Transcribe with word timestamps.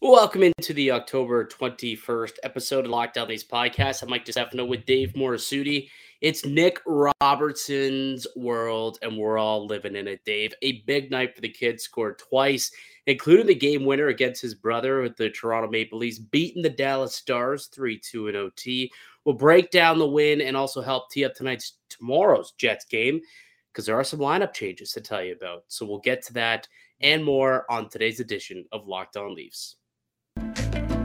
Welcome 0.00 0.44
into 0.44 0.72
the 0.74 0.92
October 0.92 1.44
21st 1.44 2.34
episode 2.44 2.84
of 2.84 2.90
Locked 2.92 3.18
On 3.18 3.26
These 3.26 3.42
Podcasts. 3.42 4.00
I'm 4.00 4.08
Mike 4.08 4.24
DeStefano 4.24 4.66
with 4.66 4.86
Dave 4.86 5.12
Morisuti. 5.14 5.88
It's 6.20 6.46
Nick 6.46 6.78
Robertson's 6.86 8.24
world, 8.36 9.00
and 9.02 9.18
we're 9.18 9.38
all 9.38 9.66
living 9.66 9.96
in 9.96 10.06
it, 10.06 10.24
Dave. 10.24 10.54
A 10.62 10.82
big 10.82 11.10
night 11.10 11.34
for 11.34 11.40
the 11.40 11.48
kid, 11.48 11.80
scored 11.80 12.20
twice, 12.20 12.70
including 13.06 13.48
the 13.48 13.56
game 13.56 13.84
winner 13.84 14.06
against 14.06 14.40
his 14.40 14.54
brother 14.54 15.02
with 15.02 15.16
the 15.16 15.30
Toronto 15.30 15.68
Maple 15.68 15.98
Leafs, 15.98 16.20
beating 16.20 16.62
the 16.62 16.70
Dallas 16.70 17.16
Stars 17.16 17.66
3 17.66 17.98
2 17.98 18.28
in 18.28 18.36
OT. 18.36 18.92
We'll 19.24 19.34
break 19.34 19.72
down 19.72 19.98
the 19.98 20.06
win 20.06 20.40
and 20.42 20.56
also 20.56 20.80
help 20.80 21.10
tee 21.10 21.24
up 21.24 21.34
tonight's 21.34 21.72
tomorrow's 21.88 22.52
Jets 22.52 22.84
game 22.84 23.20
because 23.72 23.86
there 23.86 23.98
are 23.98 24.04
some 24.04 24.20
lineup 24.20 24.54
changes 24.54 24.92
to 24.92 25.00
tell 25.00 25.24
you 25.24 25.32
about. 25.32 25.64
So 25.66 25.84
we'll 25.84 25.98
get 25.98 26.24
to 26.26 26.32
that 26.34 26.68
and 27.00 27.24
more 27.24 27.66
on 27.68 27.88
today's 27.88 28.20
edition 28.20 28.64
of 28.70 28.86
Locked 28.86 29.16
On 29.16 29.34
Leafs. 29.34 29.74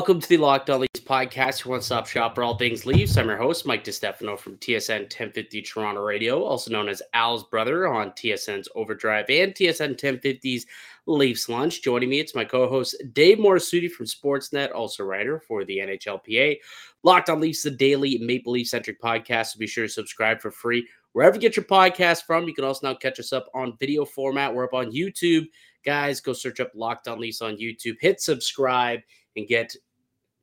Welcome 0.00 0.18
to 0.18 0.28
the 0.30 0.38
Locked 0.38 0.70
On 0.70 0.80
Leafs 0.80 1.04
podcast, 1.04 1.62
your 1.62 1.72
one-stop 1.72 2.06
shop 2.06 2.34
for 2.34 2.42
all 2.42 2.56
things 2.56 2.86
Leafs. 2.86 3.18
I'm 3.18 3.28
your 3.28 3.36
host, 3.36 3.66
Mike 3.66 3.84
DeStefano 3.84 4.38
from 4.38 4.56
TSN 4.56 5.00
1050 5.00 5.60
Toronto 5.60 6.00
Radio, 6.00 6.42
also 6.42 6.70
known 6.70 6.88
as 6.88 7.02
Al's 7.12 7.44
brother 7.44 7.86
on 7.86 8.12
TSN's 8.12 8.66
Overdrive 8.74 9.26
and 9.28 9.54
TSN 9.54 10.00
1050's 10.00 10.64
Leafs 11.04 11.50
Lunch. 11.50 11.82
Joining 11.82 12.08
me, 12.08 12.18
it's 12.18 12.34
my 12.34 12.46
co-host 12.46 12.96
Dave 13.12 13.36
Morisuti 13.36 13.90
from 13.90 14.06
Sportsnet, 14.06 14.74
also 14.74 15.04
writer 15.04 15.38
for 15.38 15.66
the 15.66 15.76
NHLPA. 15.76 16.56
Locked 17.02 17.28
On 17.28 17.38
Leafs, 17.38 17.62
the 17.62 17.70
daily 17.70 18.16
Maple 18.22 18.54
Leaf-centric 18.54 19.02
podcast. 19.02 19.48
So 19.48 19.58
be 19.58 19.66
sure 19.66 19.84
to 19.84 19.92
subscribe 19.92 20.40
for 20.40 20.50
free 20.50 20.88
wherever 21.12 21.36
you 21.36 21.42
get 21.42 21.56
your 21.56 21.66
podcast 21.66 22.22
from. 22.22 22.48
You 22.48 22.54
can 22.54 22.64
also 22.64 22.88
now 22.88 22.94
catch 22.94 23.20
us 23.20 23.34
up 23.34 23.48
on 23.54 23.76
video 23.78 24.06
format. 24.06 24.54
We're 24.54 24.64
up 24.64 24.72
on 24.72 24.92
YouTube. 24.92 25.44
Guys, 25.84 26.22
go 26.22 26.32
search 26.32 26.58
up 26.58 26.72
Locked 26.74 27.06
On 27.06 27.20
Leafs 27.20 27.42
on 27.42 27.58
YouTube. 27.58 27.96
Hit 28.00 28.22
subscribe 28.22 29.00
and 29.36 29.46
get 29.46 29.76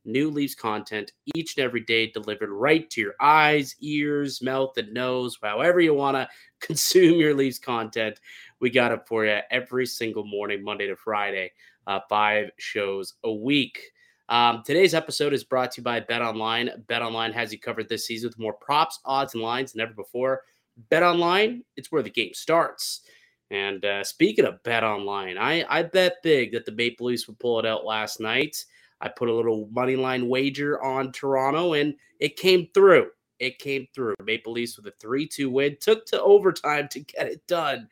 new 0.08 0.30
Leafs 0.30 0.54
content 0.54 1.12
each 1.34 1.56
and 1.56 1.64
every 1.64 1.80
day 1.80 2.10
delivered 2.10 2.50
right 2.50 2.88
to 2.90 3.00
your 3.00 3.14
eyes, 3.20 3.76
ears, 3.80 4.42
mouth, 4.42 4.76
and 4.76 4.92
nose, 4.92 5.38
however 5.42 5.80
you 5.80 5.94
want 5.94 6.16
to 6.16 6.28
consume 6.60 7.20
your 7.20 7.34
Leafs 7.34 7.58
content. 7.58 8.20
We 8.60 8.70
got 8.70 8.92
it 8.92 9.06
for 9.06 9.24
you 9.24 9.38
every 9.50 9.86
single 9.86 10.24
morning, 10.24 10.64
Monday 10.64 10.86
to 10.88 10.96
Friday, 10.96 11.52
uh, 11.86 12.00
five 12.08 12.50
shows 12.56 13.14
a 13.24 13.32
week. 13.32 13.80
Um, 14.28 14.62
today's 14.66 14.94
episode 14.94 15.32
is 15.32 15.44
brought 15.44 15.72
to 15.72 15.80
you 15.80 15.84
by 15.84 16.00
Bet 16.00 16.20
Online. 16.20 16.70
Bet 16.86 17.02
Online 17.02 17.32
has 17.32 17.52
you 17.52 17.58
covered 17.58 17.88
this 17.88 18.06
season 18.06 18.28
with 18.28 18.38
more 18.38 18.52
props, 18.52 19.00
odds, 19.04 19.34
and 19.34 19.42
lines 19.42 19.72
than 19.72 19.80
ever 19.80 19.94
before. 19.94 20.42
Bet 20.90 21.02
Online, 21.02 21.62
it's 21.76 21.90
where 21.90 22.02
the 22.02 22.10
game 22.10 22.34
starts. 22.34 23.02
And 23.50 23.84
uh, 23.84 24.04
speaking 24.04 24.44
of 24.44 24.62
Bet 24.62 24.84
Online, 24.84 25.38
I, 25.38 25.64
I 25.68 25.82
bet 25.82 26.22
big 26.22 26.52
that 26.52 26.66
the 26.66 26.72
Maple 26.72 27.06
Leafs 27.06 27.26
would 27.26 27.38
pull 27.38 27.58
it 27.58 27.64
out 27.64 27.86
last 27.86 28.20
night. 28.20 28.64
I 29.00 29.08
put 29.08 29.28
a 29.28 29.34
little 29.34 29.68
money 29.70 29.96
line 29.96 30.28
wager 30.28 30.82
on 30.82 31.12
Toronto, 31.12 31.74
and 31.74 31.94
it 32.20 32.36
came 32.36 32.68
through. 32.74 33.10
It 33.38 33.58
came 33.58 33.86
through. 33.94 34.14
Maple 34.24 34.52
Leafs 34.52 34.76
with 34.76 34.86
a 34.86 34.94
3 34.98 35.26
2 35.26 35.50
win. 35.50 35.76
Took 35.80 36.06
to 36.06 36.20
overtime 36.22 36.88
to 36.88 37.00
get 37.00 37.28
it 37.28 37.46
done, 37.46 37.88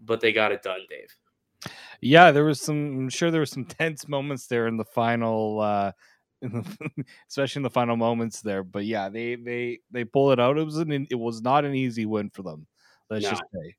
but 0.00 0.20
they 0.20 0.32
got 0.32 0.52
it 0.52 0.62
done, 0.62 0.80
Dave. 0.88 1.14
Yeah, 2.00 2.32
there 2.32 2.44
was 2.44 2.60
some, 2.60 2.76
I'm 2.76 3.08
sure 3.08 3.30
there 3.30 3.40
were 3.40 3.46
some 3.46 3.64
tense 3.66 4.08
moments 4.08 4.46
there 4.46 4.66
in 4.66 4.76
the 4.76 4.84
final, 4.84 5.60
uh, 5.60 5.92
especially 7.28 7.60
in 7.60 7.64
the 7.64 7.70
final 7.70 7.96
moments 7.96 8.40
there. 8.40 8.64
But 8.64 8.86
yeah, 8.86 9.08
they 9.08 9.36
they 9.36 9.80
they 9.90 10.04
pull 10.04 10.32
it 10.32 10.40
out. 10.40 10.58
It 10.58 10.64
was 10.64 10.78
an 10.78 11.06
it 11.10 11.14
was 11.14 11.42
not 11.42 11.64
an 11.64 11.74
easy 11.74 12.06
win 12.06 12.30
for 12.30 12.42
them. 12.42 12.66
Let's 13.10 13.24
no. 13.24 13.30
just 13.30 13.42
say. 13.52 13.74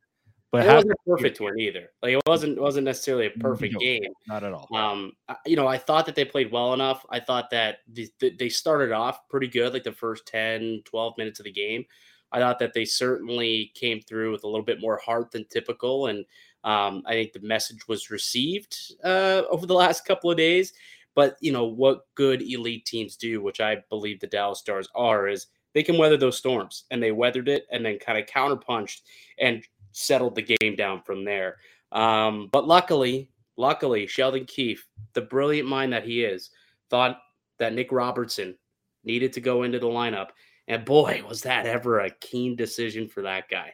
But 0.51 0.65
it 0.65 0.73
wasn't 0.73 0.91
a 0.91 1.09
perfect 1.09 1.39
win 1.39 1.59
either. 1.59 1.91
Like 2.01 2.13
it 2.13 2.21
wasn't 2.25 2.59
wasn't 2.59 2.83
necessarily 2.83 3.27
a 3.27 3.31
perfect 3.31 3.73
no, 3.73 3.79
game. 3.79 4.11
Not 4.27 4.43
at 4.43 4.51
all. 4.51 4.67
Um, 4.75 5.13
you 5.45 5.55
know, 5.55 5.65
I 5.65 5.77
thought 5.77 6.05
that 6.07 6.15
they 6.15 6.25
played 6.25 6.51
well 6.51 6.73
enough. 6.73 7.05
I 7.09 7.21
thought 7.21 7.49
that 7.51 7.77
they 8.19 8.49
started 8.49 8.91
off 8.91 9.29
pretty 9.29 9.47
good, 9.47 9.71
like 9.71 9.83
the 9.83 9.93
first 9.93 10.27
10, 10.27 10.81
12 10.83 11.17
minutes 11.17 11.39
of 11.39 11.45
the 11.45 11.53
game. 11.53 11.85
I 12.33 12.39
thought 12.39 12.59
that 12.59 12.73
they 12.73 12.83
certainly 12.83 13.71
came 13.75 14.01
through 14.01 14.31
with 14.31 14.43
a 14.43 14.47
little 14.47 14.65
bit 14.65 14.81
more 14.81 14.97
heart 14.97 15.31
than 15.31 15.45
typical, 15.45 16.07
and 16.07 16.25
um, 16.65 17.03
I 17.05 17.13
think 17.13 17.31
the 17.31 17.39
message 17.39 17.87
was 17.87 18.11
received 18.11 18.75
uh, 19.05 19.43
over 19.49 19.65
the 19.65 19.73
last 19.73 20.05
couple 20.05 20.31
of 20.31 20.37
days. 20.37 20.73
But 21.15 21.37
you 21.39 21.53
know 21.53 21.65
what 21.65 22.07
good 22.15 22.41
elite 22.41 22.85
teams 22.85 23.15
do, 23.15 23.41
which 23.41 23.61
I 23.61 23.77
believe 23.89 24.19
the 24.19 24.27
Dallas 24.27 24.59
Stars 24.59 24.89
are, 24.95 25.29
is 25.29 25.47
they 25.73 25.83
can 25.83 25.97
weather 25.97 26.17
those 26.17 26.37
storms, 26.37 26.83
and 26.91 27.01
they 27.01 27.11
weathered 27.13 27.47
it, 27.47 27.67
and 27.71 27.85
then 27.85 27.99
kind 27.99 28.17
of 28.17 28.25
counterpunched 28.25 29.01
and 29.39 29.65
settled 29.91 30.35
the 30.35 30.57
game 30.59 30.75
down 30.75 31.01
from 31.01 31.23
there. 31.25 31.57
Um, 31.91 32.49
but 32.51 32.67
luckily, 32.67 33.29
luckily, 33.57 34.07
Sheldon 34.07 34.45
Keefe, 34.45 34.87
the 35.13 35.21
brilliant 35.21 35.67
mind 35.67 35.93
that 35.93 36.05
he 36.05 36.23
is, 36.23 36.49
thought 36.89 37.19
that 37.59 37.73
Nick 37.73 37.91
Robertson 37.91 38.55
needed 39.03 39.33
to 39.33 39.41
go 39.41 39.63
into 39.63 39.79
the 39.79 39.87
lineup. 39.87 40.29
And 40.67 40.85
boy, 40.85 41.23
was 41.27 41.41
that 41.43 41.65
ever 41.65 41.99
a 41.99 42.09
keen 42.09 42.55
decision 42.55 43.07
for 43.07 43.23
that 43.23 43.49
guy. 43.49 43.73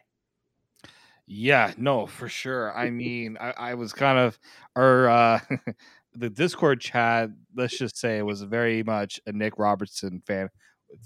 Yeah, 1.26 1.74
no, 1.76 2.06
for 2.06 2.28
sure. 2.28 2.74
I 2.74 2.88
mean, 2.88 3.36
I, 3.38 3.50
I 3.50 3.74
was 3.74 3.92
kind 3.92 4.18
of 4.18 4.38
our 4.76 5.10
uh 5.10 5.40
the 6.14 6.30
Discord 6.30 6.80
chat, 6.80 7.30
let's 7.54 7.78
just 7.78 7.98
say 7.98 8.18
it 8.18 8.22
was 8.22 8.42
very 8.42 8.82
much 8.82 9.20
a 9.26 9.32
Nick 9.32 9.58
Robertson 9.58 10.22
fan 10.26 10.48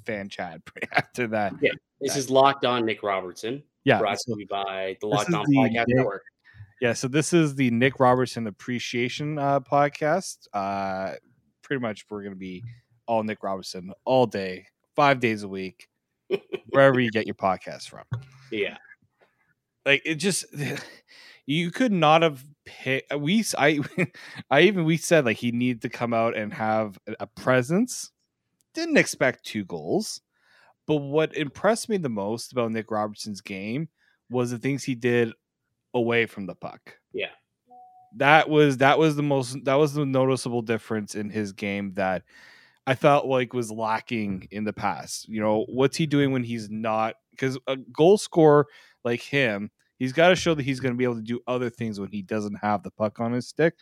fan 0.06 0.28
chat 0.28 0.60
after 0.92 1.26
that. 1.28 1.54
Yeah. 1.60 1.72
This 2.00 2.16
is 2.16 2.30
locked 2.30 2.64
on 2.64 2.84
Nick 2.84 3.02
Robertson. 3.02 3.62
Yeah, 3.84 3.98
brought 3.98 4.20
so, 4.20 4.34
to 4.34 4.41
you 4.41 4.47
by 4.47 4.97
the 5.00 5.06
Locked 5.06 5.32
On 5.32 5.44
Podcast 5.47 5.87
Nick, 5.87 5.88
Network. 5.88 6.22
Yeah, 6.81 6.93
so 6.93 7.09
this 7.09 7.32
is 7.32 7.54
the 7.54 7.70
Nick 7.70 8.00
Robertson 8.00 8.47
Appreciation 8.47 9.38
uh, 9.38 9.60
podcast. 9.60 10.48
Uh, 10.53 11.15
pretty 11.62 11.81
much, 11.81 12.04
we're 12.10 12.22
going 12.22 12.32
to 12.32 12.38
be 12.38 12.65
all 13.06 13.22
Nick 13.22 13.42
Robertson 13.42 13.92
all 14.04 14.26
day, 14.26 14.66
five 14.94 15.21
days 15.21 15.42
a 15.42 15.48
week, 15.48 15.88
wherever 16.71 17.00
you 17.00 17.10
get 17.10 17.26
your 17.26 17.34
podcast 17.34 17.88
from. 17.88 18.04
Yeah, 18.50 18.76
like 19.87 20.03
it 20.04 20.16
just 20.16 20.44
you 21.47 21.71
could 21.71 21.91
not 21.91 22.21
have 22.21 22.44
picked. 22.66 23.16
We 23.16 23.42
I 23.56 23.81
I 24.50 24.60
even 24.62 24.84
we 24.84 24.98
said 24.98 25.25
like 25.25 25.38
he 25.38 25.53
needed 25.53 25.81
to 25.82 25.88
come 25.88 26.12
out 26.12 26.37
and 26.37 26.53
have 26.53 26.98
a 27.19 27.26
presence. 27.26 28.10
Didn't 28.75 28.98
expect 28.98 29.47
two 29.47 29.65
goals 29.65 30.21
but 30.87 30.97
what 30.97 31.37
impressed 31.37 31.88
me 31.88 31.97
the 31.97 32.09
most 32.09 32.53
about 32.53 32.72
Nick 32.72 32.91
Robertson's 32.91 33.41
game 33.41 33.88
was 34.31 34.50
the 34.50 34.59
things 34.59 34.84
he 34.84 34.94
did 34.94 35.32
away 35.94 36.26
from 36.26 36.47
the 36.47 36.54
puck. 36.54 36.98
Yeah. 37.12 37.31
That 38.16 38.48
was 38.48 38.78
that 38.78 38.98
was 38.98 39.16
the 39.16 39.22
most 39.22 39.56
that 39.65 39.75
was 39.75 39.94
the 39.94 40.04
noticeable 40.04 40.62
difference 40.62 41.15
in 41.15 41.31
his 41.31 41.53
game 41.53 41.94
that 41.94 42.22
I 42.87 42.94
felt 42.94 43.26
like 43.26 43.54
was 43.54 43.71
lacking 43.71 44.41
mm-hmm. 44.41 44.56
in 44.56 44.65
the 44.65 44.72
past. 44.72 45.28
You 45.28 45.41
know, 45.41 45.65
what's 45.69 45.97
he 45.97 46.06
doing 46.06 46.32
when 46.32 46.42
he's 46.42 46.69
not 46.69 47.15
because 47.31 47.59
a 47.66 47.76
goal 47.76 48.19
scorer 48.19 48.66
like 49.04 49.22
him, 49.22 49.71
he's 49.98 50.12
got 50.12 50.28
to 50.28 50.37
show 50.37 50.54
that 50.54 50.65
he's 50.65 50.81
going 50.81 50.92
to 50.92 50.98
be 50.98 51.04
able 51.04 51.16
to 51.16 51.22
do 51.22 51.41
other 51.47 51.71
things 51.71 51.98
when 51.98 52.10
he 52.10 52.22
doesn't 52.22 52.56
have 52.56 52.82
the 52.82 52.91
puck 52.91 53.21
on 53.21 53.32
his 53.32 53.48
stick. 53.48 53.75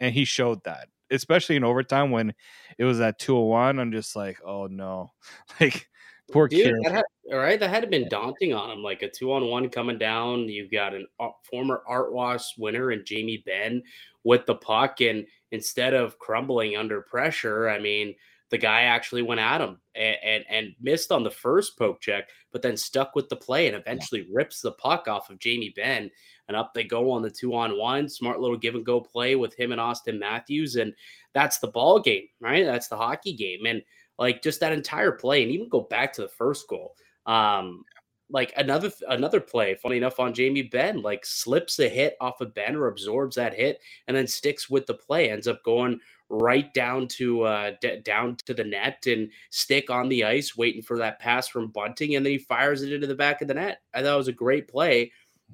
And 0.00 0.14
he 0.14 0.24
showed 0.24 0.62
that, 0.64 0.88
especially 1.10 1.56
in 1.56 1.64
overtime 1.64 2.10
when 2.10 2.34
it 2.78 2.84
was 2.84 3.00
at 3.00 3.18
201. 3.18 3.78
I'm 3.78 3.92
just 3.92 4.16
like, 4.16 4.38
oh 4.44 4.66
no. 4.66 5.12
Like 5.60 5.88
Poor 6.32 6.48
Dude, 6.48 6.64
kid. 6.64 6.74
That 6.84 6.92
had, 6.92 7.04
all 7.32 7.38
right, 7.38 7.58
that 7.58 7.70
had 7.70 7.88
been 7.90 8.08
daunting 8.08 8.52
on 8.52 8.70
him. 8.70 8.82
Like 8.82 9.02
a 9.02 9.08
two 9.08 9.32
on 9.32 9.46
one 9.46 9.68
coming 9.70 9.98
down. 9.98 10.48
You've 10.48 10.70
got 10.70 10.94
an 10.94 11.06
uh, 11.18 11.28
former 11.50 11.82
Art 11.88 12.10
Ross 12.10 12.54
winner 12.58 12.90
and 12.90 13.04
Jamie 13.04 13.42
Benn 13.46 13.82
with 14.24 14.44
the 14.46 14.56
puck, 14.56 15.00
and 15.00 15.26
instead 15.52 15.94
of 15.94 16.18
crumbling 16.18 16.76
under 16.76 17.00
pressure, 17.00 17.68
I 17.68 17.78
mean, 17.78 18.14
the 18.50 18.58
guy 18.58 18.82
actually 18.82 19.22
went 19.22 19.40
at 19.40 19.60
him 19.60 19.78
and, 19.94 20.16
and, 20.22 20.44
and 20.48 20.74
missed 20.80 21.12
on 21.12 21.22
the 21.22 21.30
first 21.30 21.78
poke 21.78 22.00
check, 22.00 22.28
but 22.50 22.62
then 22.62 22.76
stuck 22.76 23.14
with 23.14 23.28
the 23.28 23.36
play 23.36 23.66
and 23.66 23.76
eventually 23.76 24.26
rips 24.32 24.60
the 24.60 24.72
puck 24.72 25.06
off 25.06 25.30
of 25.30 25.38
Jamie 25.38 25.72
Benn. 25.76 26.10
And 26.48 26.56
up 26.56 26.72
they 26.72 26.84
go 26.84 27.10
on 27.10 27.20
the 27.20 27.30
two 27.30 27.54
on 27.54 27.78
one. 27.78 28.08
Smart 28.08 28.40
little 28.40 28.56
give 28.56 28.74
and 28.74 28.86
go 28.86 29.00
play 29.00 29.36
with 29.36 29.54
him 29.54 29.70
and 29.70 29.80
Austin 29.80 30.18
Matthews. 30.18 30.76
And 30.76 30.94
that's 31.34 31.58
the 31.58 31.68
ball 31.68 32.00
game, 32.00 32.24
right? 32.40 32.64
That's 32.64 32.88
the 32.88 32.96
hockey 32.96 33.34
game. 33.34 33.66
And 33.66 33.82
like 34.18 34.42
just 34.42 34.60
that 34.60 34.72
entire 34.72 35.12
play, 35.12 35.42
and 35.42 35.52
even 35.52 35.68
go 35.68 35.80
back 35.80 36.12
to 36.14 36.22
the 36.22 36.28
first 36.28 36.68
goal. 36.68 36.94
Um, 37.26 37.84
like 38.30 38.52
another 38.56 38.90
another 39.08 39.40
play, 39.40 39.74
funny 39.74 39.96
enough, 39.96 40.20
on 40.20 40.34
Jamie 40.34 40.62
Benn, 40.62 41.02
like 41.02 41.24
slips 41.24 41.78
a 41.78 41.88
hit 41.88 42.16
off 42.20 42.40
of 42.40 42.54
Benn 42.54 42.76
or 42.76 42.88
absorbs 42.88 43.36
that 43.36 43.54
hit 43.54 43.80
and 44.06 44.16
then 44.16 44.26
sticks 44.26 44.68
with 44.68 44.86
the 44.86 44.94
play, 44.94 45.30
ends 45.30 45.48
up 45.48 45.62
going 45.64 45.98
right 46.28 46.72
down 46.74 47.08
to 47.08 47.42
uh, 47.42 47.72
d- 47.80 48.00
down 48.04 48.36
to 48.44 48.52
the 48.52 48.64
net 48.64 49.06
and 49.06 49.30
stick 49.50 49.88
on 49.88 50.08
the 50.08 50.24
ice, 50.24 50.56
waiting 50.56 50.82
for 50.82 50.98
that 50.98 51.18
pass 51.20 51.48
from 51.48 51.70
Bunting, 51.70 52.16
and 52.16 52.24
then 52.24 52.32
he 52.32 52.38
fires 52.38 52.82
it 52.82 52.92
into 52.92 53.06
the 53.06 53.14
back 53.14 53.40
of 53.40 53.48
the 53.48 53.54
net. 53.54 53.80
I 53.94 54.02
thought 54.02 54.14
it 54.14 54.18
was 54.18 54.28
a 54.28 54.32
great 54.32 54.68
play 54.68 55.10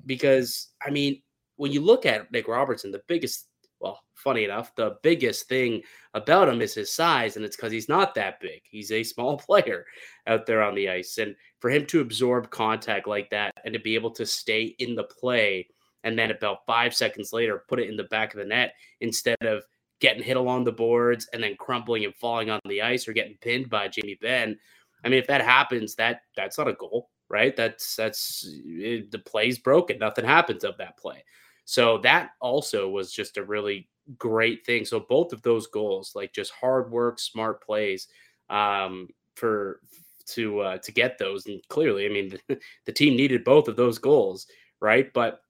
because 0.07 0.69
I 0.85 0.91
mean, 0.91 1.23
when 1.57 1.71
you 1.71 1.81
look 1.81 2.07
at 2.07 2.31
Nick 2.33 2.49
Robertson, 2.49 2.91
the 2.91 3.03
biggest 3.07 3.47
well, 3.85 4.01
funny 4.15 4.45
enough, 4.45 4.75
the 4.75 4.97
biggest 5.03 5.47
thing 5.47 5.83
about 6.15 6.49
him 6.49 6.63
is 6.63 6.73
his 6.73 6.91
size, 6.91 7.37
and 7.37 7.45
it's 7.45 7.55
because 7.55 7.71
he's 7.71 7.89
not 7.89 8.15
that 8.15 8.41
big. 8.41 8.63
He's 8.65 8.91
a 8.91 9.03
small 9.05 9.37
player 9.37 9.85
out 10.27 10.47
there 10.47 10.63
on 10.63 10.75
the 10.75 10.89
ice. 10.89 11.19
And 11.19 11.37
for 11.61 11.69
him 11.69 11.85
to 11.87 12.01
absorb 12.01 12.51
contact 12.51 13.07
like 13.07 13.29
that 13.31 13.53
and 13.65 13.75
to 13.75 13.81
be 13.81 13.95
able 13.95 14.11
to 14.13 14.25
stay 14.25 14.75
in 14.79 14.95
the 14.95 15.05
play 15.05 15.69
and 16.03 16.19
then 16.19 16.31
about 16.31 16.65
five 16.67 16.95
seconds 16.95 17.33
later 17.33 17.65
put 17.69 17.79
it 17.79 17.91
in 17.91 17.97
the 17.97 18.05
back 18.05 18.33
of 18.33 18.41
the 18.41 18.47
net 18.47 18.75
instead 19.01 19.43
of 19.43 19.63
getting 20.01 20.23
hit 20.23 20.37
along 20.37 20.65
the 20.65 20.73
boards 20.73 21.29
and 21.33 21.43
then 21.43 21.57
crumpling 21.59 22.05
and 22.07 22.15
falling 22.15 22.51
on 22.51 22.61
the 22.67 22.81
ice 22.83 23.07
or 23.07 23.13
getting 23.13 23.37
pinned 23.43 23.69
by 23.69 23.89
Jamie 23.89 24.19
Benn. 24.21 24.59
I 25.05 25.09
mean, 25.11 25.19
if 25.19 25.27
that 25.27 25.43
happens, 25.43 25.95
that 25.97 26.23
that's 26.37 26.57
not 26.57 26.69
a 26.69 26.75
goal, 26.75 27.11
right? 27.29 27.55
That's 27.55 27.97
that's 27.97 28.47
it, 28.49 29.11
the 29.11 29.19
play's 29.19 29.59
broken. 29.59 29.99
Nothing 29.99 30.25
happens 30.25 30.65
of 30.65 30.79
that 30.79 30.97
play. 30.97 31.23
So 31.65 31.99
that 31.99 32.31
also 32.41 32.89
was 32.89 33.13
just 33.13 33.37
a 33.37 33.45
really 33.45 33.89
great 34.19 34.65
thing. 34.67 34.85
So 34.85 35.01
both 35.01 35.33
of 35.33 35.43
those 35.43 35.67
goals, 35.67 36.13
like 36.15 36.33
just 36.33 36.53
hard 36.53 36.91
work, 36.91 37.19
smart 37.19 37.63
plays, 37.63 38.09
um, 38.51 39.09
for 39.35 39.81
to 40.27 40.61
uh, 40.61 40.79
to 40.79 40.93
get 40.93 41.19
those, 41.19 41.47
and 41.47 41.61
clearly, 41.69 42.07
I 42.07 42.09
mean, 42.09 42.39
the, 42.87 42.93
team 42.93 43.17
needed 43.17 43.45
both 43.45 43.69
of 43.69 43.77
those 43.77 43.99
goals, 43.99 44.47
right? 44.81 45.13
But 45.13 45.41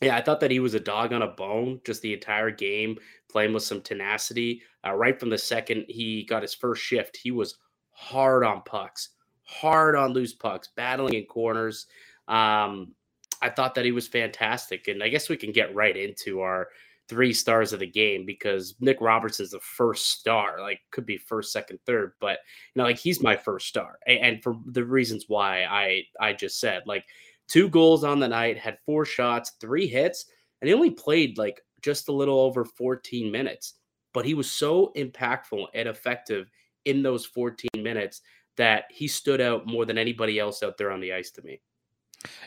yeah, 0.00 0.16
I 0.16 0.22
thought 0.22 0.40
that 0.40 0.50
he 0.50 0.60
was 0.60 0.74
a 0.74 0.80
dog 0.80 1.12
on 1.12 1.22
a 1.22 1.28
bone 1.28 1.80
just 1.84 2.02
the 2.02 2.14
entire 2.14 2.50
game, 2.50 2.98
playing 3.30 3.52
with 3.52 3.64
some 3.64 3.80
tenacity. 3.80 4.62
Uh, 4.86 4.94
right 4.94 5.18
from 5.18 5.30
the 5.30 5.38
second 5.38 5.84
he 5.88 6.24
got 6.24 6.42
his 6.42 6.54
first 6.54 6.82
shift, 6.82 7.16
he 7.16 7.30
was 7.30 7.56
hard 7.90 8.44
on 8.44 8.62
pucks, 8.62 9.10
hard 9.42 9.96
on 9.96 10.12
loose 10.12 10.34
pucks, 10.34 10.68
battling 10.76 11.14
in 11.14 11.24
corners. 11.24 11.86
Um, 12.28 12.94
I 13.42 13.50
thought 13.50 13.74
that 13.74 13.84
he 13.84 13.92
was 13.92 14.08
fantastic. 14.08 14.88
And 14.88 15.02
I 15.02 15.08
guess 15.08 15.28
we 15.28 15.36
can 15.36 15.52
get 15.52 15.74
right 15.74 15.96
into 15.96 16.40
our 16.40 16.68
three 17.08 17.32
stars 17.32 17.72
of 17.72 17.80
the 17.80 17.86
game 17.86 18.26
because 18.26 18.74
Nick 18.80 19.00
Roberts 19.00 19.40
is 19.40 19.52
the 19.52 19.60
first 19.60 20.10
star, 20.10 20.60
like 20.60 20.80
could 20.90 21.06
be 21.06 21.16
first, 21.16 21.52
second, 21.52 21.78
third, 21.86 22.12
but 22.20 22.38
you 22.74 22.80
know, 22.80 22.84
like 22.84 22.98
he's 22.98 23.22
my 23.22 23.36
first 23.36 23.66
star. 23.66 23.98
And, 24.06 24.42
for 24.42 24.56
the 24.66 24.84
reasons 24.84 25.24
why 25.28 25.64
I 25.64 26.02
I 26.20 26.32
just 26.34 26.60
said, 26.60 26.82
like 26.86 27.04
two 27.48 27.68
goals 27.68 28.04
on 28.04 28.20
the 28.20 28.28
night, 28.28 28.58
had 28.58 28.78
four 28.84 29.04
shots, 29.04 29.52
three 29.60 29.86
hits, 29.86 30.26
and 30.60 30.68
he 30.68 30.74
only 30.74 30.90
played 30.90 31.38
like 31.38 31.62
just 31.80 32.08
a 32.08 32.12
little 32.12 32.40
over 32.40 32.64
14 32.64 33.32
minutes. 33.32 33.74
But 34.12 34.26
he 34.26 34.34
was 34.34 34.50
so 34.50 34.92
impactful 34.96 35.66
and 35.74 35.88
effective 35.88 36.50
in 36.84 37.02
those 37.02 37.24
14 37.26 37.68
minutes 37.78 38.20
that 38.56 38.84
he 38.90 39.06
stood 39.06 39.40
out 39.40 39.66
more 39.66 39.84
than 39.84 39.98
anybody 39.98 40.38
else 40.38 40.62
out 40.62 40.76
there 40.76 40.90
on 40.90 41.00
the 41.00 41.12
ice 41.12 41.30
to 41.30 41.42
me. 41.42 41.60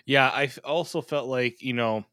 Yeah, 0.06 0.28
I 0.30 0.50
also 0.64 1.02
felt 1.02 1.28
like 1.28 1.62
you 1.62 1.74
know 1.74 2.06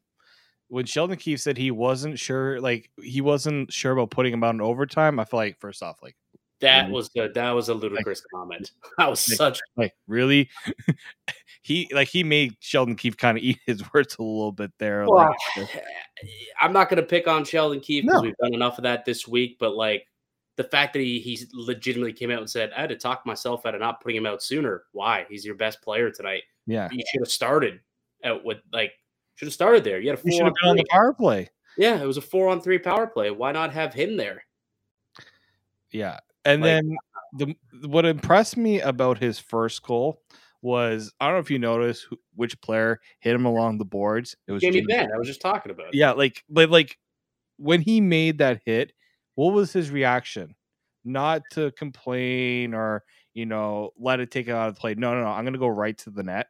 when 0.69 0.85
Sheldon 0.85 1.17
Keefe 1.17 1.41
said 1.41 1.57
he 1.57 1.71
wasn't 1.71 2.19
sure, 2.19 2.61
like 2.61 2.89
he 3.01 3.21
wasn't 3.21 3.73
sure 3.73 3.91
about 3.91 4.11
putting 4.11 4.33
him 4.33 4.43
out 4.43 4.53
in 4.53 4.61
overtime. 4.61 5.19
I 5.19 5.25
feel 5.25 5.39
like 5.39 5.59
first 5.59 5.83
off, 5.83 6.01
like 6.01 6.15
that 6.61 6.83
really? 6.83 6.93
was 6.93 7.09
a, 7.17 7.29
that 7.29 7.51
was 7.51 7.69
a 7.69 7.73
ludicrous 7.73 8.21
like, 8.21 8.39
comment. 8.39 8.71
That 8.97 9.09
was 9.09 9.27
like, 9.29 9.37
such 9.37 9.59
like 9.77 9.93
really. 10.07 10.49
he 11.61 11.89
like 11.93 12.07
he 12.07 12.23
made 12.23 12.55
Sheldon 12.59 12.95
Keefe 12.95 13.17
kind 13.17 13.37
of 13.37 13.43
eat 13.43 13.59
his 13.65 13.81
words 13.93 14.15
a 14.19 14.23
little 14.23 14.51
bit 14.51 14.71
there. 14.77 15.05
Well, 15.07 15.33
like, 15.57 15.69
I'm 16.61 16.73
not 16.73 16.89
going 16.89 17.01
to 17.01 17.07
pick 17.07 17.27
on 17.27 17.43
Sheldon 17.43 17.79
Keefe 17.79 18.05
because 18.05 18.21
no. 18.21 18.27
we've 18.27 18.37
done 18.37 18.53
enough 18.53 18.77
of 18.77 18.83
that 18.83 19.05
this 19.05 19.27
week, 19.27 19.57
but 19.59 19.75
like 19.75 20.05
the 20.57 20.63
fact 20.65 20.93
that 20.93 20.99
he 20.99 21.19
he 21.19 21.39
legitimately 21.53 22.13
came 22.13 22.31
out 22.31 22.39
and 22.39 22.49
said, 22.49 22.71
"I 22.75 22.81
had 22.81 22.89
to 22.89 22.95
talk 22.95 23.25
myself 23.25 23.65
out 23.65 23.75
of 23.75 23.81
not 23.81 24.01
putting 24.01 24.17
him 24.17 24.25
out 24.25 24.43
sooner." 24.43 24.83
Why? 24.91 25.25
He's 25.29 25.45
your 25.45 25.55
best 25.55 25.81
player 25.81 26.11
tonight. 26.11 26.43
Yeah. 26.69 26.87
You 26.91 27.03
should 27.11 27.21
have 27.21 27.31
started 27.31 27.79
out 28.23 28.45
with 28.45 28.59
like 28.71 28.91
should 29.35 29.47
have 29.47 29.53
started 29.53 29.83
there. 29.83 29.99
You 29.99 30.09
had 30.09 30.19
a 30.19 30.21
four 30.21 30.31
should 30.31 30.45
have 30.45 30.53
been 30.61 30.69
on 30.69 30.77
the 30.77 30.85
power 30.89 31.13
play. 31.13 31.49
Yeah, 31.77 32.01
it 32.01 32.05
was 32.05 32.17
a 32.17 32.21
four 32.21 32.49
on 32.49 32.61
three 32.61 32.77
power 32.77 33.07
play. 33.07 33.31
Why 33.31 33.51
not 33.51 33.73
have 33.73 33.93
him 33.93 34.17
there? 34.17 34.43
Yeah. 35.91 36.19
And 36.45 36.61
like, 36.61 36.67
then 36.67 36.97
the 37.33 37.87
what 37.87 38.05
impressed 38.05 38.55
me 38.55 38.81
about 38.81 39.17
his 39.17 39.39
first 39.39 39.81
goal 39.81 40.21
was 40.61 41.11
I 41.19 41.25
don't 41.25 41.35
know 41.35 41.39
if 41.39 41.49
you 41.49 41.57
noticed 41.57 42.05
who, 42.09 42.17
which 42.35 42.59
player 42.61 42.99
hit 43.19 43.33
him 43.33 43.45
along 43.45 43.79
the 43.79 43.85
boards. 43.85 44.35
It 44.47 44.51
was 44.51 44.61
Jamie 44.61 44.81
Benn. 44.81 45.09
I 45.13 45.17
was 45.17 45.27
just 45.27 45.41
talking 45.41 45.71
about. 45.71 45.93
Yeah, 45.93 46.11
like 46.11 46.43
but 46.49 46.69
like 46.69 46.97
when 47.57 47.81
he 47.81 47.99
made 47.99 48.37
that 48.37 48.61
hit, 48.65 48.93
what 49.35 49.53
was 49.53 49.73
his 49.73 49.89
reaction? 49.89 50.55
Not 51.03 51.41
to 51.51 51.71
complain 51.71 52.73
or 52.73 53.03
you 53.33 53.45
know, 53.45 53.91
let 53.97 54.19
it 54.19 54.31
take 54.31 54.47
it 54.47 54.51
out 54.51 54.67
of 54.67 54.75
the 54.75 54.81
play. 54.81 54.95
No, 54.95 55.13
no, 55.13 55.21
no. 55.21 55.29
I'm 55.29 55.43
going 55.43 55.53
to 55.53 55.59
go 55.59 55.67
right 55.69 55.97
to 55.99 56.09
the 56.09 56.23
net. 56.23 56.47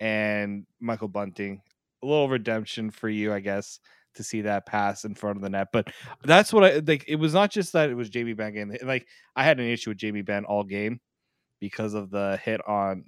And 0.00 0.66
Michael 0.80 1.08
Bunting, 1.08 1.60
a 2.02 2.06
little 2.06 2.28
redemption 2.28 2.90
for 2.90 3.08
you, 3.08 3.32
I 3.32 3.40
guess, 3.40 3.80
to 4.14 4.22
see 4.22 4.42
that 4.42 4.66
pass 4.66 5.04
in 5.04 5.14
front 5.14 5.36
of 5.36 5.42
the 5.42 5.50
net. 5.50 5.68
But 5.72 5.88
that's 6.24 6.52
what 6.52 6.64
I 6.64 6.78
like. 6.78 7.04
It 7.08 7.16
was 7.16 7.34
not 7.34 7.50
just 7.50 7.72
that 7.72 7.90
it 7.90 7.94
was 7.94 8.10
Jamie 8.10 8.34
Benn 8.34 8.54
game. 8.54 8.76
Like 8.82 9.06
I 9.36 9.44
had 9.44 9.58
an 9.58 9.66
issue 9.66 9.90
with 9.90 9.98
Jamie 9.98 10.22
Benn 10.22 10.44
all 10.44 10.64
game 10.64 11.00
because 11.60 11.94
of 11.94 12.10
the 12.10 12.38
hit 12.42 12.60
on 12.66 13.04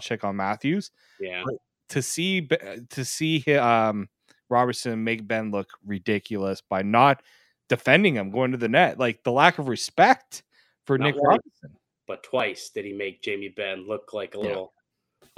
check 0.00 0.24
on 0.24 0.36
Matthews. 0.36 0.90
Yeah. 1.20 1.42
But 1.44 1.54
to 1.90 2.02
see 2.02 2.48
to 2.90 3.04
see 3.04 3.44
um 3.56 4.08
Robertson 4.50 5.04
make 5.04 5.26
Benn 5.26 5.50
look 5.50 5.68
ridiculous 5.84 6.62
by 6.62 6.82
not 6.82 7.22
defending 7.68 8.14
him 8.14 8.30
going 8.30 8.52
to 8.52 8.56
the 8.56 8.68
net, 8.68 8.98
like 8.98 9.22
the 9.24 9.32
lack 9.32 9.58
of 9.58 9.68
respect 9.68 10.42
for 10.86 10.96
not 10.98 11.06
Nick 11.06 11.16
Robertson 11.20 11.78
but 12.08 12.22
twice 12.22 12.70
did 12.70 12.86
he 12.86 12.92
make 12.92 13.22
Jamie 13.22 13.50
Benn 13.50 13.86
look 13.86 14.12
like 14.12 14.34
a 14.34 14.40
little, 14.40 14.72
yeah. 14.74 14.77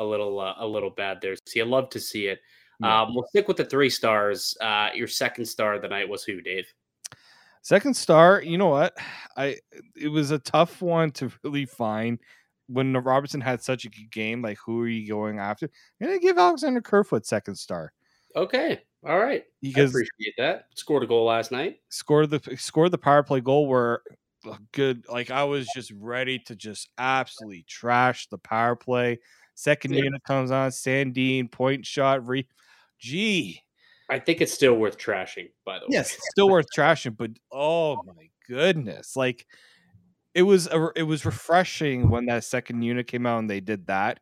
A 0.00 0.04
little, 0.04 0.40
uh, 0.40 0.54
a 0.58 0.66
little 0.66 0.90
bad 0.90 1.18
there. 1.20 1.36
See, 1.46 1.60
I 1.60 1.64
love 1.64 1.90
to 1.90 2.00
see 2.00 2.26
it. 2.26 2.40
Yeah. 2.80 3.02
Um, 3.02 3.14
we'll 3.14 3.26
stick 3.28 3.46
with 3.46 3.58
the 3.58 3.64
three 3.64 3.90
stars. 3.90 4.56
Uh, 4.60 4.88
your 4.94 5.08
second 5.08 5.44
star 5.44 5.74
of 5.74 5.82
the 5.82 5.88
night 5.88 6.08
was 6.08 6.24
who, 6.24 6.40
Dave? 6.40 6.66
Second 7.62 7.94
star, 7.94 8.42
you 8.42 8.56
know 8.56 8.68
what? 8.68 8.96
I 9.36 9.58
it 9.94 10.08
was 10.08 10.30
a 10.30 10.38
tough 10.38 10.80
one 10.80 11.10
to 11.12 11.30
really 11.44 11.66
find 11.66 12.18
when 12.68 12.94
Robertson 12.94 13.40
had 13.40 13.62
such 13.62 13.84
a 13.84 13.90
good 13.90 14.10
game. 14.10 14.40
Like, 14.40 14.58
who 14.64 14.80
are 14.80 14.88
you 14.88 15.06
going 15.06 15.38
after? 15.38 15.70
I'm 16.00 16.06
gonna 16.06 16.18
give 16.18 16.38
Alexander 16.38 16.80
Kerfoot 16.80 17.26
second 17.26 17.56
star. 17.56 17.92
Okay, 18.34 18.80
all 19.06 19.18
right. 19.18 19.44
Because 19.60 19.90
I 19.90 20.00
appreciate 20.00 20.34
that. 20.38 20.66
Scored 20.74 21.02
a 21.02 21.06
goal 21.06 21.26
last 21.26 21.52
night. 21.52 21.80
Scored 21.90 22.30
the 22.30 22.40
scored 22.56 22.92
the 22.92 22.98
power 22.98 23.22
play 23.22 23.40
goal 23.40 23.66
where 23.66 24.00
good. 24.72 25.04
Like 25.08 25.30
I 25.30 25.44
was 25.44 25.68
just 25.74 25.92
ready 25.98 26.38
to 26.46 26.56
just 26.56 26.88
absolutely 26.96 27.64
trash 27.68 28.28
the 28.28 28.38
power 28.38 28.76
play. 28.76 29.18
Second 29.60 29.92
yeah. 29.92 30.04
unit 30.04 30.24
comes 30.24 30.50
on, 30.50 30.70
Sandin, 30.70 31.50
point 31.50 31.84
shot. 31.84 32.26
Re, 32.26 32.46
gee, 32.98 33.60
I 34.08 34.18
think 34.18 34.40
it's 34.40 34.54
still 34.54 34.72
worth 34.72 34.96
trashing. 34.96 35.50
By 35.66 35.78
the 35.78 35.84
way, 35.84 35.88
yes, 35.90 36.16
still 36.30 36.48
worth 36.48 36.68
trashing. 36.74 37.14
But 37.14 37.32
oh 37.52 38.02
my 38.06 38.30
goodness, 38.48 39.16
like 39.16 39.46
it 40.34 40.44
was 40.44 40.66
a, 40.68 40.88
it 40.96 41.02
was 41.02 41.26
refreshing 41.26 42.08
when 42.08 42.24
that 42.24 42.44
second 42.44 42.80
unit 42.80 43.06
came 43.06 43.26
out 43.26 43.40
and 43.40 43.50
they 43.50 43.60
did 43.60 43.86
that 43.88 44.20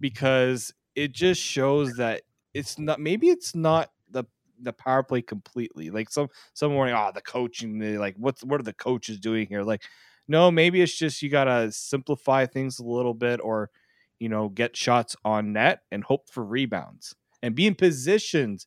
because 0.00 0.74
it 0.94 1.12
just 1.12 1.40
shows 1.40 1.94
that 1.94 2.20
it's 2.52 2.78
not 2.78 3.00
maybe 3.00 3.30
it's 3.30 3.54
not 3.54 3.90
the 4.10 4.24
the 4.60 4.74
power 4.74 5.02
play 5.02 5.22
completely. 5.22 5.88
Like 5.88 6.10
some 6.10 6.28
some 6.52 6.72
morning, 6.72 6.94
oh, 6.94 7.10
the 7.14 7.22
coaching, 7.22 7.98
like 7.98 8.16
what's 8.18 8.44
what 8.44 8.60
are 8.60 8.64
the 8.64 8.74
coaches 8.74 9.18
doing 9.18 9.46
here? 9.46 9.62
Like, 9.62 9.84
no, 10.28 10.50
maybe 10.50 10.82
it's 10.82 10.94
just 10.94 11.22
you 11.22 11.30
gotta 11.30 11.72
simplify 11.72 12.44
things 12.44 12.80
a 12.80 12.84
little 12.84 13.14
bit, 13.14 13.40
or 13.42 13.70
you 14.18 14.28
know, 14.28 14.48
get 14.48 14.76
shots 14.76 15.16
on 15.24 15.52
net 15.52 15.82
and 15.90 16.04
hope 16.04 16.28
for 16.28 16.44
rebounds 16.44 17.14
and 17.42 17.54
be 17.54 17.66
in 17.66 17.74
positions 17.74 18.66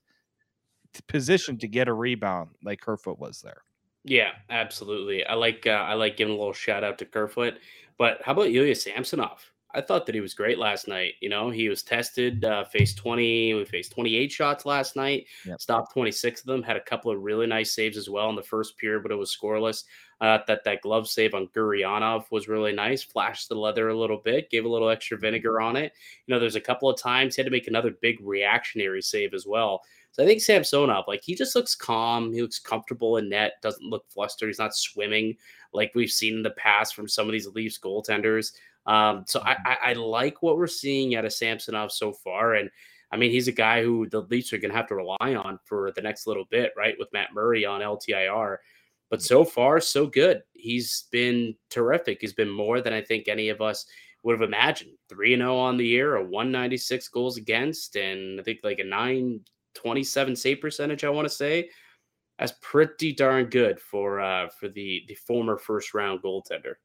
position 1.07 1.57
to 1.57 1.67
get 1.67 1.87
a 1.87 1.93
rebound 1.93 2.49
like 2.63 2.81
Kerfoot 2.81 3.17
was 3.17 3.41
there. 3.41 3.63
Yeah, 4.03 4.31
absolutely. 4.49 5.25
I 5.25 5.35
like 5.35 5.65
uh, 5.67 5.69
I 5.69 5.93
like 5.93 6.17
giving 6.17 6.33
a 6.33 6.37
little 6.37 6.53
shout 6.53 6.83
out 6.83 6.97
to 6.99 7.05
Kerfoot. 7.05 7.59
But 7.97 8.21
how 8.23 8.31
about 8.31 8.47
Ilya 8.47 8.75
Samsonov? 8.75 9.51
I 9.73 9.81
thought 9.81 10.05
that 10.05 10.15
he 10.15 10.21
was 10.21 10.33
great 10.33 10.57
last 10.57 10.87
night. 10.87 11.13
You 11.21 11.29
know, 11.29 11.49
he 11.49 11.69
was 11.69 11.83
tested, 11.83 12.43
uh, 12.43 12.65
faced 12.65 12.97
20, 12.97 13.53
we 13.53 13.63
faced 13.63 13.93
28 13.93 14.31
shots 14.31 14.65
last 14.65 14.95
night, 14.95 15.27
yep. 15.45 15.61
stopped 15.61 15.93
26 15.93 16.41
of 16.41 16.47
them, 16.47 16.63
had 16.63 16.75
a 16.75 16.81
couple 16.81 17.11
of 17.11 17.21
really 17.21 17.47
nice 17.47 17.73
saves 17.73 17.95
as 17.95 18.09
well 18.09 18.29
in 18.29 18.35
the 18.35 18.43
first 18.43 18.77
period, 18.77 19.03
but 19.03 19.11
it 19.11 19.15
was 19.15 19.35
scoreless. 19.35 19.85
Uh, 20.21 20.37
that 20.45 20.63
that 20.63 20.81
glove 20.81 21.09
save 21.09 21.33
on 21.33 21.47
Gurianov 21.47 22.25
was 22.29 22.47
really 22.47 22.73
nice. 22.73 23.01
Flashed 23.01 23.49
the 23.49 23.55
leather 23.55 23.89
a 23.89 23.97
little 23.97 24.21
bit, 24.23 24.51
gave 24.51 24.65
a 24.65 24.69
little 24.69 24.89
extra 24.89 25.17
mm-hmm. 25.17 25.25
vinegar 25.25 25.59
on 25.59 25.75
it. 25.75 25.93
You 26.27 26.33
know, 26.33 26.39
there's 26.39 26.55
a 26.55 26.61
couple 26.61 26.87
of 26.87 27.01
times 27.01 27.35
he 27.35 27.41
had 27.41 27.47
to 27.47 27.51
make 27.51 27.67
another 27.67 27.95
big 28.01 28.19
reactionary 28.21 29.01
save 29.01 29.33
as 29.33 29.47
well. 29.47 29.81
So 30.11 30.23
I 30.23 30.27
think 30.27 30.41
Samsonov, 30.41 31.05
like 31.07 31.23
he 31.23 31.33
just 31.33 31.55
looks 31.55 31.73
calm. 31.73 32.31
He 32.31 32.41
looks 32.41 32.59
comfortable 32.59 33.17
in 33.17 33.29
net. 33.29 33.53
Doesn't 33.63 33.89
look 33.89 34.05
flustered. 34.09 34.49
He's 34.49 34.59
not 34.59 34.75
swimming 34.75 35.37
like 35.73 35.93
we've 35.95 36.11
seen 36.11 36.35
in 36.35 36.43
the 36.43 36.51
past 36.51 36.95
from 36.95 37.07
some 37.07 37.27
of 37.27 37.31
these 37.31 37.47
Leafs 37.47 37.79
goaltenders. 37.79 38.51
Um, 38.85 39.23
so 39.27 39.41
I, 39.41 39.55
I, 39.65 39.77
I, 39.85 39.93
like 39.93 40.41
what 40.41 40.57
we're 40.57 40.65
seeing 40.65 41.15
out 41.15 41.23
of 41.23 41.33
Samsonov 41.33 41.91
so 41.91 42.11
far. 42.11 42.55
And 42.55 42.69
I 43.11 43.17
mean, 43.17 43.29
he's 43.29 43.47
a 43.47 43.53
guy 43.53 43.83
who 43.83 44.09
the 44.09 44.21
Leafs 44.21 44.53
are 44.53 44.57
going 44.57 44.71
to 44.71 44.77
have 44.77 44.87
to 44.87 44.95
rely 44.95 45.35
on 45.35 45.59
for 45.65 45.91
the 45.91 46.01
next 46.01 46.25
little 46.25 46.45
bit, 46.45 46.73
right? 46.75 46.95
With 46.97 47.13
Matt 47.13 47.33
Murray 47.33 47.63
on 47.63 47.81
LTIR. 47.81 48.57
But 49.11 49.21
so 49.21 49.43
far, 49.43 49.81
so 49.81 50.07
good. 50.07 50.41
He's 50.53 51.07
been 51.11 51.53
terrific. 51.69 52.19
He's 52.21 52.33
been 52.33 52.49
more 52.49 52.79
than 52.79 52.93
I 52.93 53.01
think 53.01 53.27
any 53.27 53.49
of 53.49 53.61
us 53.61 53.85
would 54.23 54.39
have 54.39 54.47
imagined. 54.47 54.91
3 55.09 55.35
0 55.35 55.55
on 55.55 55.75
the 55.75 55.85
year, 55.85 56.15
a 56.15 56.23
196 56.23 57.09
goals 57.09 57.35
against, 57.35 57.97
and 57.97 58.39
I 58.39 58.43
think 58.43 58.59
like 58.63 58.79
a 58.79 58.85
927 58.85 60.35
save 60.35 60.61
percentage, 60.61 61.03
I 61.03 61.09
want 61.09 61.27
to 61.27 61.33
say. 61.33 61.69
That's 62.39 62.53
pretty 62.61 63.13
darn 63.13 63.45
good 63.47 63.79
for 63.79 64.21
uh 64.21 64.47
for 64.49 64.69
the 64.69 65.03
the 65.07 65.15
former 65.15 65.57
first 65.57 65.93
round 65.93 66.21
goaltender. 66.23 66.75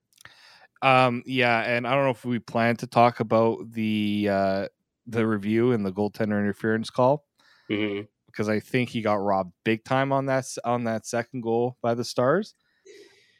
Um 0.83 1.23
yeah, 1.26 1.61
and 1.61 1.87
I 1.87 1.95
don't 1.95 2.04
know 2.04 2.11
if 2.11 2.25
we 2.25 2.40
plan 2.40 2.76
to 2.78 2.87
talk 2.88 3.21
about 3.21 3.71
the 3.71 4.28
uh 4.30 4.68
the 5.06 5.26
review 5.26 5.73
and 5.73 5.87
the 5.87 5.92
goaltender 5.92 6.40
interference 6.40 6.90
call. 6.90 7.25
Mm-hmm. 7.71 8.04
Because 8.37 8.49
I 8.50 8.61
think 8.61 8.90
he 8.90 9.00
got 9.00 9.14
robbed 9.14 9.52
big 9.64 9.83
time 9.83 10.12
on 10.12 10.26
that 10.26 10.47
on 10.64 10.85
that 10.85 11.07
second 11.07 11.40
goal 11.40 11.78
by 11.81 11.95
the 11.95 12.05
Stars. 12.05 12.55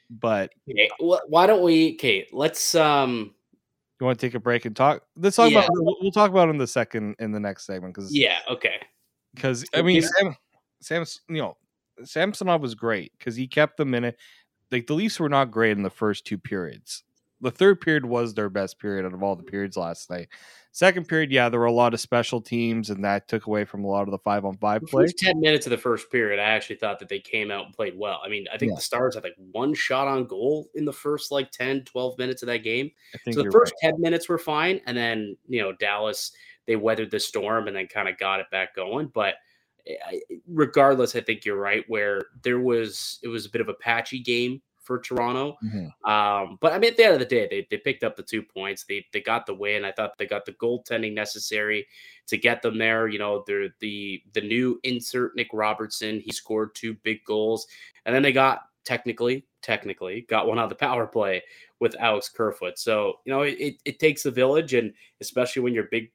But 0.09 0.49
okay, 0.69 0.89
well, 0.99 1.21
why 1.27 1.45
don't 1.45 1.61
we? 1.61 1.95
Kate? 1.95 2.29
let's 2.33 2.73
um 2.73 3.35
you 3.99 4.05
want 4.05 4.19
to 4.19 4.25
take 4.25 4.35
a 4.35 4.39
break 4.39 4.65
and 4.65 4.75
talk? 4.75 5.03
Let's 5.15 5.35
talk 5.35 5.51
Yeah. 5.51 5.59
about. 5.59 5.69
We'll, 5.73 6.11
talk 6.11 6.29
about 6.29 6.49
in 6.49 6.57
the 6.57 6.67
second 6.67 7.15
in 7.19 7.31
the 7.31 7.39
next 7.39 7.65
segment 7.65 7.95
because 7.95 8.15
yeah, 8.15 8.39
okay. 8.49 8.75
because 9.33 9.65
I 9.73 9.81
mean 9.81 10.01
Sam, 10.01 10.35
Sam's 10.81 11.21
you 11.29 11.37
know 11.37 11.57
Samsonov 12.03 12.61
was 12.61 12.75
great 12.75 13.11
because 13.17 13.35
he 13.35 13.47
kept 13.47 13.77
them 13.77 13.93
in 13.93 14.03
it. 14.03 14.17
Like 14.71 14.87
the 14.87 14.93
Leafs 14.93 15.19
were 15.19 15.29
not 15.29 15.51
great 15.51 15.71
in 15.71 15.83
the 15.83 15.89
first 15.89 16.25
two 16.25 16.37
periods. 16.37 17.03
The 17.41 17.51
third 17.51 17.81
period 17.81 18.05
was 18.05 18.33
their 18.33 18.49
best 18.49 18.79
period 18.79 19.05
out 19.05 19.13
of 19.13 19.21
all 19.21 19.35
the 19.35 19.43
periods 19.43 19.77
last 19.77 20.09
night. 20.09 20.29
Second 20.71 21.07
period, 21.07 21.31
yeah, 21.31 21.49
there 21.49 21.59
were 21.59 21.65
a 21.65 21.71
lot 21.71 21.93
of 21.93 21.99
special 21.99 22.39
teams, 22.39 22.89
and 22.89 23.03
that 23.03 23.27
took 23.27 23.47
away 23.47 23.65
from 23.65 23.83
a 23.83 23.87
lot 23.87 24.03
of 24.03 24.11
the 24.11 24.17
five 24.19 24.45
on 24.45 24.57
five 24.57 24.83
play. 24.83 25.03
first 25.05 25.17
10 25.17 25.39
minutes 25.39 25.65
of 25.65 25.71
the 25.71 25.77
first 25.77 26.11
period, 26.11 26.39
I 26.39 26.43
actually 26.43 26.75
thought 26.75 26.99
that 26.99 27.09
they 27.09 27.19
came 27.19 27.49
out 27.49 27.65
and 27.65 27.73
played 27.73 27.97
well. 27.97 28.19
I 28.23 28.29
mean, 28.29 28.45
I 28.53 28.57
think 28.57 28.71
Yeah. 28.71 28.75
the 28.75 28.81
Stars 28.81 29.15
had 29.15 29.23
like 29.23 29.35
one 29.51 29.73
shot 29.73 30.07
on 30.07 30.25
goal 30.25 30.69
in 30.75 30.85
the 30.85 30.93
first 30.93 31.31
like 31.31 31.51
10, 31.51 31.83
12 31.85 32.17
minutes 32.19 32.43
of 32.43 32.47
that 32.47 32.59
game. 32.63 32.91
So 33.31 33.43
the 33.43 33.51
first 33.51 33.73
right. 33.83 33.91
10 33.91 34.01
minutes 34.01 34.29
were 34.29 34.37
fine. 34.37 34.81
And 34.85 34.95
then, 34.95 35.35
you 35.47 35.61
know, 35.61 35.73
Dallas, 35.73 36.31
they 36.67 36.75
weathered 36.75 37.11
the 37.11 37.19
storm 37.19 37.67
and 37.67 37.75
then 37.75 37.87
kind 37.87 38.07
of 38.07 38.17
got 38.19 38.39
it 38.39 38.47
back 38.51 38.75
going. 38.75 39.07
But 39.07 39.35
eh, 39.87 39.95
regardless, 40.47 41.15
I 41.15 41.21
think 41.21 41.43
you're 41.45 41.59
right 41.59 41.85
where 41.87 42.25
there 42.43 42.59
was, 42.59 43.19
it 43.23 43.29
was 43.29 43.45
a 43.47 43.49
bit 43.49 43.61
of 43.61 43.69
a 43.69 43.73
patchy 43.73 44.19
game 44.19 44.61
for 44.87 44.99
Toronto. 44.99 45.57
Mhm. 45.63 45.91
Um, 46.09 46.57
but 46.61 46.73
I 46.73 46.79
mean, 46.79 46.91
at 46.91 46.97
the 46.97 47.03
end 47.03 47.13
of 47.13 47.19
the 47.19 47.25
day, 47.25 47.47
they, 47.49 47.67
they 47.69 47.77
picked 47.77 48.03
up 48.03 48.15
the 48.15 48.23
two 48.23 48.41
points. 48.41 48.85
They 48.85 49.05
they 49.11 49.21
got 49.21 49.45
the 49.45 49.53
win. 49.53 49.85
I 49.85 49.91
thought 49.91 50.17
they 50.17 50.25
got 50.25 50.45
the 50.45 50.53
goaltending 50.53 51.13
necessary 51.13 51.87
to 52.27 52.37
get 52.37 52.61
them 52.61 52.77
there. 52.77 53.07
You 53.07 53.19
know, 53.19 53.43
they're 53.45 53.69
the 53.81 54.23
the 54.33 54.41
new 54.41 54.79
insert 54.83 55.35
Nick 55.35 55.49
Robertson. 55.53 56.21
He 56.21 56.31
scored 56.31 56.73
two 56.73 56.95
big 57.03 57.23
goals, 57.25 57.67
and 58.05 58.15
then 58.15 58.23
they 58.23 58.31
got 58.31 58.61
technically 58.85 59.45
technically 59.61 60.21
got 60.29 60.47
one 60.47 60.59
on 60.59 60.69
the 60.69 60.75
power 60.87 61.05
play 61.05 61.43
with 61.79 61.95
Alex 61.99 62.29
Kerfoot. 62.29 62.79
So 62.79 63.19
you 63.25 63.33
know, 63.33 63.41
it, 63.41 63.57
it, 63.59 63.75
it 63.85 63.99
takes 63.99 64.25
a 64.25 64.31
village, 64.31 64.73
and 64.73 64.93
especially 65.21 65.61
when 65.63 65.73
your 65.73 65.89
big 65.91 66.11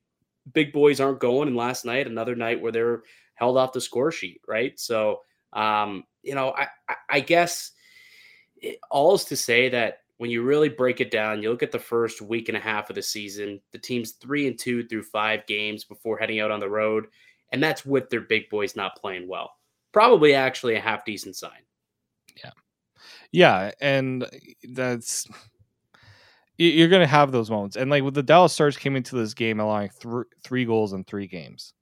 big 0.52 0.73
boys 0.73 1.00
aren't 1.00 1.21
going. 1.21 1.49
And 1.49 1.57
last 1.57 1.85
night, 1.85 2.07
another 2.07 2.35
night 2.35 2.61
where 2.61 2.73
they're 2.73 3.02
held 3.35 3.57
off 3.59 3.73
the 3.73 3.81
score 3.81 4.11
sheet, 4.12 4.41
right? 4.49 4.79
So 4.81 5.21
um, 5.52 6.05
you 6.23 6.35
know, 6.35 6.50
I 6.57 6.69
I, 6.88 6.95
I 7.11 7.21
guess 7.21 7.73
it, 8.62 8.78
all 8.90 9.14
is 9.14 9.25
to 9.26 9.37
say 9.37 9.69
that 9.69 9.99
when 10.19 10.31
you 10.31 10.42
really 10.42 10.69
break 10.69 11.00
it 11.00 11.11
down, 11.11 11.42
you 11.42 11.50
look 11.50 11.62
at 11.62 11.73
the 11.73 11.78
first 11.78 12.23
week 12.23 12.49
and 12.49 12.57
a 12.57 12.61
half 12.61 12.88
of 12.88 12.95
the 12.97 13.02
season, 13.02 13.61
the 13.73 13.78
team's 13.78 14.12
three 14.12 14.47
and 14.47 14.59
two 14.59 14.87
through 14.87 15.02
five 15.02 15.45
games 15.47 15.85
before 15.85 16.16
heading 16.16 16.40
out 16.40 16.50
on 16.50 16.61
the 16.61 16.69
road. 16.69 17.07
And 17.50 17.62
that's 17.62 17.85
with 17.85 18.09
their 18.09 18.21
big 18.21 18.49
boys 18.49 18.76
not 18.76 18.97
playing 18.97 19.28
well. 19.28 19.52
Probably 19.92 20.33
actually 20.33 20.76
a 20.76 20.81
half 20.81 21.04
decent 21.04 21.37
sign. 21.37 21.61
Yeah, 22.37 22.50
Yeah. 23.33 23.73
and 23.81 24.26
that's 24.73 25.28
you're 26.57 26.88
going 26.88 27.00
to 27.00 27.07
have 27.07 27.33
those 27.33 27.50
moments. 27.50 27.76
And 27.76 27.90
like 27.90 28.04
with 28.04 28.14
the 28.14 28.23
Dallas 28.23 28.52
Stars 28.52 28.76
came 28.76 28.95
into 28.95 29.16
this 29.16 29.35
game 29.35 29.59
allowing 29.59 29.88
thr 29.88 30.23
three 30.45 30.64
goals 30.64 30.92
in 30.92 31.02
three 31.04 31.26
games. 31.26 31.75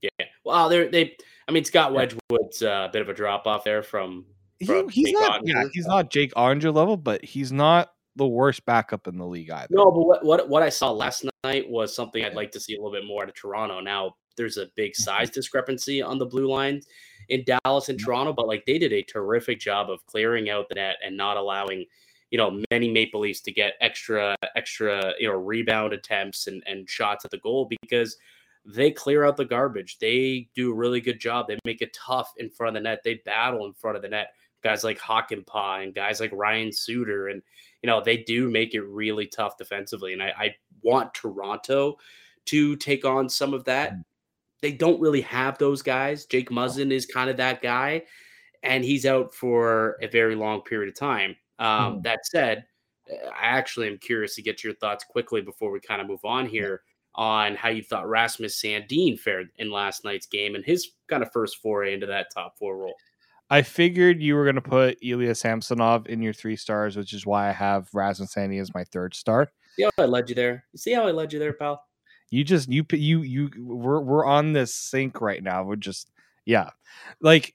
Yeah. 0.00 0.26
Well, 0.44 0.68
they're, 0.68 0.90
they, 0.90 1.16
I 1.46 1.52
mean, 1.52 1.64
Scott 1.64 1.92
Wedgwood's 1.92 2.62
uh, 2.62 2.86
a 2.88 2.92
bit 2.92 3.02
of 3.02 3.08
a 3.08 3.14
drop 3.14 3.46
off 3.46 3.64
there 3.64 3.82
from, 3.82 4.24
He, 4.58 4.66
he's 4.90 5.06
Jake 5.06 5.14
not. 5.14 5.40
Yeah, 5.44 5.64
he's 5.72 5.86
not 5.86 6.10
Jake 6.10 6.32
Oettinger 6.34 6.74
level, 6.74 6.96
but 6.96 7.24
he's 7.24 7.52
not 7.52 7.92
the 8.16 8.26
worst 8.26 8.64
backup 8.64 9.06
in 9.06 9.18
the 9.18 9.26
league 9.26 9.50
either. 9.50 9.68
No, 9.70 9.90
but 9.90 10.00
what, 10.00 10.24
what 10.24 10.48
what 10.48 10.62
I 10.62 10.70
saw 10.70 10.90
last 10.90 11.24
night 11.44 11.68
was 11.68 11.94
something 11.94 12.24
I'd 12.24 12.34
like 12.34 12.50
to 12.52 12.60
see 12.60 12.74
a 12.74 12.78
little 12.78 12.92
bit 12.92 13.06
more 13.06 13.22
out 13.22 13.28
of 13.28 13.34
Toronto. 13.34 13.80
Now 13.80 14.16
there's 14.36 14.56
a 14.56 14.66
big 14.74 14.94
size 14.94 15.30
discrepancy 15.30 16.00
on 16.02 16.18
the 16.18 16.26
blue 16.26 16.46
line 16.46 16.80
in 17.28 17.44
Dallas 17.44 17.88
and 17.88 17.98
Mhm. 17.98 18.04
Toronto, 18.04 18.32
but 18.32 18.46
like 18.46 18.64
they 18.66 18.78
did 18.78 18.92
a 18.92 19.02
terrific 19.02 19.60
job 19.60 19.90
of 19.90 20.04
clearing 20.06 20.48
out 20.48 20.68
the 20.68 20.76
net 20.76 20.96
and 21.04 21.16
not 21.16 21.36
allowing, 21.36 21.84
you 22.30 22.38
know, 22.38 22.62
many 22.70 22.90
Maple 22.90 23.20
Leafs 23.20 23.40
to 23.42 23.52
get 23.52 23.74
extra 23.80 24.34
extra, 24.54 25.12
you 25.18 25.28
know, 25.28 25.34
rebound 25.36 25.92
attempts 25.92 26.46
and, 26.46 26.62
and 26.66 26.88
shots 26.88 27.24
at 27.26 27.30
the 27.30 27.38
goal 27.38 27.68
because 27.82 28.16
they 28.64 28.90
clear 28.90 29.24
out 29.24 29.36
the 29.36 29.44
garbage. 29.44 29.98
They 29.98 30.48
do 30.54 30.72
a 30.72 30.74
really 30.74 31.00
good 31.00 31.20
job. 31.20 31.46
They 31.46 31.58
make 31.64 31.82
it 31.82 31.92
tough 31.92 32.32
in 32.38 32.50
front 32.50 32.76
of 32.76 32.82
the 32.82 32.88
net. 32.88 33.02
They 33.04 33.20
battle 33.24 33.66
in 33.66 33.74
front 33.74 33.96
of 33.96 34.02
the 34.02 34.08
net. 34.08 34.32
Guys 34.66 34.84
like 34.84 34.98
Hakanpää 34.98 35.82
and 35.84 35.94
guys 35.94 36.18
like 36.20 36.32
Ryan 36.32 36.72
Suter 36.72 37.28
and 37.28 37.42
you 37.82 37.86
know, 37.86 38.00
they 38.02 38.16
do 38.16 38.50
make 38.50 38.74
it 38.74 38.82
really 38.82 39.26
tough 39.26 39.56
defensively. 39.58 40.12
And 40.12 40.22
I, 40.22 40.32
I 40.44 40.54
want 40.82 41.14
Toronto 41.14 41.98
to 42.46 42.74
take 42.76 43.04
on 43.04 43.28
some 43.28 43.54
of 43.54 43.64
that. 43.64 43.92
They 44.62 44.72
don't 44.72 45.00
really 45.00 45.20
have 45.20 45.58
those 45.58 45.82
guys. 45.82 46.26
Jake 46.26 46.50
Muzzin 46.50 46.90
is 46.90 47.06
kind 47.06 47.30
of 47.30 47.36
that 47.36 47.62
guy, 47.62 48.02
and 48.62 48.82
he's 48.84 49.06
out 49.06 49.34
for 49.34 49.96
a 50.02 50.08
very 50.08 50.34
long 50.34 50.62
period 50.62 50.88
of 50.88 50.98
time. 50.98 51.36
Um, 51.58 51.68
Mhm. 51.98 52.02
That 52.02 52.26
said, 52.26 52.66
I 53.08 53.46
actually 53.58 53.86
am 53.88 53.98
curious 53.98 54.34
to 54.34 54.42
get 54.42 54.64
your 54.64 54.74
thoughts 54.74 55.04
quickly 55.04 55.40
before 55.42 55.70
we 55.70 55.78
kind 55.80 56.00
of 56.00 56.08
move 56.08 56.24
on 56.24 56.46
here 56.46 56.82
on 57.14 57.54
how 57.54 57.68
you 57.68 57.82
thought 57.82 58.08
Rasmus 58.08 58.60
Sandin 58.60 59.18
fared 59.18 59.48
in 59.56 59.70
last 59.70 60.04
night's 60.04 60.26
game 60.26 60.54
and 60.56 60.64
his 60.64 60.92
kind 61.08 61.22
of 61.22 61.30
first 61.32 61.58
foray 61.62 61.94
into 61.94 62.06
that 62.06 62.26
top 62.34 62.58
four 62.58 62.76
role. 62.78 62.96
I 63.48 63.62
figured 63.62 64.20
you 64.20 64.34
were 64.34 64.44
going 64.44 64.56
to 64.56 64.60
put 64.60 64.98
Ilya 65.02 65.34
Samsonov 65.34 66.08
in 66.08 66.20
your 66.20 66.32
three 66.32 66.56
stars, 66.56 66.96
which 66.96 67.12
is 67.12 67.24
why 67.24 67.48
I 67.48 67.52
have 67.52 67.88
Rasmus 67.94 68.34
Sandin 68.34 68.60
as 68.60 68.74
my 68.74 68.84
third 68.84 69.14
star. 69.14 69.50
See 69.76 69.84
how 69.84 69.90
I 69.98 70.06
led 70.06 70.28
you 70.28 70.34
there? 70.34 70.64
See 70.74 70.92
how 70.92 71.06
I 71.06 71.12
led 71.12 71.32
you 71.32 71.38
there, 71.38 71.52
pal? 71.52 71.82
You 72.30 72.42
just 72.42 72.68
you 72.68 72.84
you 72.90 73.22
you 73.22 73.50
we're 73.58 74.00
we're 74.00 74.24
on 74.24 74.52
this 74.52 74.74
sync 74.74 75.20
right 75.20 75.42
now. 75.42 75.62
We're 75.62 75.76
just 75.76 76.10
yeah, 76.44 76.70
like 77.20 77.54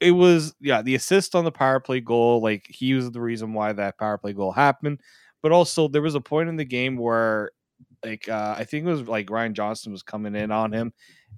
it 0.00 0.10
was 0.10 0.54
yeah 0.60 0.82
the 0.82 0.96
assist 0.96 1.36
on 1.36 1.44
the 1.44 1.52
power 1.52 1.78
play 1.78 2.00
goal. 2.00 2.42
Like 2.42 2.66
he 2.68 2.94
was 2.94 3.10
the 3.12 3.20
reason 3.20 3.52
why 3.52 3.72
that 3.72 3.96
power 3.96 4.18
play 4.18 4.32
goal 4.32 4.50
happened. 4.50 5.00
But 5.40 5.52
also 5.52 5.86
there 5.86 6.02
was 6.02 6.16
a 6.16 6.20
point 6.20 6.48
in 6.48 6.56
the 6.56 6.64
game 6.64 6.96
where 6.96 7.52
like 8.04 8.28
uh, 8.28 8.56
I 8.58 8.64
think 8.64 8.86
it 8.86 8.90
was 8.90 9.02
like 9.02 9.30
Ryan 9.30 9.54
Johnston 9.54 9.92
was 9.92 10.02
coming 10.02 10.34
in 10.34 10.50
on 10.50 10.72
him, 10.72 10.92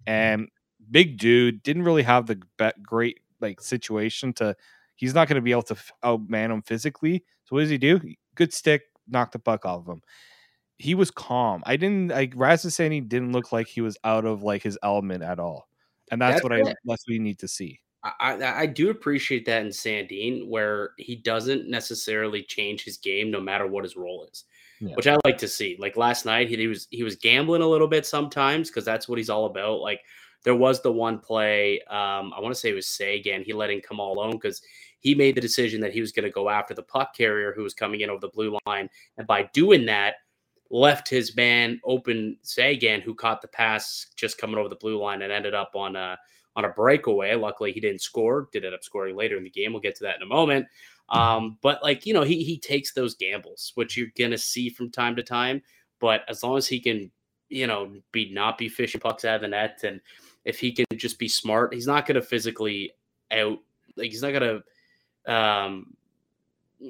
and 0.06 0.48
big 0.90 1.18
dude 1.18 1.62
didn't 1.62 1.82
really 1.82 2.02
have 2.02 2.26
the 2.26 2.40
be- 2.56 2.82
great 2.82 3.20
like 3.40 3.60
situation 3.60 4.32
to. 4.34 4.56
He's 4.96 5.14
not 5.14 5.28
going 5.28 5.36
to 5.36 5.42
be 5.42 5.52
able 5.52 5.62
to 5.62 5.76
outman 6.04 6.50
him 6.50 6.62
physically. 6.62 7.24
So 7.44 7.56
what 7.56 7.60
does 7.60 7.70
he 7.70 7.78
do? 7.78 8.00
Good 8.34 8.52
stick, 8.52 8.82
knock 9.08 9.32
the 9.32 9.38
puck 9.38 9.64
off 9.64 9.80
of 9.80 9.88
him 9.88 10.02
he 10.80 10.94
was 10.94 11.10
calm. 11.10 11.62
I 11.66 11.76
didn't 11.76 12.08
like 12.08 12.32
Rasmussen 12.34 13.06
didn't 13.06 13.32
look 13.32 13.52
like 13.52 13.66
he 13.66 13.82
was 13.82 13.98
out 14.02 14.24
of 14.24 14.42
like 14.42 14.62
his 14.62 14.78
element 14.82 15.22
at 15.22 15.38
all. 15.38 15.68
And 16.10 16.20
that's, 16.20 16.36
That's 16.36 16.42
what 16.42 16.52
I 16.54 16.62
that's 16.62 17.06
what 17.06 17.08
you 17.08 17.20
need 17.20 17.38
to 17.40 17.48
see. 17.48 17.80
I, 18.02 18.12
I 18.20 18.60
I 18.62 18.66
do 18.66 18.88
appreciate 18.88 19.44
that 19.44 19.60
in 19.60 19.68
Sandin, 19.68 20.48
where 20.48 20.92
he 20.96 21.16
doesn't 21.16 21.68
necessarily 21.68 22.42
change 22.42 22.82
his 22.82 22.96
game 22.96 23.30
no 23.30 23.40
matter 23.40 23.66
what 23.66 23.84
his 23.84 23.94
role 23.94 24.26
is, 24.32 24.44
Yeah. 24.80 24.94
which 24.94 25.06
I 25.06 25.18
like 25.22 25.36
to 25.38 25.48
see. 25.48 25.76
Like 25.78 25.98
last 25.98 26.24
night, 26.24 26.48
he, 26.48 26.56
he 26.56 26.66
was 26.66 26.88
he 26.90 27.02
was 27.02 27.16
gambling 27.16 27.60
a 27.60 27.68
little 27.68 27.86
bit 27.86 28.06
sometimes 28.06 28.70
because 28.70 28.86
that's 28.86 29.06
what 29.06 29.18
he's 29.18 29.30
all 29.30 29.44
about. 29.44 29.80
Like 29.80 30.00
there 30.44 30.54
was 30.54 30.80
the 30.82 30.92
one 30.92 31.18
play, 31.18 31.80
um, 31.90 32.32
I 32.34 32.40
want 32.40 32.54
to 32.54 32.60
say 32.60 32.70
it 32.70 32.74
was 32.74 32.86
Seguin. 32.86 33.42
He 33.42 33.52
let 33.52 33.70
come 33.82 34.00
all 34.00 34.14
alone 34.14 34.32
because 34.32 34.62
he 35.00 35.14
made 35.14 35.34
the 35.34 35.40
decision 35.40 35.80
that 35.80 35.92
he 35.92 36.00
was 36.00 36.12
going 36.12 36.24
to 36.24 36.30
go 36.30 36.48
after 36.48 36.74
the 36.74 36.82
puck 36.82 37.14
carrier 37.16 37.52
who 37.54 37.62
was 37.62 37.74
coming 37.74 38.00
in 38.00 38.10
over 38.10 38.20
the 38.20 38.28
blue 38.28 38.58
line, 38.66 38.88
and 39.18 39.26
by 39.26 39.44
doing 39.52 39.86
that, 39.86 40.16
left 40.70 41.08
his 41.08 41.34
man 41.36 41.80
open 41.84 42.36
Seguin, 42.42 43.00
who 43.00 43.14
caught 43.14 43.42
the 43.42 43.48
pass 43.48 44.06
just 44.16 44.38
coming 44.38 44.56
over 44.56 44.68
the 44.68 44.76
blue 44.76 45.00
line 45.00 45.22
and 45.22 45.32
ended 45.32 45.54
up 45.54 45.72
on 45.74 45.96
a 45.96 46.18
on 46.56 46.64
a 46.64 46.70
breakaway. 46.70 47.34
Luckily, 47.34 47.72
he 47.72 47.80
didn't 47.80 48.00
score. 48.00 48.48
Did 48.52 48.64
end 48.64 48.74
up 48.74 48.84
scoring 48.84 49.16
later 49.16 49.36
in 49.36 49.44
the 49.44 49.50
game. 49.50 49.72
We'll 49.72 49.82
get 49.82 49.96
to 49.96 50.04
that 50.04 50.16
in 50.16 50.22
a 50.22 50.26
moment. 50.26 50.66
Um, 51.08 51.58
but 51.60 51.82
like 51.82 52.06
you 52.06 52.14
know, 52.14 52.22
he 52.22 52.44
he 52.44 52.58
takes 52.58 52.92
those 52.92 53.14
gambles, 53.16 53.72
which 53.74 53.96
you're 53.96 54.08
gonna 54.16 54.38
see 54.38 54.70
from 54.70 54.90
time 54.90 55.16
to 55.16 55.22
time. 55.22 55.62
But 56.00 56.22
as 56.28 56.42
long 56.42 56.56
as 56.56 56.66
he 56.66 56.80
can, 56.80 57.10
you 57.48 57.66
know, 57.66 57.92
be 58.12 58.32
not 58.32 58.58
be 58.58 58.68
fishing 58.68 59.00
pucks 59.00 59.24
out 59.24 59.36
of 59.36 59.40
the 59.42 59.48
net, 59.48 59.80
and 59.82 60.00
if 60.44 60.58
he 60.58 60.72
can 60.72 60.86
just 60.96 61.18
be 61.18 61.28
smart, 61.28 61.74
he's 61.74 61.86
not 61.86 62.06
gonna 62.06 62.22
physically 62.22 62.92
out. 63.30 63.58
Like 63.96 64.10
he's 64.10 64.22
not 64.22 64.32
gonna. 64.32 64.62
Um, 65.26 65.96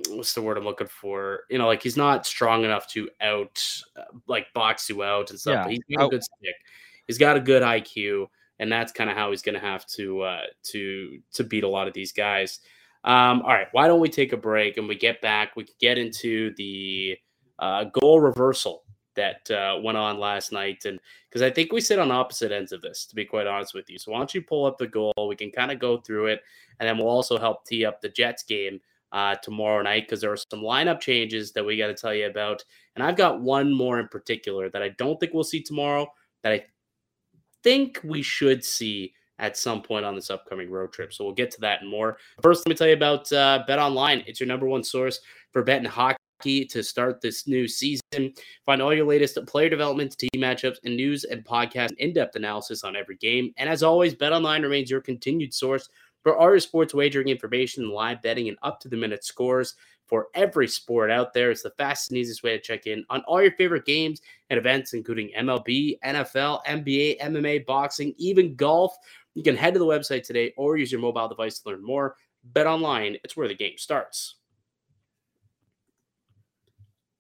what's 0.09 0.35
the 0.35 0.43
word 0.43 0.57
I'm 0.57 0.65
looking 0.65 0.87
for? 0.87 1.41
You 1.51 1.59
know, 1.59 1.67
like 1.67 1.83
he's 1.83 1.97
not 1.97 2.27
strong 2.27 2.65
enough 2.65 2.87
to 2.89 3.09
out, 3.21 3.63
uh, 3.97 4.05
like 4.27 4.53
box 4.55 4.89
you 4.89 5.03
out 5.03 5.31
and 5.31 5.39
stuff. 5.39 5.53
Yeah, 5.53 5.63
but 5.65 5.73
he's 5.73 5.97
got 5.97 6.07
a 6.07 6.09
good 6.09 6.25
stick. 6.25 6.55
He's 7.07 7.19
got 7.19 7.37
a 7.37 7.41
good 7.41 7.63
IQ, 7.63 8.29
and 8.59 8.71
that's 8.71 8.93
kind 8.93 9.11
of 9.11 9.17
how 9.17 9.31
he's 9.31 9.43
going 9.43 9.57
to 9.57 9.61
have 9.61 9.87
to 9.89 10.23
uh, 10.23 10.43
to 10.65 11.19
to 11.33 11.45
beat 11.45 11.65
a 11.65 11.69
lot 11.69 11.89
of 11.89 11.95
these 11.95 12.13
guys. 12.13 12.61
Um, 13.03 13.43
all 13.43 13.49
right, 13.49 13.69
why 13.73 13.89
don't 13.89 14.01
we 14.01 14.09
take 14.09 14.33
a 14.33 14.37
break 14.37 14.77
and 14.77 14.87
we 14.87 14.95
get 14.95 15.21
back? 15.21 15.57
We 15.57 15.65
can 15.65 15.75
get 15.81 15.99
into 15.99 16.55
the 16.57 17.19
uh, 17.59 17.85
goal 17.85 18.21
reversal 18.21 18.85
that 19.21 19.51
uh, 19.51 19.79
went 19.83 19.99
on 19.99 20.19
last 20.19 20.51
night, 20.51 20.85
and 20.87 20.99
because 21.29 21.43
I 21.43 21.51
think 21.51 21.73
we 21.73 21.81
sit 21.81 21.99
on 21.99 22.11
opposite 22.11 22.53
ends 22.53 22.73
of 22.73 22.81
this, 22.81 23.05
to 23.07 23.15
be 23.15 23.25
quite 23.25 23.47
honest 23.47 23.75
with 23.75 23.89
you. 23.91 23.99
So 23.99 24.13
why 24.13 24.19
don't 24.19 24.35
you 24.35 24.43
pull 24.43 24.65
up 24.65 24.79
the 24.79 24.87
goal? 24.87 25.13
We 25.29 25.37
can 25.37 25.51
kind 25.51 25.71
of 25.71 25.79
go 25.79 25.99
through 25.99 26.27
it, 26.27 26.41
and 26.79 26.89
then 26.89 26.97
we'll 26.99 27.09
also 27.09 27.39
help 27.39 27.67
tee 27.67 27.85
up 27.85 28.01
the 28.01 28.09
Jets 28.09 28.43
game 28.43 28.81
uh, 29.13 29.35
tomorrow 29.43 29.83
night 29.83 30.05
because 30.07 30.21
there 30.21 30.33
are 30.33 30.37
some 30.37 30.61
lineup 30.61 31.01
changes 31.01 31.53
that 31.53 31.65
we 31.65 31.77
got 31.77 31.89
to 31.89 31.95
tell 31.95 32.15
you 32.15 32.27
about, 32.27 32.65
and 32.97 33.05
I've 33.05 33.17
got 33.17 33.41
one 33.41 33.73
more 33.73 34.01
in 34.01 34.09
particular 34.09 34.71
that 34.71 34.83
I 34.83 34.91
don't 34.99 35.21
think 35.21 35.35
we'll 35.35 35.45
see 35.45 35.63
tomorrow 35.63 36.07
that 36.43 36.53
I 36.53 36.65
think 37.63 38.01
we 38.03 38.23
should 38.23 38.65
see 38.65 39.13
at 39.39 39.57
some 39.57 39.83
point 39.83 40.05
on 40.05 40.15
this 40.15 40.31
upcoming 40.31 40.71
road 40.71 40.93
trip. 40.93 41.13
So 41.13 41.25
we'll 41.25 41.35
get 41.35 41.51
to 41.53 41.61
that 41.63 41.81
and 41.81 41.91
more. 41.91 42.19
First, 42.43 42.67
let 42.67 42.71
me 42.71 42.77
tell 42.77 42.89
you 42.89 42.95
about 42.95 43.31
uh, 43.33 43.65
Bet 43.67 43.79
Online. 43.79 44.23
It's 44.27 44.39
your 44.39 44.47
number 44.47 44.67
one 44.67 44.85
source 44.85 45.21
for 45.53 45.63
betting 45.63 45.89
hockey 45.89 46.20
to 46.41 46.83
start 46.83 47.21
this 47.21 47.47
new 47.47 47.69
season. 47.69 48.35
Find 48.67 48.83
all 48.83 48.95
your 48.95 49.07
latest 49.07 49.39
player 49.47 49.69
developments, 49.69 50.17
team 50.17 50.31
matchups, 50.37 50.79
and 50.85 50.97
news 50.97 51.25
and 51.25 51.45
podcast 51.45 51.93
in-depth 51.99 52.37
analysis 52.37 52.85
on 52.85 52.97
every 52.97 53.17
game. 53.17 53.53
And 53.57 53.69
as 53.69 53.83
always, 53.83 54.15
Bet 54.15 54.33
Online 54.33 54.63
remains 54.63 54.91
your 54.91 55.01
continued 55.01 55.55
source 55.55 55.89
for 56.23 56.37
all 56.37 56.51
your 56.51 56.61
sports 56.61 56.93
wagering 56.93 57.29
information, 57.29 57.91
live 57.91 58.21
betting, 58.23 58.49
and 58.49 58.59
up-to-the-minute 58.63 59.25
scores 59.25 59.75
for 60.07 60.27
every 60.35 60.67
sport 60.67 61.11
out 61.11 61.33
there. 61.33 61.51
It's 61.51 61.63
the 61.63 61.71
fastest 61.79 62.11
and 62.11 62.19
easiest 62.19 62.43
way 62.43 62.51
to 62.51 62.61
check 62.61 62.87
in 62.87 63.05
on 63.11 63.23
all 63.29 63.41
your 63.41 63.53
favorite 63.53 63.85
games 63.85 64.21
and 64.51 64.59
events, 64.59 64.93
including 64.93 65.31
MLB, 65.39 65.99
NFL, 66.05 66.65
NBA, 66.67 67.21
MMA, 67.21 67.65
boxing, 67.65 68.13
even 68.19 68.57
golf. 68.57 68.97
You 69.35 69.45
can 69.45 69.57
head 69.57 69.73
to 69.75 69.79
the 69.79 69.87
website 69.87 70.25
today 70.25 70.53
or 70.57 70.77
use 70.77 70.91
your 70.91 71.01
mobile 71.01 71.29
device 71.29 71.61
to 71.61 71.69
learn 71.71 71.85
more. 71.85 72.17
Bet 72.43 72.67
online, 72.67 73.19
it's 73.23 73.37
where 73.37 73.49
the 73.49 73.55
game 73.55 73.77
starts. 73.77 74.35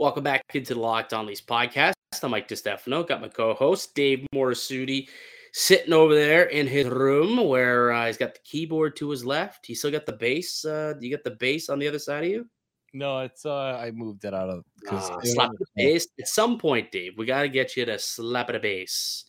Welcome 0.01 0.25
back 0.25 0.43
into 0.55 0.73
the 0.73 0.81
Locked 0.81 1.13
On 1.13 1.27
Leafs 1.27 1.43
podcast. 1.43 1.93
I'm 2.23 2.31
Mike 2.31 2.49
DeStefano. 2.49 3.07
Got 3.07 3.21
my 3.21 3.29
co-host 3.29 3.95
Dave 3.95 4.27
Morisuti 4.35 5.07
sitting 5.53 5.93
over 5.93 6.15
there 6.15 6.45
in 6.45 6.67
his 6.67 6.87
room 6.87 7.37
where 7.47 7.93
uh, 7.93 8.07
he's 8.07 8.17
got 8.17 8.33
the 8.33 8.41
keyboard 8.43 8.97
to 8.97 9.11
his 9.11 9.27
left. 9.27 9.67
He 9.67 9.75
still 9.75 9.91
got 9.91 10.07
the 10.07 10.15
bass. 10.15 10.65
Uh, 10.65 10.95
you 11.01 11.15
got 11.15 11.23
the 11.23 11.37
bass 11.39 11.69
on 11.69 11.79
the 11.79 11.87
other 11.87 11.99
side 11.99 12.25
of 12.25 12.31
you? 12.31 12.49
No, 12.95 13.21
it's 13.21 13.45
uh 13.45 13.79
I 13.79 13.91
moved 13.91 14.25
it 14.25 14.33
out 14.33 14.49
of 14.49 14.65
uh, 14.91 15.21
slap 15.23 15.51
the 15.59 15.67
bass. 15.77 16.09
At 16.19 16.29
some 16.29 16.57
point, 16.57 16.91
Dave, 16.91 17.19
we 17.19 17.27
got 17.27 17.43
to 17.43 17.51
get 17.51 17.77
you 17.77 17.85
to 17.85 17.99
slap 17.99 18.49
the 18.49 18.59
bass 18.59 19.27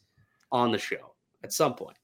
on 0.53 0.71
the 0.71 0.77
show. 0.77 1.15
At 1.43 1.51
some 1.51 1.75
point. 1.75 1.97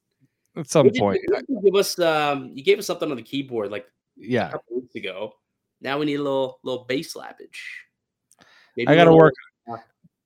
At 0.57 0.69
some 0.69 0.89
point, 0.89 1.21
you 1.47 1.61
give 1.63 1.75
us 1.75 1.97
um, 1.99 2.51
you 2.53 2.65
gave 2.65 2.79
us 2.79 2.87
something 2.87 3.09
on 3.09 3.15
the 3.15 3.23
keyboard 3.23 3.71
like 3.71 3.85
yeah 4.17 4.49
a 4.49 4.51
couple 4.51 4.75
weeks 4.75 4.95
ago. 4.95 5.31
Now 5.79 5.99
we 5.99 6.05
need 6.05 6.15
a 6.15 6.23
little 6.23 6.59
little 6.63 6.83
bass 6.83 7.13
slappage. 7.13 7.86
Maybe 8.77 8.89
I 8.89 8.95
got 8.95 9.05
to 9.05 9.13
work. 9.13 9.33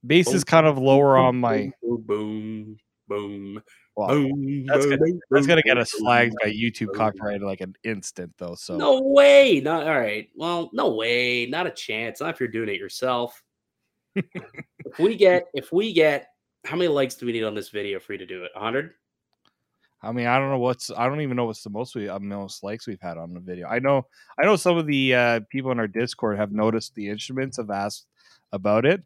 Bass 0.05 0.25
boom, 0.25 0.35
is 0.35 0.43
kind 0.43 0.65
of 0.65 0.77
lower 0.77 1.15
boom, 1.15 1.25
on 1.25 1.39
my 1.39 1.71
boom 1.81 2.03
boom 2.05 2.77
boom. 3.07 3.63
Well, 3.95 4.07
boom 4.07 4.65
that's 4.65 4.85
gonna, 4.85 5.11
that's 5.29 5.47
gonna 5.47 5.61
get 5.61 5.77
us 5.77 5.91
flagged 5.91 6.35
by 6.41 6.49
YouTube 6.49 6.93
copyright 6.95 7.41
like 7.41 7.61
an 7.61 7.75
instant 7.83 8.33
though. 8.37 8.55
So 8.55 8.77
no 8.77 9.01
way. 9.01 9.61
Not 9.63 9.87
all 9.87 9.99
right. 9.99 10.27
Well, 10.35 10.69
no 10.73 10.95
way. 10.95 11.45
Not 11.45 11.67
a 11.67 11.71
chance. 11.71 12.19
Not 12.19 12.33
if 12.33 12.39
you're 12.39 12.49
doing 12.49 12.69
it 12.69 12.77
yourself. 12.77 13.41
if 14.15 14.99
we 14.99 15.15
get 15.15 15.45
if 15.53 15.71
we 15.71 15.93
get 15.93 16.27
how 16.65 16.75
many 16.75 16.87
likes 16.87 17.15
do 17.15 17.25
we 17.25 17.31
need 17.31 17.43
on 17.43 17.55
this 17.55 17.69
video 17.69 17.99
for 17.99 18.13
you 18.13 18.19
to 18.19 18.25
do 18.25 18.43
it? 18.43 18.51
100? 18.53 18.91
I 20.03 20.11
mean, 20.11 20.25
I 20.25 20.39
don't 20.39 20.49
know 20.49 20.57
what's 20.57 20.89
I 20.89 21.07
don't 21.07 21.21
even 21.21 21.37
know 21.37 21.45
what's 21.45 21.63
the 21.63 21.69
most 21.69 21.95
we 21.95 22.09
uh, 22.09 22.17
most 22.19 22.63
likes 22.63 22.87
we've 22.87 23.01
had 23.01 23.17
on 23.17 23.33
the 23.33 23.39
video. 23.39 23.67
I 23.67 23.79
know 23.79 24.07
I 24.39 24.45
know 24.45 24.55
some 24.55 24.77
of 24.77 24.87
the 24.87 25.13
uh, 25.13 25.39
people 25.49 25.71
in 25.71 25.79
our 25.79 25.87
Discord 25.87 26.39
have 26.39 26.51
noticed 26.51 26.95
the 26.95 27.07
instruments, 27.07 27.57
have 27.57 27.69
asked 27.69 28.07
about 28.51 28.85
it. 28.85 29.03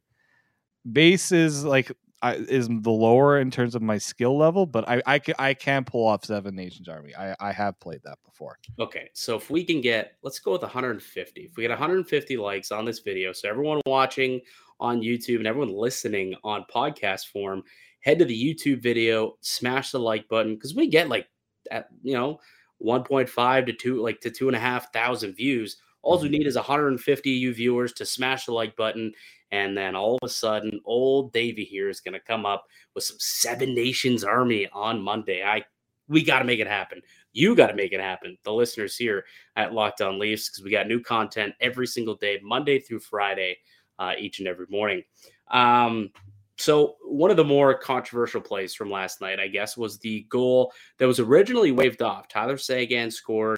Bass 0.91 1.31
is 1.31 1.63
like 1.63 1.91
I, 2.21 2.35
is 2.35 2.67
the 2.67 2.91
lower 2.91 3.39
in 3.39 3.51
terms 3.51 3.75
of 3.75 3.81
my 3.81 3.97
skill 3.97 4.37
level, 4.37 4.65
but 4.65 4.87
I 4.89 5.01
I 5.05 5.19
can 5.19 5.35
I 5.37 5.53
can 5.53 5.83
pull 5.83 6.07
off 6.07 6.25
Seven 6.25 6.55
Nations 6.55 6.87
Army. 6.87 7.15
I 7.15 7.35
I 7.39 7.51
have 7.51 7.79
played 7.79 8.01
that 8.03 8.17
before. 8.25 8.57
Okay, 8.79 9.09
so 9.13 9.35
if 9.35 9.49
we 9.49 9.63
can 9.63 9.81
get 9.81 10.13
let's 10.23 10.39
go 10.39 10.53
with 10.53 10.61
150. 10.61 11.41
If 11.41 11.57
we 11.57 11.63
get 11.63 11.69
150 11.69 12.37
likes 12.37 12.71
on 12.71 12.85
this 12.85 12.99
video, 12.99 13.31
so 13.31 13.49
everyone 13.49 13.81
watching 13.85 14.41
on 14.79 15.01
YouTube 15.01 15.37
and 15.37 15.47
everyone 15.47 15.75
listening 15.75 16.35
on 16.43 16.65
podcast 16.73 17.27
form 17.27 17.63
head 17.99 18.19
to 18.19 18.25
the 18.25 18.53
YouTube 18.53 18.81
video, 18.81 19.35
smash 19.41 19.91
the 19.91 19.99
like 19.99 20.27
button 20.27 20.55
because 20.55 20.75
we 20.75 20.87
get 20.87 21.09
like 21.09 21.27
at 21.71 21.87
you 22.01 22.13
know 22.13 22.39
1.5 22.83 23.65
to 23.65 23.73
two 23.73 24.01
like 24.01 24.19
to 24.21 24.31
two 24.31 24.47
and 24.47 24.55
a 24.55 24.59
half 24.59 24.91
thousand 24.93 25.35
views. 25.35 25.77
All 26.05 26.17
mm-hmm. 26.19 26.31
need 26.31 26.47
is 26.47 26.55
150 26.55 27.29
of 27.35 27.41
you 27.41 27.53
viewers 27.53 27.91
to 27.93 28.05
smash 28.05 28.45
the 28.45 28.53
like 28.53 28.75
button, 28.77 29.11
and 29.51 29.75
then 29.75 29.95
all 29.95 30.15
of 30.15 30.19
a 30.23 30.29
sudden, 30.29 30.79
old 30.85 31.33
Davy 31.33 31.65
here 31.65 31.89
is 31.89 31.99
going 31.99 32.13
to 32.13 32.19
come 32.19 32.45
up 32.45 32.65
with 32.93 33.03
some 33.03 33.17
Seven 33.19 33.73
Nations 33.73 34.23
Army 34.23 34.69
on 34.71 35.01
Monday. 35.01 35.43
I 35.43 35.65
we 36.07 36.23
got 36.23 36.39
to 36.39 36.45
make 36.45 36.59
it 36.59 36.67
happen. 36.67 37.01
You 37.33 37.55
got 37.55 37.67
to 37.67 37.75
make 37.75 37.91
it 37.91 37.99
happen. 37.99 38.37
The 38.43 38.53
listeners 38.53 38.95
here 38.95 39.25
at 39.55 39.73
Locked 39.73 40.01
On 40.01 40.19
Leafs 40.19 40.49
because 40.49 40.63
we 40.63 40.69
got 40.69 40.87
new 40.87 41.01
content 41.01 41.55
every 41.59 41.87
single 41.87 42.15
day, 42.15 42.39
Monday 42.43 42.79
through 42.79 42.99
Friday, 42.99 43.57
uh, 43.97 44.13
each 44.17 44.37
and 44.37 44.47
every 44.47 44.67
morning. 44.69 45.03
Um, 45.49 46.11
so 46.57 46.95
one 47.03 47.31
of 47.31 47.37
the 47.37 47.43
more 47.43 47.73
controversial 47.73 48.39
plays 48.39 48.73
from 48.73 48.89
last 48.89 49.19
night, 49.19 49.39
I 49.39 49.47
guess, 49.47 49.75
was 49.75 49.97
the 49.97 50.25
goal 50.29 50.71
that 50.99 51.07
was 51.07 51.19
originally 51.19 51.71
waved 51.71 52.01
off. 52.01 52.27
Tyler 52.27 52.57
Seguin 52.57 53.11
scored, 53.11 53.57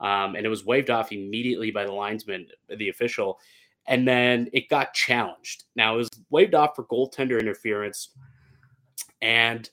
um, 0.00 0.36
and 0.36 0.44
it 0.44 0.48
was 0.48 0.64
waved 0.64 0.90
off 0.90 1.12
immediately 1.12 1.70
by 1.70 1.84
the 1.84 1.92
linesman, 1.92 2.46
the 2.68 2.88
official, 2.88 3.38
and 3.86 4.06
then 4.06 4.48
it 4.52 4.68
got 4.68 4.94
challenged. 4.94 5.64
Now 5.74 5.94
it 5.94 5.98
was 5.98 6.10
waved 6.30 6.54
off 6.54 6.76
for 6.76 6.84
goaltender 6.84 7.40
interference, 7.40 8.10
and 9.22 9.68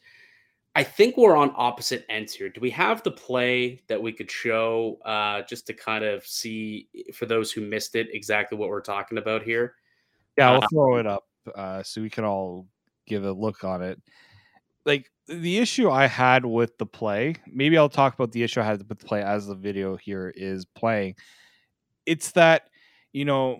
I 0.76 0.84
think 0.84 1.18
we're 1.18 1.36
on 1.36 1.54
opposite 1.56 2.06
ends 2.10 2.34
here. 2.34 2.50
Do 2.50 2.60
we 2.60 2.72
have 2.72 3.04
the 3.04 3.12
play 3.12 3.84
that 3.88 4.02
we 4.02 4.12
could 4.12 4.32
show 4.32 4.98
uh, 5.06 5.44
just 5.44 5.68
to 5.68 5.74
kind 5.74 6.04
of 6.04 6.26
see 6.26 6.90
for 7.14 7.28
those 7.28 7.52
who 7.52 7.62
missed 7.62 7.96
it 7.96 8.08
exactly 8.12 8.58
what 8.58 8.70
we're 8.70 8.82
talking 8.82 9.20
about 9.20 9.44
here? 9.44 9.76
Yeah, 10.38 10.52
I'll 10.52 10.64
uh, 10.64 10.68
throw 10.72 10.98
it 10.98 11.06
up 11.06 11.26
uh, 11.56 11.84
so 11.84 12.02
we 12.02 12.10
can 12.10 12.26
all 12.26 12.66
give 13.06 13.24
a 13.24 13.32
look 13.32 13.64
on 13.64 13.84
it. 13.84 14.02
Like 14.86 15.10
the 15.28 15.58
issue 15.58 15.89
I 15.89 16.08
had 16.08 16.46
with 16.46 16.78
the 16.78 16.86
play, 16.86 17.36
maybe 17.48 17.78
I'll 17.78 17.89
talk 17.89 18.13
about 18.13 18.32
the 18.32 18.43
issue 18.43 18.60
I 18.62 18.65
had 18.65 18.80
with 18.80 18.89
the 18.89 18.96
play 18.96 19.24
as 19.24 19.48
the 19.48 19.56
video 19.56 19.96
here 19.96 20.34
is 20.36 20.65
playing. 20.65 21.15
It's 22.06 22.32
that, 22.32 22.63
you 23.13 23.26
know, 23.26 23.60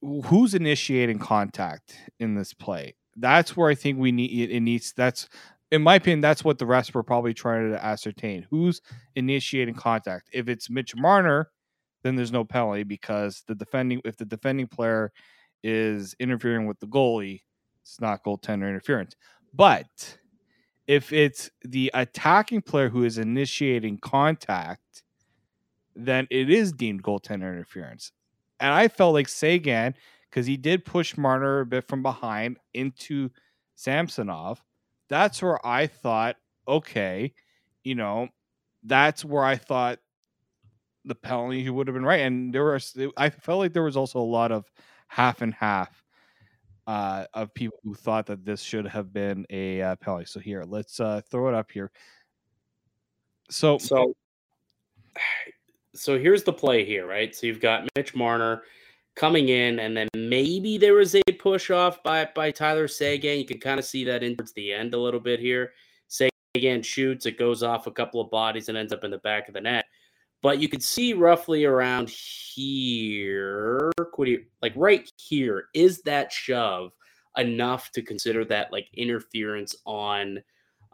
who's 0.00 0.54
initiating 0.54 1.18
contact 1.18 1.96
in 2.20 2.34
this 2.34 2.54
play? 2.54 2.94
That's 3.16 3.56
where 3.56 3.68
I 3.68 3.74
think 3.74 3.98
we 3.98 4.12
need 4.12 4.50
it 4.50 4.60
needs 4.60 4.92
that's 4.96 5.28
in 5.70 5.82
my 5.82 5.94
opinion, 5.94 6.20
that's 6.20 6.44
what 6.44 6.58
the 6.58 6.66
rest 6.66 6.94
were 6.94 7.02
probably 7.02 7.32
trying 7.32 7.70
to 7.70 7.82
ascertain. 7.82 8.46
Who's 8.50 8.82
initiating 9.16 9.74
contact? 9.74 10.28
If 10.32 10.48
it's 10.48 10.68
Mitch 10.68 10.94
Marner, 10.94 11.50
then 12.02 12.14
there's 12.14 12.30
no 12.30 12.44
penalty 12.44 12.82
because 12.82 13.42
the 13.48 13.54
defending 13.54 14.00
if 14.04 14.16
the 14.16 14.26
defending 14.26 14.66
player 14.66 15.12
is 15.62 16.14
interfering 16.18 16.66
with 16.66 16.78
the 16.80 16.86
goalie, 16.86 17.40
it's 17.82 18.00
not 18.00 18.22
goaltender 18.24 18.68
interference. 18.68 19.16
But 19.54 20.18
if 20.86 21.12
it's 21.12 21.50
the 21.62 21.90
attacking 21.94 22.62
player 22.62 22.88
who 22.88 23.04
is 23.04 23.18
initiating 23.18 23.98
contact, 23.98 25.02
then 25.94 26.26
it 26.30 26.50
is 26.50 26.72
deemed 26.72 27.02
goaltender 27.02 27.52
interference. 27.52 28.12
And 28.60 28.72
I 28.72 28.88
felt 28.88 29.14
like 29.14 29.28
Seguin, 29.28 29.94
because 30.30 30.46
he 30.46 30.56
did 30.56 30.84
push 30.84 31.16
Marner 31.16 31.60
a 31.60 31.66
bit 31.66 31.86
from 31.86 32.02
behind 32.02 32.58
into 32.72 33.30
Samsonov, 33.74 34.62
that's 35.08 35.42
where 35.42 35.64
I 35.66 35.86
thought, 35.86 36.36
okay, 36.66 37.34
you 37.84 37.94
know, 37.94 38.28
that's 38.82 39.24
where 39.24 39.44
I 39.44 39.56
thought 39.56 39.98
the 41.04 41.14
penalty 41.14 41.68
would 41.68 41.88
have 41.88 41.94
been 41.94 42.04
right. 42.04 42.20
And 42.20 42.54
there 42.54 42.64
was, 42.64 42.96
I 43.16 43.30
felt 43.30 43.58
like 43.58 43.72
there 43.72 43.82
was 43.82 43.96
also 43.96 44.20
a 44.20 44.22
lot 44.22 44.52
of 44.52 44.70
half 45.08 45.42
and 45.42 45.52
half 45.52 46.01
uh, 46.86 47.24
of 47.34 47.52
people 47.54 47.78
who 47.82 47.94
thought 47.94 48.26
that 48.26 48.44
this 48.44 48.60
should 48.60 48.86
have 48.86 49.12
been 49.12 49.46
a 49.50 49.82
uh, 49.82 49.96
penalty. 49.96 50.26
So 50.26 50.40
here, 50.40 50.64
let's 50.66 51.00
uh, 51.00 51.20
throw 51.30 51.48
it 51.48 51.54
up 51.54 51.70
here. 51.70 51.90
So, 53.50 53.78
so, 53.78 54.14
so 55.94 56.18
here's 56.18 56.42
the 56.42 56.52
play 56.52 56.84
here, 56.84 57.06
right? 57.06 57.34
So 57.34 57.46
you've 57.46 57.60
got 57.60 57.88
Mitch 57.96 58.14
Marner 58.14 58.62
coming 59.14 59.48
in, 59.50 59.78
and 59.78 59.96
then 59.96 60.08
maybe 60.14 60.78
there 60.78 60.94
was 60.94 61.14
a 61.14 61.22
push 61.38 61.70
off 61.70 62.02
by 62.02 62.28
by 62.34 62.50
Tyler 62.50 62.88
Seguin. 62.88 63.38
You 63.38 63.46
can 63.46 63.60
kind 63.60 63.78
of 63.78 63.84
see 63.84 64.04
that 64.04 64.22
in 64.22 64.36
towards 64.36 64.52
the 64.52 64.72
end 64.72 64.94
a 64.94 64.98
little 64.98 65.20
bit 65.20 65.40
here. 65.40 65.72
Seguin 66.08 66.82
shoots, 66.82 67.26
it 67.26 67.38
goes 67.38 67.62
off 67.62 67.86
a 67.86 67.90
couple 67.90 68.20
of 68.20 68.30
bodies 68.30 68.68
and 68.68 68.76
ends 68.76 68.92
up 68.92 69.04
in 69.04 69.10
the 69.10 69.18
back 69.18 69.48
of 69.48 69.54
the 69.54 69.60
net 69.60 69.86
but 70.42 70.58
you 70.58 70.68
could 70.68 70.82
see 70.82 71.14
roughly 71.14 71.64
around 71.64 72.10
here, 72.10 73.92
like 74.60 74.72
right 74.74 75.10
here, 75.16 75.66
is 75.74 76.02
that 76.02 76.32
shove 76.32 76.92
enough 77.38 77.90
to 77.92 78.02
consider 78.02 78.44
that 78.44 78.72
like 78.72 78.88
interference 78.94 79.74
on 79.86 80.42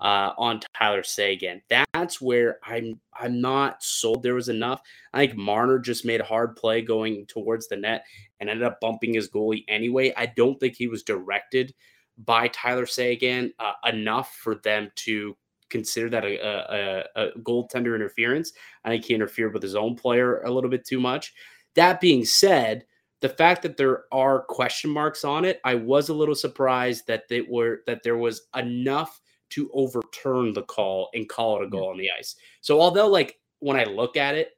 uh, 0.00 0.32
on 0.38 0.61
Tyler 0.76 1.02
Seguin. 1.02 1.61
That's 1.68 2.20
where 2.20 2.58
I'm 2.64 3.00
I'm 3.18 3.40
not 3.40 3.82
sold. 3.82 4.22
There 4.22 4.34
was 4.34 4.48
enough. 4.48 4.80
I 5.12 5.26
think 5.26 5.38
Marner 5.38 5.78
just 5.78 6.04
made 6.04 6.20
a 6.20 6.24
hard 6.24 6.54
play 6.54 6.82
going 6.82 7.26
towards 7.26 7.68
the 7.68 7.76
net 7.76 8.04
and 8.40 8.48
ended 8.48 8.66
up 8.66 8.80
bumping 8.80 9.14
his 9.14 9.28
goalie 9.28 9.64
anyway. 9.66 10.12
I 10.16 10.26
don't 10.26 10.58
think 10.61 10.76
he 10.76 10.87
was 10.87 11.02
directed 11.02 11.74
by 12.18 12.48
Tyler 12.48 12.87
Seguin 12.87 13.52
uh, 13.58 13.72
enough 13.87 14.34
for 14.34 14.56
them 14.56 14.90
to 14.96 15.37
consider 15.70 16.09
that 16.11 16.24
a, 16.24 16.38
a, 16.44 17.04
a 17.16 17.38
goaltender 17.40 17.94
interference. 17.94 18.52
I 18.85 18.90
think 18.90 19.04
he 19.04 19.14
interfered 19.14 19.52
with 19.52 19.62
his 19.62 19.74
own 19.74 19.94
player 19.94 20.40
a 20.42 20.50
little 20.50 20.70
bit 20.70 20.87
too 20.87 21.00
much. 21.00 21.35
That 21.74 22.00
being 22.00 22.24
said, 22.24 22.85
the 23.20 23.28
fact 23.28 23.62
that 23.62 23.76
there 23.76 24.04
are 24.12 24.44
question 24.44 24.90
marks 24.90 25.24
on 25.24 25.44
it, 25.44 25.61
I 25.64 25.74
was 25.74 26.09
a 26.09 26.14
little 26.14 26.35
surprised 26.35 27.07
that 27.09 27.28
they 27.28 27.40
were 27.40 27.81
that 27.87 28.02
there 28.02 28.16
was 28.16 28.42
enough 28.57 29.20
to 29.50 29.70
overturn 29.72 30.52
the 30.52 30.62
call 30.62 31.09
and 31.14 31.28
call 31.28 31.61
it 31.61 31.66
a 31.66 31.70
goal 31.70 31.85
yeah. 31.85 31.90
on 31.90 31.98
the 31.98 32.11
ice. 32.18 32.37
So 32.61 32.81
although 32.81 33.09
like 33.09 33.38
when 33.61 33.78
I 33.78 33.85
look 33.85 34.16
at 34.16 34.35
it, 34.35 34.52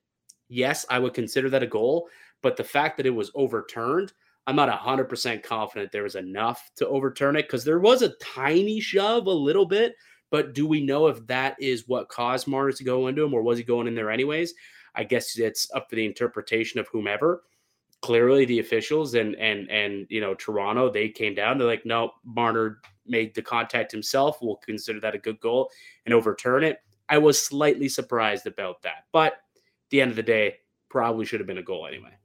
yes, 0.49 0.85
I 0.90 0.99
would 0.99 1.14
consider 1.14 1.49
that 1.51 1.62
a 1.62 1.66
goal, 1.66 2.09
but 2.42 2.57
the 2.57 2.64
fact 2.64 2.96
that 2.96 3.07
it 3.07 3.11
was 3.11 3.31
overturned, 3.35 4.12
I'm 4.46 4.57
not 4.57 4.68
100% 4.68 5.42
confident 5.42 5.92
there 5.92 6.03
was 6.03 6.16
enough 6.16 6.70
to 6.77 6.88
overturn 6.88 7.37
it 7.37 7.42
because 7.42 7.64
there 7.64 7.79
was 7.79 8.03
a 8.03 8.14
tiny 8.16 8.81
shove 8.81 9.27
a 9.27 9.33
little 9.33 9.66
bit, 9.66 9.94
but 10.31 10.55
do 10.55 10.66
we 10.66 10.81
know 10.81 11.09
if 11.09 11.27
that 11.27 11.57
is 11.61 11.88
what 11.88 12.09
caused 12.09 12.47
Marner 12.47 12.73
to 12.73 12.85
go 12.85 13.09
into 13.09 13.23
him 13.23 13.35
or 13.35 13.43
was 13.43 13.59
he 13.59 13.64
going 13.64 13.87
in 13.87 13.95
there 13.95 14.11
anyways? 14.11 14.55
I 14.95 15.05
guess 15.05 15.38
it's 15.38 15.71
up 15.75 15.88
to 15.90 15.97
the 15.97 16.07
interpretation 16.07 16.81
of 16.81 16.88
whomever. 16.88 17.43
Clearly 18.03 18.45
the 18.47 18.61
officials 18.61 19.14
and 19.14 19.35
and 19.37 19.71
and 19.71 20.07
you 20.09 20.23
know 20.23 20.35
Toronto 20.35 20.90
they 20.90 21.11
came 21.11 21.35
down 21.35 21.59
they're 21.59 21.66
like 21.66 21.85
no 21.85 22.12
Marner 22.25 22.81
made 23.07 23.35
the 23.35 23.43
contact 23.43 23.93
himself 23.93 24.38
we'll 24.40 24.57
consider 24.57 25.01
that 25.01 25.14
a 25.14 25.19
good 25.19 25.38
goal 25.40 25.71
and 26.07 26.14
overturn 26.14 26.64
it. 26.64 26.79
I 27.11 27.19
was 27.19 27.43
slightly 27.43 27.90
surprised 27.90 28.47
about 28.47 28.81
that 28.83 29.05
but 29.12 29.35
the 29.90 30.01
end 30.01 30.11
of 30.11 30.16
the 30.16 30.23
day 30.23 30.57
probably 30.88 31.27
should 31.27 31.40
have 31.40 31.47
been 31.47 31.59
a 31.59 31.62
goal 31.62 31.87
anyway. 31.87 32.16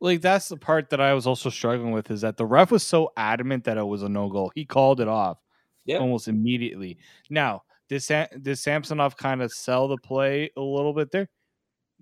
Like 0.00 0.20
that's 0.20 0.48
the 0.48 0.56
part 0.56 0.90
that 0.90 1.00
I 1.00 1.14
was 1.14 1.28
also 1.28 1.48
struggling 1.48 1.92
with 1.92 2.10
is 2.10 2.22
that 2.22 2.36
the 2.36 2.44
ref 2.44 2.72
was 2.72 2.82
so 2.82 3.12
adamant 3.16 3.64
that 3.64 3.78
it 3.78 3.86
was 3.86 4.02
a 4.02 4.08
no 4.08 4.28
goal. 4.28 4.50
He 4.52 4.64
called 4.64 5.00
it 5.00 5.06
off 5.06 5.38
yep. 5.86 6.00
almost 6.00 6.28
immediately 6.28 6.98
now 7.30 7.62
did, 7.88 8.02
Sam, 8.02 8.26
did 8.42 8.56
Samsonov 8.56 9.16
kind 9.16 9.40
of 9.42 9.52
sell 9.52 9.88
the 9.88 9.96
play 9.98 10.50
a 10.56 10.60
little 10.60 10.92
bit 10.92 11.10
there 11.10 11.28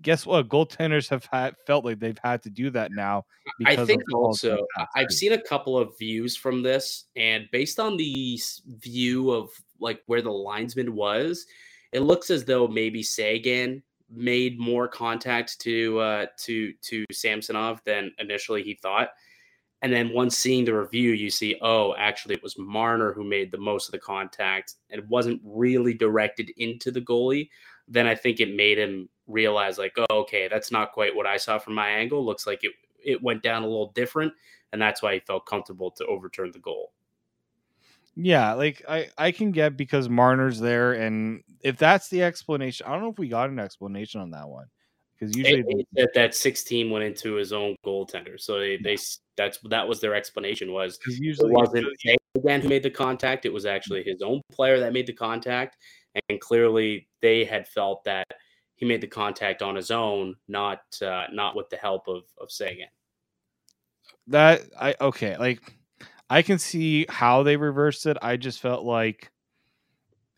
guess 0.01 0.25
what? 0.25 0.49
Goaltenders 0.49 1.09
have 1.09 1.27
had 1.31 1.55
felt 1.65 1.85
like 1.85 1.99
they've 1.99 2.19
had 2.23 2.41
to 2.43 2.49
do 2.49 2.69
that 2.71 2.91
now. 2.91 3.25
I 3.65 3.75
think 3.75 4.01
also 4.13 4.65
I've 4.95 5.11
seen 5.11 5.33
a 5.33 5.41
couple 5.41 5.77
of 5.77 5.97
views 5.97 6.35
from 6.35 6.63
this, 6.63 7.05
and 7.15 7.45
based 7.51 7.79
on 7.79 7.97
the 7.97 8.39
view 8.79 9.31
of 9.31 9.49
like 9.79 10.01
where 10.07 10.21
the 10.21 10.31
linesman 10.31 10.95
was, 10.95 11.45
it 11.91 12.01
looks 12.01 12.29
as 12.29 12.45
though 12.45 12.67
maybe 12.67 13.03
Seguin 13.03 13.81
made 14.09 14.59
more 14.59 14.87
contact 14.87 15.59
to 15.61 15.99
uh, 15.99 16.25
to 16.39 16.73
to 16.81 17.05
Samsonov 17.11 17.81
than 17.85 18.11
initially 18.19 18.63
he 18.63 18.75
thought. 18.75 19.09
And 19.85 19.93
then 19.93 20.11
once 20.11 20.35
seeing 20.35 20.65
the 20.65 20.73
review, 20.73 21.11
you 21.11 21.29
see, 21.29 21.59
oh, 21.61 21.93
actually, 21.95 22.33
it 22.33 22.41
was 22.41 22.57
Marner 22.57 23.13
who 23.13 23.23
made 23.23 23.51
the 23.51 23.59
most 23.59 23.87
of 23.87 23.91
the 23.91 23.99
contact 23.99 24.77
and 24.89 25.07
wasn't 25.07 25.39
really 25.45 25.93
directed 25.93 26.49
into 26.57 26.89
the 26.89 27.01
goalie. 27.01 27.49
Then 27.87 28.07
I 28.07 28.15
think 28.15 28.39
it 28.39 28.55
made 28.55 28.79
him 28.79 29.07
realize 29.27 29.77
like, 29.77 29.93
oh, 29.95 30.21
okay, 30.21 30.47
that's 30.47 30.71
not 30.71 30.91
quite 30.91 31.15
what 31.15 31.27
I 31.27 31.37
saw 31.37 31.59
from 31.59 31.75
my 31.75 31.87
angle. 31.87 32.25
Looks 32.25 32.47
like 32.47 32.63
it 32.63 32.71
it 33.05 33.21
went 33.21 33.43
down 33.43 33.61
a 33.61 33.67
little 33.67 33.91
different, 33.91 34.33
and 34.73 34.81
that's 34.81 35.03
why 35.03 35.13
he 35.13 35.19
felt 35.19 35.45
comfortable 35.45 35.91
to 35.91 36.05
overturn 36.07 36.49
the 36.51 36.57
goal. 36.57 36.91
Yeah, 38.15 38.53
like 38.53 38.81
I 38.89 39.09
I 39.19 39.31
can 39.31 39.51
get 39.51 39.77
because 39.77 40.09
Marner's 40.09 40.59
there, 40.59 40.93
and 40.93 41.43
if 41.61 41.77
that's 41.77 42.09
the 42.09 42.23
explanation, 42.23 42.87
I 42.87 42.93
don't 42.93 43.03
know 43.03 43.11
if 43.11 43.19
we 43.19 43.27
got 43.27 43.51
an 43.51 43.59
explanation 43.59 44.19
on 44.19 44.31
that 44.31 44.49
one 44.49 44.65
because 45.17 45.35
usually 45.35 45.87
that 45.93 46.11
that 46.13 46.35
sixteen 46.35 46.89
went 46.89 47.03
into 47.03 47.35
his 47.35 47.53
own 47.53 47.75
goaltender, 47.85 48.39
so 48.39 48.59
they, 48.59 48.77
they 48.77 48.97
that's 49.37 49.59
that 49.69 49.87
was 49.87 50.01
their 50.01 50.13
explanation 50.13 50.71
was 50.73 50.99
usually 51.07 51.51
it 51.51 51.53
wasn't 51.53 51.85
again 52.37 52.61
who 52.61 52.69
made 52.69 52.83
the 52.83 52.89
contact; 52.89 53.45
it 53.45 53.53
was 53.53 53.65
actually 53.65 54.03
his 54.03 54.21
own 54.21 54.41
player 54.51 54.79
that 54.79 54.93
made 54.93 55.07
the 55.07 55.13
contact, 55.13 55.77
and 56.29 56.39
clearly 56.41 57.07
they 57.21 57.45
had 57.45 57.67
felt 57.67 58.03
that 58.03 58.27
he 58.75 58.85
made 58.85 59.01
the 59.01 59.07
contact 59.07 59.61
on 59.61 59.75
his 59.75 59.89
own, 59.89 60.35
not 60.47 60.81
uh, 61.01 61.25
not 61.31 61.55
with 61.55 61.69
the 61.69 61.77
help 61.77 62.07
of 62.07 62.23
of 62.39 62.51
Seguin. 62.51 62.87
That 64.27 64.63
I 64.79 64.95
okay, 64.99 65.37
like 65.37 65.61
I 66.29 66.41
can 66.41 66.59
see 66.59 67.05
how 67.07 67.43
they 67.43 67.55
reversed 67.55 68.05
it. 68.05 68.17
I 68.21 68.37
just 68.37 68.59
felt 68.59 68.83
like 68.83 69.31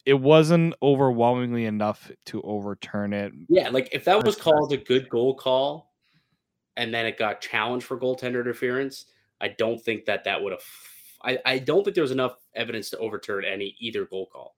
it 0.08 0.14
wasn't 0.14 0.74
overwhelmingly 0.82 1.66
enough 1.66 2.10
to 2.28 2.42
overturn 2.44 3.12
it. 3.12 3.34
Yeah, 3.50 3.68
like 3.68 3.90
if 3.92 4.06
that 4.06 4.26
was 4.26 4.38
called 4.38 4.72
a 4.72 4.78
good 4.78 5.10
goal 5.10 5.36
call, 5.36 5.92
and 6.78 6.94
then 6.94 7.06
it 7.06 7.20
got 7.20 7.42
challenged 7.42 7.86
for 7.86 8.00
goaltender 8.00 8.40
interference, 8.40 9.08
I 9.42 9.50
don't 9.50 9.84
think 9.84 10.06
that 10.06 10.24
that 10.24 10.42
would 10.42 10.54
have. 10.54 10.64
I, 11.22 11.40
I 11.46 11.60
don't 11.60 11.84
think 11.84 11.94
there 11.96 12.04
was 12.04 12.12
enough 12.12 12.38
evidence 12.56 12.90
to 12.92 12.98
overturn 13.00 13.44
any 13.44 13.76
either 13.80 14.06
goal 14.06 14.28
call. 14.28 14.56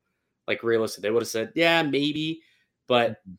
Like 0.47 0.61
realistic, 0.61 1.01
they 1.01 1.09
would 1.09 1.23
have 1.23 1.27
said, 1.27 1.51
yeah, 1.55 1.81
maybe, 1.81 2.41
but 2.87 3.13
mm-hmm 3.27 3.33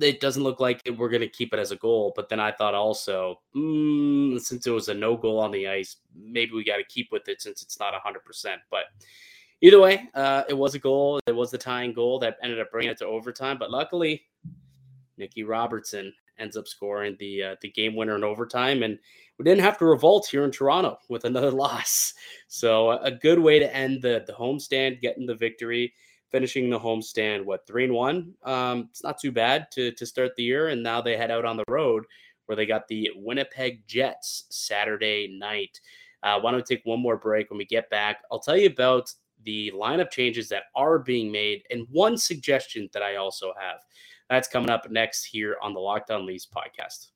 it 0.00 0.20
doesn't 0.20 0.42
look 0.42 0.58
like 0.58 0.80
we're 0.96 1.08
going 1.08 1.20
to 1.20 1.28
keep 1.28 1.52
it 1.52 1.60
as 1.60 1.70
a 1.70 1.76
goal. 1.76 2.12
But 2.16 2.28
then 2.28 2.40
I 2.40 2.50
thought 2.50 2.74
also, 2.74 3.40
mm, 3.54 4.40
since 4.40 4.66
it 4.66 4.70
was 4.70 4.88
a 4.88 4.94
no 4.94 5.16
goal 5.16 5.38
on 5.38 5.52
the 5.52 5.68
ice, 5.68 5.96
maybe 6.14 6.52
we 6.52 6.64
got 6.64 6.78
to 6.78 6.84
keep 6.84 7.12
with 7.12 7.28
it 7.28 7.40
since 7.40 7.62
it's 7.62 7.78
not 7.78 7.94
100%. 7.94 8.56
But 8.70 8.84
either 9.60 9.80
way, 9.80 10.08
uh, 10.14 10.44
it 10.48 10.54
was 10.54 10.74
a 10.74 10.78
goal. 10.78 11.20
It 11.26 11.34
was 11.34 11.50
the 11.50 11.58
tying 11.58 11.92
goal 11.92 12.18
that 12.20 12.38
ended 12.42 12.60
up 12.60 12.70
bringing 12.70 12.90
it 12.90 12.98
to 12.98 13.06
overtime. 13.06 13.58
But 13.58 13.70
luckily, 13.70 14.22
Nicky 15.16 15.44
Robertson 15.44 16.12
ends 16.38 16.56
up 16.56 16.66
scoring 16.66 17.16
the 17.18 17.42
uh, 17.42 17.56
the 17.60 17.70
game 17.70 17.94
winner 17.94 18.16
in 18.16 18.24
overtime, 18.24 18.82
and 18.82 18.98
we 19.38 19.44
didn't 19.44 19.62
have 19.62 19.78
to 19.78 19.86
revolt 19.86 20.26
here 20.26 20.44
in 20.44 20.50
Toronto 20.50 20.98
with 21.08 21.24
another 21.24 21.50
loss. 21.52 22.14
So 22.48 22.92
a 22.92 23.10
good 23.10 23.38
way 23.38 23.58
to 23.58 23.74
end 23.74 24.02
the 24.02 24.24
the 24.26 24.32
homestand, 24.32 25.00
getting 25.00 25.26
the 25.26 25.34
victory 25.34 25.94
finishing 26.30 26.70
the 26.70 26.78
homestand 26.78 27.44
what 27.44 27.66
three 27.66 27.84
and 27.84 27.92
one. 27.92 28.34
Um, 28.44 28.88
it's 28.90 29.02
not 29.02 29.18
too 29.18 29.32
bad 29.32 29.70
to 29.72 29.92
to 29.92 30.06
start 30.06 30.36
the 30.36 30.44
year, 30.44 30.68
and 30.68 30.82
now 30.82 31.00
they 31.00 31.16
head 31.16 31.30
out 31.30 31.44
on 31.44 31.56
the 31.56 31.64
road 31.68 32.04
where 32.46 32.56
they 32.56 32.66
got 32.66 32.88
the 32.88 33.10
Winnipeg 33.14 33.86
Jets 33.86 34.44
Saturday 34.50 35.36
night. 35.38 35.80
Uh, 36.22 36.38
why 36.40 36.50
don't 36.50 36.60
we 36.60 36.76
take 36.76 36.84
one 36.84 37.00
more 37.00 37.16
break? 37.16 37.50
When 37.50 37.58
we 37.58 37.64
get 37.64 37.90
back, 37.90 38.22
I'll 38.30 38.40
tell 38.40 38.56
you 38.56 38.68
about 38.68 39.12
the 39.44 39.72
lineup 39.74 40.10
changes 40.10 40.48
that 40.48 40.64
are 40.74 40.98
being 40.98 41.30
made 41.30 41.62
and 41.70 41.86
one 41.90 42.16
suggestion 42.16 42.88
that 42.92 43.02
I 43.02 43.16
also 43.16 43.52
have. 43.60 43.78
That's 44.28 44.48
coming 44.48 44.70
up 44.70 44.90
next 44.90 45.24
here 45.24 45.56
on 45.62 45.74
the 45.74 45.80
Locked 45.80 46.10
On 46.10 46.26
Leafs 46.26 46.46
podcast. 46.46 47.08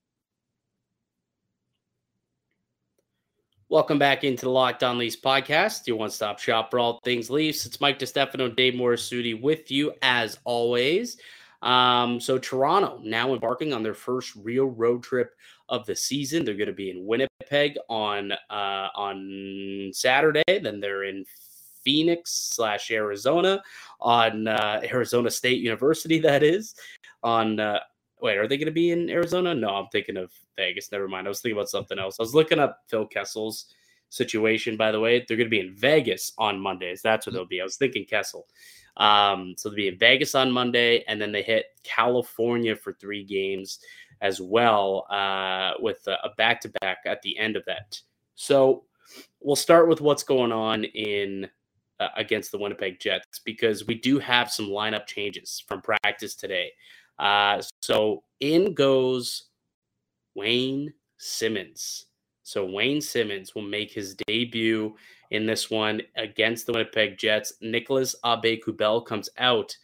Welcome 3.68 3.98
back 3.98 4.24
into 4.24 4.44
the 4.44 4.50
Locked 4.50 4.82
On 4.82 4.98
Leafs 4.98 5.16
podcast, 5.16 5.87
your 5.87 5.96
one-stop 5.96 6.38
shop 6.38 6.70
for 6.70 6.78
all 6.78 7.00
things 7.04 7.30
Leafs. 7.30 7.66
It's 7.66 7.80
Mike 7.80 7.98
DeStefano, 7.98 8.54
Dave 8.54 8.74
Morisuti 8.74 9.40
with 9.40 9.70
you 9.70 9.92
as 10.02 10.38
always. 10.44 11.16
Um, 11.62 12.20
so 12.20 12.38
Toronto 12.38 13.00
now 13.02 13.32
embarking 13.32 13.72
on 13.72 13.82
their 13.82 13.94
first 13.94 14.37
real 14.37 14.66
road 14.66 15.02
trip 15.02 15.32
of 15.70 15.87
the 15.87 15.96
season. 15.96 16.44
They're 16.44 16.54
going 16.54 16.66
to 16.66 16.74
be 16.74 16.90
in 16.90 17.06
Winnipeg 17.06 17.78
on 17.88 18.32
uh, 18.32 18.88
on 18.94 19.90
Saturday. 19.94 20.42
Then 20.46 20.78
they're 20.78 21.04
in 21.04 21.24
Phoenix 21.85 22.33
slash 22.33 22.90
Arizona 22.90 23.62
on 24.01 24.49
uh, 24.49 24.81
Arizona 24.85 25.31
State 25.31 25.61
University. 25.61 26.18
That 26.18 26.42
is 26.42 26.75
on. 27.23 27.61
Uh, 27.61 27.81
wait, 28.20 28.38
are 28.38 28.49
they 28.49 28.57
going 28.57 28.66
to 28.66 28.73
be 28.73 28.90
in 28.90 29.11
Arizona? 29.11 29.55
No, 29.55 29.68
I'm 29.68 29.88
thinking 29.92 30.16
of 30.16 30.33
Vegas. 30.57 30.90
Never 30.90 31.09
mind. 31.09 31.27
I 31.27 31.29
was 31.29 31.40
thinking 31.40 31.59
about 31.59 31.68
something 31.68 31.99
else. 31.99 32.18
I 32.18 32.23
was 32.23 32.35
looking 32.35 32.59
up 32.59 32.81
Phil 32.88 33.07
Kessel's 33.07 33.66
situation, 34.09 34.77
by 34.77 34.92
the 34.92 35.01
way. 35.01 35.25
They're 35.27 35.37
going 35.37 35.47
to 35.47 35.51
be 35.51 35.61
in 35.61 35.75
Vegas 35.75 36.33
on 36.38 36.59
Mondays. 36.61 37.03
That's 37.03 37.27
what 37.27 37.35
they'll 37.35 37.44
be. 37.44 37.61
I 37.61 37.64
was 37.64 37.77
thinking 37.77 38.05
Kessel. 38.05 38.47
Um, 38.97 39.55
so 39.59 39.68
they'll 39.68 39.77
be 39.77 39.88
in 39.88 39.99
Vegas 39.99 40.35
on 40.35 40.53
Monday, 40.53 41.05
and 41.09 41.20
then 41.20 41.33
they 41.33 41.42
hit 41.42 41.66
California 41.83 42.77
for 42.77 42.92
three 42.92 43.25
games 43.25 43.81
as 44.20 44.40
well, 44.40 45.07
uh, 45.11 45.73
with 45.81 46.07
a 46.07 46.31
back 46.37 46.61
to 46.62 46.68
back 46.81 46.99
at 47.05 47.20
the 47.23 47.37
end 47.38 47.57
of 47.57 47.64
that. 47.66 48.01
So 48.37 48.85
we'll 49.40 49.57
start 49.57 49.88
with 49.88 50.01
what's 50.01 50.23
going 50.23 50.53
on 50.53 50.85
in 50.85 51.49
uh, 52.00 52.09
against 52.16 52.52
the 52.52 52.59
Winnipeg 52.59 53.00
Jets 53.00 53.40
because 53.44 53.87
we 53.87 53.94
do 53.94 54.18
have 54.18 54.50
some 54.50 54.66
lineup 54.66 55.07
changes 55.07 55.62
from 55.66 55.80
practice 55.80 56.35
today. 56.35 56.72
Uh, 57.18 57.62
so 57.80 58.24
in 58.40 58.74
goes 58.74 59.44
Wayne 60.35 60.92
Simmonds. 61.18 62.07
So 62.42 62.64
Wayne 62.64 63.00
Simmonds 63.00 63.54
will 63.54 63.62
make 63.62 63.90
his 63.90 64.14
debut 64.26 64.94
in 65.30 65.46
this 65.46 65.70
one 65.70 66.02
against 66.16 66.66
the 66.66 66.72
Winnipeg 66.72 67.16
Jets. 67.16 67.54
Nicolas 67.61 68.14
Aube-Kubel 68.24 69.07
comes 69.07 69.30
out. 69.38 69.76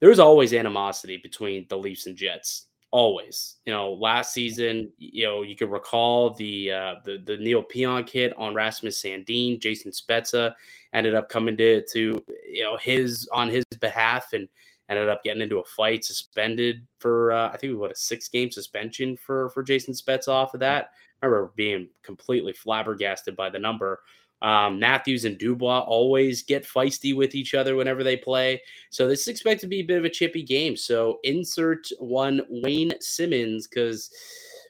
There's 0.00 0.18
always 0.18 0.54
animosity 0.54 1.18
between 1.18 1.66
the 1.68 1.76
Leafs 1.76 2.06
and 2.06 2.16
Jets. 2.16 2.66
always. 2.96 3.56
You 3.66 3.72
know, 3.72 3.92
last 3.92 4.32
season, 4.32 4.90
you 4.98 5.26
know, 5.26 5.42
you 5.42 5.56
can 5.56 5.70
recall 5.70 6.30
the 6.30 6.72
uh, 6.72 6.94
the 7.04 7.18
the 7.24 7.36
Neal 7.36 7.62
Pionk 7.62 8.08
hit 8.08 8.32
on 8.38 8.54
Rasmus 8.54 9.02
Sandin. 9.02 9.60
Jason 9.60 9.90
Spezza 9.92 10.54
ended 10.96 11.14
up 11.14 11.28
coming 11.28 11.56
to 11.58 11.82
to 11.92 12.24
you 12.50 12.64
know 12.64 12.76
his 12.78 13.28
on 13.32 13.48
his 13.48 13.64
behalf 13.80 14.32
and 14.32 14.48
ended 14.88 15.08
up 15.08 15.22
getting 15.22 15.42
into 15.42 15.58
a 15.58 15.64
fight, 15.64 16.04
suspended 16.04 16.86
for 16.98 17.32
uh, 17.32 17.50
I 17.52 17.56
think 17.56 17.78
what 17.78 17.92
a 17.92 17.96
six 17.96 18.28
game 18.28 18.50
suspension 18.50 19.16
for 19.16 19.50
for 19.50 19.62
Jason 19.62 19.94
Spetz 19.94 20.26
off 20.26 20.54
of 20.54 20.60
that. 20.60 20.90
I 21.22 21.26
remember 21.26 21.52
being 21.54 21.88
completely 22.02 22.52
flabbergasted 22.52 23.36
by 23.36 23.50
the 23.50 23.58
number. 23.58 24.00
Um, 24.42 24.78
Matthews 24.78 25.24
and 25.24 25.38
Dubois 25.38 25.80
always 25.80 26.42
get 26.42 26.66
feisty 26.66 27.16
with 27.16 27.34
each 27.34 27.54
other 27.54 27.74
whenever 27.74 28.04
they 28.04 28.18
play. 28.18 28.60
So 28.90 29.08
this 29.08 29.22
is 29.22 29.28
expected 29.28 29.62
to 29.62 29.66
be 29.66 29.80
a 29.80 29.86
bit 29.86 29.96
of 29.96 30.04
a 30.04 30.10
chippy 30.10 30.42
game. 30.42 30.76
So 30.76 31.20
insert 31.24 31.86
one 31.98 32.42
Wayne 32.50 32.92
Simmonds 33.00 33.66
because 33.66 34.10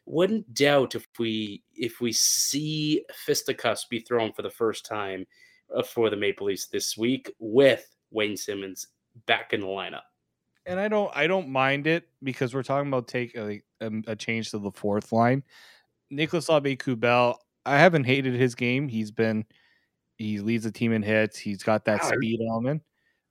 wouldn't 0.06 0.54
doubt 0.54 0.94
if 0.94 1.08
we 1.18 1.64
if 1.74 2.00
we 2.00 2.12
see 2.12 3.04
fisticuffs 3.12 3.86
be 3.86 3.98
thrown 3.98 4.32
for 4.32 4.42
the 4.42 4.50
first 4.50 4.86
time 4.86 5.26
Uh, 5.74 5.82
for 5.82 6.10
the 6.10 6.16
Maple 6.16 6.46
Leafs 6.46 6.68
this 6.68 6.96
week 6.96 7.32
with 7.38 7.86
Wayne 8.10 8.36
Simmonds 8.36 8.88
back 9.26 9.52
in 9.52 9.60
the 9.60 9.66
lineup. 9.66 10.02
And 10.64 10.78
I 10.78 10.88
don't 10.88 11.10
I 11.16 11.26
don't 11.26 11.48
mind 11.48 11.86
it 11.86 12.08
because 12.22 12.54
we're 12.54 12.62
talking 12.62 12.88
about 12.88 13.08
take 13.08 13.36
uh, 13.36 13.48
a, 13.48 13.62
um, 13.80 14.04
a 14.06 14.16
change 14.16 14.50
to 14.50 14.58
the 14.58 14.70
fourth 14.70 15.12
line. 15.12 15.42
Nicolas 16.10 16.48
Aube-Kubel, 16.48 17.36
I 17.64 17.78
haven't 17.78 18.04
hated 18.04 18.34
his 18.34 18.54
game. 18.54 18.88
He's 18.88 19.10
been 19.10 19.44
he 20.18 20.38
leads 20.40 20.64
the 20.64 20.72
team 20.72 20.92
in 20.92 21.02
hits. 21.02 21.38
He's 21.38 21.62
got 21.62 21.84
that 21.84 22.02
wow. 22.02 22.10
speed 22.10 22.40
element. 22.48 22.82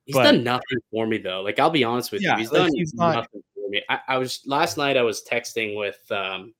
He's 0.06 0.16
but, 0.16 0.24
done 0.24 0.44
nothing 0.44 0.80
for 0.92 1.08
me 1.08 1.18
though. 1.18 1.42
Like 1.42 1.60
I'll 1.60 1.70
be 1.70 1.84
honest 1.84 2.12
with 2.12 2.22
yeah, 2.22 2.34
you, 2.34 2.40
he's 2.40 2.52
like 2.52 2.62
done 2.64 2.72
he's 2.76 2.94
nothing 2.94 3.16
not... 3.16 3.30
for 3.32 3.70
me. 3.70 3.82
I, 3.90 4.00
I, 4.08 4.18
was 4.18 4.42
last 4.46 4.78
night. 4.78 4.98
I 4.98 5.02
was 5.02 5.24
texting 5.24 5.76
with 5.76 6.00
um, 6.12 6.54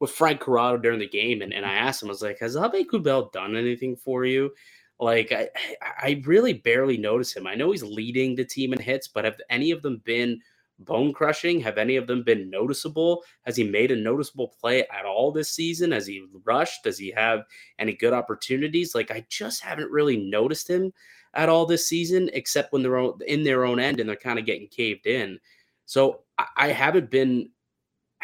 with 0.00 0.10
Frank 0.10 0.40
Corrado 0.40 0.78
during 0.78 0.98
the 0.98 1.08
game, 1.08 1.42
and, 1.42 1.52
and 1.52 1.66
I 1.66 1.74
asked 1.74 2.02
him. 2.02 2.08
I 2.08 2.12
was 2.12 2.22
like, 2.22 2.38
"Has 2.40 2.56
Aube-Kubel 2.56 3.30
done 3.32 3.56
anything 3.56 3.96
for 3.96 4.24
you?" 4.24 4.50
Like 4.98 5.32
I, 5.32 5.48
I 5.82 6.22
really 6.24 6.54
barely 6.54 6.96
notice 6.96 7.34
him. 7.34 7.46
I 7.46 7.54
know 7.54 7.70
he's 7.70 7.82
leading 7.82 8.34
the 8.34 8.44
team 8.44 8.72
in 8.72 8.80
hits, 8.80 9.08
but 9.08 9.24
have 9.24 9.40
any 9.50 9.70
of 9.70 9.82
them 9.82 10.00
been 10.04 10.40
bone 10.78 11.12
crushing? 11.12 11.60
Have 11.60 11.78
any 11.78 11.96
of 11.96 12.06
them 12.06 12.22
been 12.22 12.50
noticeable? 12.50 13.22
Has 13.44 13.56
he 13.56 13.64
made 13.64 13.90
a 13.90 13.96
noticeable 13.96 14.54
play 14.60 14.86
at 14.88 15.04
all 15.04 15.32
this 15.32 15.52
season? 15.52 15.92
Has 15.92 16.06
he 16.06 16.26
rushed? 16.44 16.84
Does 16.84 16.98
he 16.98 17.10
have 17.10 17.44
any 17.78 17.94
good 17.94 18.12
opportunities? 18.12 18.94
Like 18.94 19.10
I 19.10 19.24
just 19.28 19.62
haven't 19.62 19.90
really 19.90 20.16
noticed 20.16 20.68
him 20.68 20.92
at 21.34 21.48
all 21.48 21.66
this 21.66 21.86
season, 21.86 22.30
except 22.32 22.72
when 22.72 22.82
they're 22.82 23.10
in 23.26 23.44
their 23.44 23.64
own 23.64 23.78
end 23.78 24.00
and 24.00 24.08
they're 24.08 24.16
kind 24.16 24.38
of 24.38 24.46
getting 24.46 24.68
caved 24.68 25.06
in. 25.06 25.38
So 25.84 26.20
I, 26.38 26.46
I 26.56 26.68
haven't 26.68 27.10
been 27.10 27.50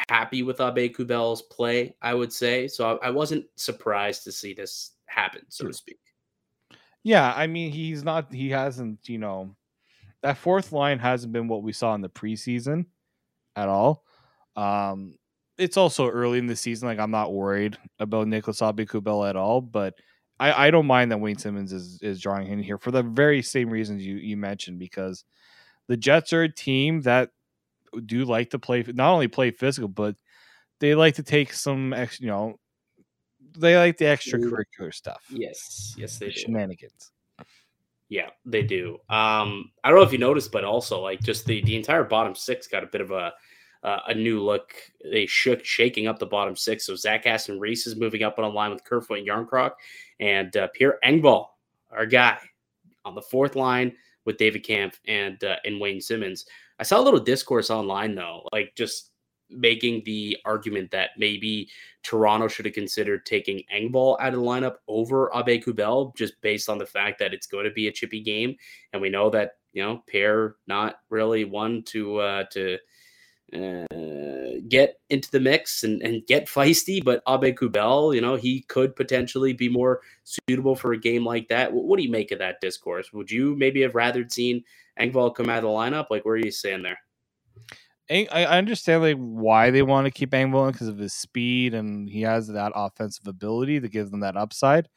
happy 0.08 0.42
with 0.42 0.58
Aube-Kubel's 0.58 1.42
play, 1.42 1.94
I 2.00 2.14
would 2.14 2.32
say. 2.32 2.66
So 2.68 2.98
I, 3.02 3.08
I 3.08 3.10
wasn't 3.10 3.44
surprised 3.56 4.24
to 4.24 4.32
see 4.32 4.54
this 4.54 4.92
happen, 5.06 5.42
so 5.48 5.64
to 5.64 5.68
hmm. 5.68 5.74
speak. 5.74 5.98
Yeah, 7.04 7.32
I 7.34 7.46
mean 7.46 7.72
he's 7.72 8.04
not 8.04 8.32
he 8.32 8.50
hasn't, 8.50 9.08
you 9.08 9.18
know, 9.18 9.56
that 10.22 10.38
fourth 10.38 10.72
line 10.72 10.98
hasn't 10.98 11.32
been 11.32 11.48
what 11.48 11.62
we 11.62 11.72
saw 11.72 11.94
in 11.94 12.02
the 12.02 12.10
preseason 12.10 12.86
at 13.56 13.68
all. 13.68 14.04
Um, 14.56 15.16
it's 15.58 15.76
also 15.78 16.08
early 16.08 16.38
in 16.38 16.46
the 16.48 16.56
season. 16.56 16.88
Like 16.88 16.98
I'm 16.98 17.10
not 17.12 17.32
worried 17.34 17.78
about 18.00 18.28
Nicolas 18.28 18.60
Aube-Kubel 18.60 19.24
at 19.28 19.36
all, 19.36 19.60
but 19.60 19.94
I, 20.40 20.68
I 20.68 20.70
don't 20.72 20.86
mind 20.86 21.12
that 21.12 21.20
Wayne 21.20 21.38
Simmonds 21.38 21.72
is 21.72 22.00
is 22.02 22.20
drawing 22.20 22.48
in 22.48 22.62
here 22.62 22.78
for 22.78 22.90
the 22.92 23.02
very 23.02 23.42
same 23.42 23.70
reasons 23.70 24.04
you 24.04 24.16
you 24.16 24.36
mentioned 24.36 24.78
because 24.78 25.24
the 25.88 25.96
Jets 25.98 26.32
are 26.32 26.44
a 26.44 26.52
team 26.52 27.02
that 27.02 27.30
do 28.06 28.24
like 28.24 28.50
to 28.50 28.58
play 28.58 28.84
not 28.88 29.12
only 29.12 29.28
play 29.28 29.50
physical 29.50 29.88
but 29.88 30.16
they 30.80 30.94
like 30.94 31.16
to 31.16 31.22
take 31.22 31.52
some 31.52 31.94
you 32.20 32.28
know 32.28 32.58
they 33.56 33.76
like 33.76 33.98
the 33.98 34.06
extracurricular 34.06 34.92
stuff. 34.92 35.22
Yes, 35.30 35.94
yes, 35.96 36.18
they 36.18 36.26
do. 36.26 36.32
Shenanigans. 36.32 37.12
Yeah, 38.08 38.28
they 38.44 38.62
do. 38.62 38.98
Um, 39.08 39.70
I 39.82 39.88
don't 39.88 39.98
know 39.98 40.02
if 40.02 40.12
you 40.12 40.18
noticed, 40.18 40.52
but 40.52 40.64
also 40.64 41.00
like 41.00 41.22
just 41.22 41.46
the 41.46 41.62
the 41.62 41.76
entire 41.76 42.04
bottom 42.04 42.34
six 42.34 42.66
got 42.66 42.84
a 42.84 42.86
bit 42.86 43.00
of 43.00 43.10
a 43.10 43.32
uh, 43.82 44.00
a 44.08 44.14
new 44.14 44.42
look. 44.42 44.74
They 45.02 45.26
shook 45.26 45.64
shaking 45.64 46.06
up 46.06 46.18
the 46.18 46.26
bottom 46.26 46.54
six. 46.54 46.86
So 46.86 46.94
Zach 46.94 47.26
Aston 47.26 47.58
Reese 47.58 47.86
is 47.86 47.96
moving 47.96 48.22
up 48.22 48.38
on 48.38 48.44
a 48.44 48.48
line 48.48 48.70
with 48.70 48.84
Kerfoot 48.84 49.18
and 49.18 49.26
Jarnkrok, 49.26 49.72
and 50.20 50.54
uh, 50.56 50.68
Pierre 50.74 50.98
Engvall, 51.04 51.46
our 51.90 52.06
guy, 52.06 52.38
on 53.04 53.14
the 53.14 53.22
fourth 53.22 53.56
line 53.56 53.92
with 54.24 54.36
David 54.36 54.62
Kampf 54.62 55.00
and 55.08 55.42
uh, 55.42 55.56
and 55.64 55.80
Wayne 55.80 56.00
Simmonds. 56.00 56.44
I 56.78 56.82
saw 56.82 57.00
a 57.00 57.02
little 57.02 57.20
discourse 57.20 57.70
online 57.70 58.14
though, 58.14 58.46
like 58.52 58.74
just 58.76 59.11
making 59.54 60.02
the 60.04 60.36
argument 60.44 60.90
that 60.90 61.10
maybe 61.18 61.68
Toronto 62.02 62.48
should 62.48 62.66
have 62.66 62.74
considered 62.74 63.26
taking 63.26 63.62
Engvall 63.74 64.16
out 64.20 64.34
of 64.34 64.40
the 64.40 64.46
lineup 64.46 64.76
over 64.88 65.30
Aube-Kubel, 65.34 66.14
just 66.16 66.40
based 66.40 66.68
on 66.68 66.78
the 66.78 66.86
fact 66.86 67.18
that 67.18 67.32
it's 67.32 67.46
going 67.46 67.64
to 67.64 67.70
be 67.70 67.88
a 67.88 67.92
chippy 67.92 68.20
game, 68.20 68.56
and 68.92 69.00
we 69.00 69.08
know 69.08 69.30
that 69.30 69.52
you 69.72 69.82
know 69.82 70.02
Pierre 70.06 70.56
not 70.66 70.96
really 71.10 71.44
one 71.44 71.82
to 71.84 72.18
uh, 72.18 72.44
to 72.52 72.78
uh, 73.54 73.84
get 74.68 74.98
into 75.10 75.30
the 75.30 75.40
mix 75.40 75.84
and, 75.84 76.00
and 76.02 76.26
get 76.26 76.46
feisty, 76.46 77.04
but 77.04 77.24
Aube-Kubel, 77.26 78.14
you 78.14 78.20
know, 78.20 78.34
he 78.34 78.62
could 78.62 78.96
potentially 78.96 79.52
be 79.52 79.68
more 79.68 80.00
suitable 80.24 80.74
for 80.74 80.92
a 80.92 80.98
game 80.98 81.24
like 81.24 81.48
that. 81.48 81.70
What, 81.70 81.84
what 81.84 81.98
do 81.98 82.02
you 82.02 82.10
make 82.10 82.32
of 82.32 82.38
that 82.38 82.60
discourse? 82.60 83.12
Would 83.12 83.30
you 83.30 83.54
maybe 83.56 83.82
have 83.82 83.94
rather 83.94 84.26
seen 84.28 84.64
Engvall 84.98 85.34
come 85.34 85.50
out 85.50 85.58
of 85.58 85.64
the 85.64 85.68
lineup? 85.68 86.06
Like, 86.10 86.24
where 86.24 86.36
are 86.36 86.38
you 86.38 86.50
saying 86.50 86.82
there? 86.82 86.98
I 88.12 88.58
understand 88.58 89.02
like 89.02 89.16
why 89.16 89.70
they 89.70 89.82
want 89.82 90.06
to 90.06 90.10
keep 90.10 90.30
Engvall 90.30 90.72
because 90.72 90.88
of 90.88 90.98
his 90.98 91.14
speed 91.14 91.74
and 91.74 92.08
he 92.08 92.22
has 92.22 92.48
that 92.48 92.72
offensive 92.74 93.26
ability 93.26 93.78
that 93.78 93.92
gives 93.92 94.10
them 94.10 94.20
that 94.20 94.36
upside. 94.36 94.88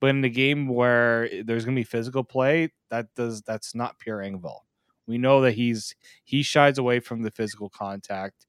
But 0.00 0.10
in 0.10 0.20
the 0.20 0.30
game 0.30 0.68
where 0.68 1.28
there's 1.44 1.64
going 1.64 1.74
to 1.74 1.80
be 1.80 1.84
physical 1.84 2.24
play, 2.24 2.72
that 2.90 3.06
does 3.14 3.42
that's 3.42 3.74
not 3.74 3.98
pure 3.98 4.18
Engvall. 4.18 4.60
We 5.06 5.18
know 5.18 5.42
that 5.42 5.52
he's 5.52 5.94
he 6.24 6.42
shies 6.42 6.78
away 6.78 7.00
from 7.00 7.22
the 7.22 7.30
physical 7.30 7.68
contact, 7.68 8.46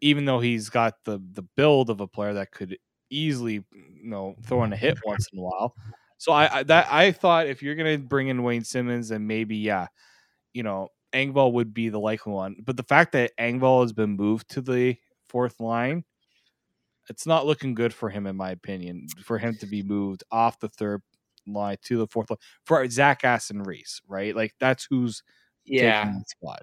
even 0.00 0.24
though 0.24 0.40
he's 0.40 0.68
got 0.68 0.94
the 1.04 1.20
the 1.32 1.42
build 1.56 1.90
of 1.90 2.00
a 2.00 2.06
player 2.06 2.34
that 2.34 2.52
could 2.52 2.78
easily 3.10 3.64
you 3.72 4.08
know 4.10 4.36
throw 4.44 4.62
in 4.64 4.72
a 4.72 4.76
hit 4.76 4.98
once 5.04 5.28
in 5.32 5.38
a 5.38 5.42
while. 5.42 5.74
So 6.18 6.32
I, 6.32 6.58
I 6.58 6.62
that 6.64 6.86
I 6.90 7.12
thought 7.12 7.46
if 7.46 7.62
you're 7.62 7.74
going 7.74 8.00
to 8.00 8.06
bring 8.06 8.28
in 8.28 8.42
Wayne 8.42 8.64
Simmonds 8.64 9.08
then 9.08 9.26
maybe 9.26 9.56
yeah, 9.56 9.88
you 10.52 10.62
know 10.62 10.88
Engvall 11.12 11.52
would 11.52 11.74
be 11.74 11.88
the 11.88 12.00
likely 12.00 12.32
one. 12.32 12.56
But 12.64 12.76
the 12.76 12.82
fact 12.82 13.12
that 13.12 13.36
Engvall 13.38 13.82
has 13.82 13.92
been 13.92 14.16
moved 14.16 14.48
to 14.50 14.60
the 14.60 14.96
fourth 15.28 15.60
line, 15.60 16.04
it's 17.08 17.26
not 17.26 17.46
looking 17.46 17.74
good 17.74 17.92
for 17.92 18.08
him, 18.08 18.26
in 18.26 18.36
my 18.36 18.50
opinion, 18.50 19.06
for 19.24 19.38
him 19.38 19.56
to 19.58 19.66
be 19.66 19.82
moved 19.82 20.24
off 20.30 20.60
the 20.60 20.68
third 20.68 21.02
line 21.46 21.76
to 21.82 21.98
the 21.98 22.06
fourth 22.06 22.30
line 22.30 22.38
for 22.64 22.88
Zach 22.88 23.24
Aston 23.24 23.62
Reese, 23.62 24.00
right? 24.06 24.34
Like 24.34 24.54
that's 24.60 24.86
who's 24.88 25.22
yeah 25.64 26.12
spot. 26.26 26.62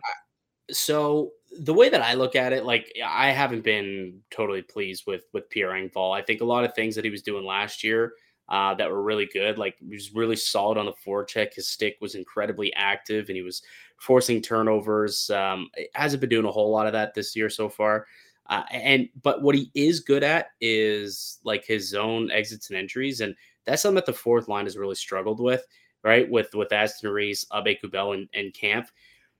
So 0.71 1.31
the 1.60 1.73
way 1.73 1.89
that 1.89 2.01
I 2.01 2.13
look 2.13 2.36
at 2.36 2.53
it, 2.53 2.65
like 2.65 2.91
I 3.05 3.31
haven't 3.31 3.63
been 3.63 4.21
totally 4.31 4.62
pleased 4.62 5.03
with 5.07 5.25
with 5.33 5.49
Pierre 5.49 5.69
Engvall. 5.71 6.15
I 6.15 6.21
think 6.21 6.41
a 6.41 6.45
lot 6.45 6.63
of 6.63 6.73
things 6.73 6.95
that 6.95 7.05
he 7.05 7.12
was 7.12 7.21
doing 7.21 7.45
last 7.45 7.83
year 7.83 8.13
uh, 8.49 8.73
that 8.75 8.89
were 8.89 9.01
really 9.01 9.27
good. 9.33 9.57
Like 9.57 9.75
he 9.79 9.93
was 9.93 10.13
really 10.13 10.36
solid 10.36 10.77
on 10.77 10.86
the 10.86 10.93
forecheck. 11.05 11.53
His 11.53 11.67
stick 11.67 11.97
was 12.01 12.15
incredibly 12.15 12.73
active, 12.73 13.29
and 13.29 13.36
he 13.36 13.41
was 13.41 13.62
forcing 13.97 14.41
turnovers. 14.41 15.29
Um, 15.29 15.69
hasn't 15.93 16.21
been 16.21 16.29
doing 16.29 16.45
a 16.45 16.51
whole 16.51 16.71
lot 16.71 16.88
of 16.88 16.93
that 16.93 17.13
this 17.13 17.36
year 17.36 17.49
so 17.49 17.69
far. 17.69 18.07
Uh, 18.49 18.63
and 18.71 19.10
but 19.23 19.41
what 19.41 19.55
he 19.55 19.69
is 19.75 19.99
good 19.99 20.23
at 20.23 20.47
is 20.62 21.39
like 21.43 21.65
his 21.65 21.89
zone 21.89 22.31
exits 22.31 22.69
and 22.69 22.77
entries, 22.77 23.21
and 23.21 23.36
that's 23.65 23.81
something 23.81 23.95
that 23.95 24.05
the 24.05 24.13
fourth 24.13 24.47
line 24.47 24.65
has 24.65 24.77
really 24.77 24.95
struggled 24.95 25.39
with. 25.39 25.65
Right 26.03 26.29
with 26.29 26.53
with 26.53 26.71
Aston 26.71 27.10
Reese, 27.12 27.43
Aube-Kubel, 27.51 28.13
and, 28.13 28.29
and 28.33 28.53
Kampf 28.53 28.93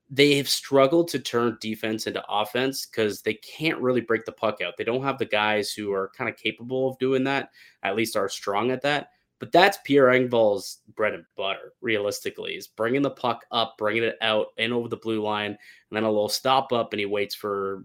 they 0.10 0.38
have 0.38 0.48
struggled 0.48 1.10
to 1.10 1.20
turn 1.20 1.58
defense 1.60 2.08
into 2.08 2.24
offense 2.30 2.86
because 2.86 3.22
they 3.22 3.34
can't 3.36 3.80
really 3.82 4.02
break 4.02 4.26
the 4.26 4.32
puck 4.32 4.62
out. 4.62 4.78
They 4.78 4.84
don't 4.84 5.04
have 5.04 5.18
the 5.18 5.26
guys 5.26 5.74
who 5.74 5.92
are 5.92 6.12
kind 6.18 6.30
of 6.30 6.38
capable 6.38 6.90
of 6.90 6.98
doing 6.98 7.24
that, 7.26 7.50
at 7.84 7.96
least 7.96 8.16
are 8.16 8.30
strong 8.30 8.72
at 8.72 8.82
that. 8.84 9.10
But 9.40 9.52
that's 9.52 9.78
Pierre 9.84 10.08
Engvall's 10.08 10.80
bread 10.96 11.14
and 11.14 11.26
butter, 11.36 11.74
realistically, 11.82 12.54
is 12.54 12.68
bringing 12.68 13.02
the 13.02 13.12
puck 13.12 13.46
up, 13.52 13.76
bringing 13.78 14.04
it 14.04 14.18
out 14.22 14.48
and 14.58 14.74
over 14.74 14.88
the 14.88 14.98
blue 14.98 15.22
line, 15.22 15.52
and 15.52 15.58
then 15.92 16.04
a 16.04 16.10
little 16.10 16.30
stop 16.30 16.72
up, 16.72 16.94
and 16.94 17.00
he 17.00 17.06
waits 17.06 17.36
for 17.36 17.84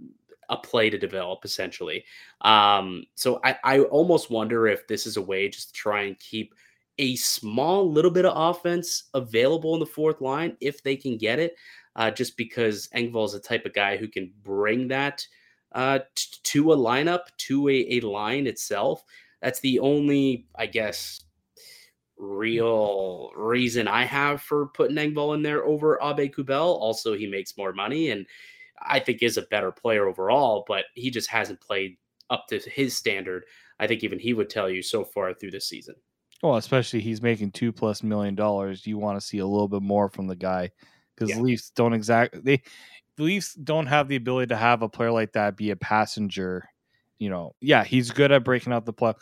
a 0.49 0.57
play 0.57 0.91
to 0.91 0.99
develop, 0.99 1.45
essentially. 1.45 2.05
Um, 2.41 3.05
so 3.17 3.41
I, 3.45 3.57
I 3.65 3.81
almost 3.81 4.31
wonder 4.31 4.67
if 4.67 4.87
this 4.87 5.07
is 5.07 5.17
a 5.17 5.23
way 5.23 5.49
just 5.49 5.69
to 5.69 5.75
try 5.75 6.03
and 6.03 6.19
keep 6.19 6.55
a 6.99 7.17
small 7.17 7.91
little 7.91 8.11
bit 8.11 8.27
of 8.27 8.33
offense 8.37 9.05
available 9.15 9.75
in 9.75 9.81
the 9.81 9.87
fourth 9.87 10.21
line 10.21 10.57
if 10.61 10.83
they 10.83 10.95
can 10.95 11.17
get 11.17 11.39
it 11.39 11.57
uh, 11.97 12.11
just 12.11 12.37
because 12.37 12.89
Engvall 12.95 13.27
is 13.27 13.33
the 13.33 13.41
type 13.41 13.67
of 13.67 13.75
guy 13.75 13.97
who 13.97 14.09
can 14.09 14.33
bring 14.43 14.89
that 14.89 15.27
uh, 15.73 16.01
t- 16.15 16.39
to 16.43 16.73
a 16.73 16.77
lineup, 16.77 17.25
to 17.39 17.69
a, 17.69 17.99
a 17.99 18.01
line 18.01 18.47
itself. 18.47 19.05
That's 19.41 19.61
the 19.61 19.81
only, 19.81 20.47
I 20.55 20.67
guess, 20.67 21.25
real 22.17 23.31
reason 23.35 23.89
I 23.89 24.05
have 24.05 24.41
for 24.41 24.69
putting 24.69 24.97
Engvall 24.97 25.35
in 25.35 25.43
there 25.43 25.65
over 25.65 25.99
Aube-Kubel. 26.01 26.79
Also, 26.79 27.15
he 27.15 27.27
makes 27.27 27.57
more 27.59 27.73
money, 27.73 28.11
and 28.11 28.27
I 28.81 29.01
think 29.01 29.23
is 29.23 29.37
a 29.37 29.43
better 29.43 29.73
player 29.73 30.07
overall, 30.07 30.65
but 30.69 30.85
he 30.95 31.11
just 31.11 31.31
hasn't 31.31 31.61
played 31.61 31.97
up 32.31 32.47
to 32.49 32.59
his 32.59 32.97
standard. 32.97 33.45
I 33.81 33.87
think 33.87 34.05
even 34.05 34.19
he 34.19 34.33
would 34.33 34.49
tell 34.49 34.71
you 34.71 34.83
so 34.83 35.05
far 35.05 35.35
through 35.35 35.51
the 35.51 35.61
season. 35.61 35.97
Well, 36.43 36.57
especially 36.57 37.01
he's 37.01 37.23
making 37.23 37.53
two 37.53 37.73
plus 37.73 38.03
million 38.03 38.35
dollars. 38.35 38.87
You 38.87 38.99
want 38.99 39.21
to 39.21 39.27
see 39.27 39.39
a 39.39 39.47
little 39.47 39.69
bit 39.69 39.83
more 39.83 40.09
from 40.09 40.27
the 40.27 40.37
guy 40.37 40.71
because 41.23 41.37
yeah. 41.37 41.43
Leafs 41.43 41.71
don't 41.71 41.93
exactly 41.93 42.41
they 42.43 42.63
the 43.17 43.23
Leafs 43.25 43.55
don't 43.55 43.87
have 43.87 44.09
the 44.09 44.17
ability 44.17 44.49
to 44.49 44.57
have 44.57 44.83
a 44.83 44.89
player 44.89 45.13
like 45.13 45.33
that 45.33 45.57
be 45.57 45.71
a 45.71 45.77
passenger. 45.77 46.69
You 47.19 47.31
know, 47.31 47.55
yeah, 47.61 47.85
he's 47.85 48.11
good 48.11 48.33
at 48.33 48.45
breaking 48.45 48.73
out 48.73 48.85
the 48.85 48.93
play. 48.93 49.15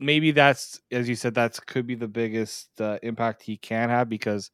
Maybe 0.00 0.32
that's 0.32 0.80
as 0.90 1.08
you 1.08 1.14
said, 1.14 1.34
that's 1.34 1.60
could 1.60 1.86
be 1.86 1.94
the 1.94 2.08
biggest 2.08 2.68
uh, 2.80 2.98
impact 3.02 3.42
he 3.42 3.56
can 3.56 3.88
have 3.88 4.08
because 4.08 4.50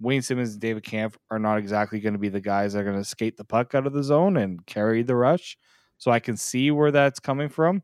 Wayne 0.00 0.22
Simmonds 0.22 0.52
and 0.52 0.60
David 0.60 0.84
Kampf 0.84 1.18
are 1.30 1.38
not 1.40 1.58
exactly 1.58 2.00
going 2.00 2.12
to 2.12 2.18
be 2.18 2.28
the 2.28 2.40
guys 2.40 2.72
that 2.72 2.80
are 2.80 2.84
going 2.84 2.96
to 2.96 3.04
skate 3.04 3.36
the 3.36 3.44
puck 3.44 3.74
out 3.74 3.86
of 3.86 3.92
the 3.92 4.02
zone 4.02 4.36
and 4.36 4.64
carry 4.64 5.02
the 5.02 5.16
rush. 5.16 5.58
So 5.98 6.10
I 6.10 6.20
can 6.20 6.36
see 6.36 6.70
where 6.70 6.92
that's 6.92 7.18
coming 7.18 7.48
from. 7.48 7.82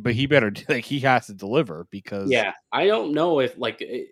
But 0.00 0.14
he 0.14 0.26
better 0.26 0.52
like 0.68 0.84
he 0.84 1.00
has 1.00 1.26
to 1.26 1.34
deliver 1.34 1.86
because 1.90 2.30
yeah, 2.30 2.52
I 2.72 2.86
don't 2.86 3.12
know 3.12 3.40
if 3.40 3.56
like 3.56 3.80
eh, 3.82 4.04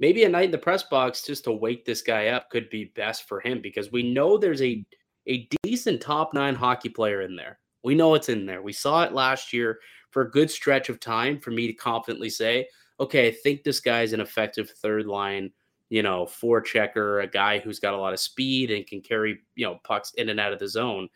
maybe 0.00 0.24
a 0.24 0.28
night 0.28 0.46
in 0.46 0.50
the 0.50 0.58
press 0.58 0.82
box 0.82 1.22
just 1.22 1.44
to 1.44 1.52
wake 1.52 1.84
this 1.84 2.02
guy 2.02 2.28
up 2.28 2.50
could 2.50 2.68
be 2.70 2.92
best 2.96 3.28
for 3.28 3.40
him 3.40 3.60
because 3.60 3.92
we 3.92 4.12
know 4.12 4.36
there's 4.36 4.62
a 4.62 4.84
a 5.26 5.48
decent 5.62 6.00
top 6.00 6.34
nine 6.34 6.54
hockey 6.54 6.88
player 6.88 7.20
in 7.20 7.36
there. 7.36 7.60
We 7.84 7.94
know 7.94 8.14
it's 8.14 8.28
in 8.30 8.46
there. 8.46 8.62
We 8.62 8.72
saw 8.72 9.04
it 9.04 9.12
last 9.12 9.52
year 9.52 9.78
for 10.10 10.22
a 10.22 10.30
good 10.30 10.50
stretch 10.50 10.88
of 10.88 10.98
time 10.98 11.38
for 11.38 11.50
me 11.50 11.66
to 11.66 11.72
confidently 11.72 12.30
say, 12.30 12.66
okay, 12.98 13.28
I 13.28 13.30
think 13.30 13.62
this 13.62 13.80
guy's 13.80 14.12
an 14.12 14.20
effective 14.20 14.70
third 14.70 15.06
line 15.06 15.52
you 15.90 16.04
know, 16.04 16.24
four 16.24 16.60
checker, 16.60 17.20
a 17.20 17.26
guy 17.26 17.58
who's 17.58 17.80
got 17.80 17.94
a 17.94 17.98
lot 17.98 18.12
of 18.12 18.20
speed 18.20 18.70
and 18.70 18.86
can 18.86 19.00
carry, 19.00 19.40
you 19.56 19.66
know, 19.66 19.80
pucks 19.84 20.12
in 20.14 20.28
and 20.28 20.40
out 20.40 20.52
of 20.52 20.60
the 20.60 20.68
zone. 20.68 21.08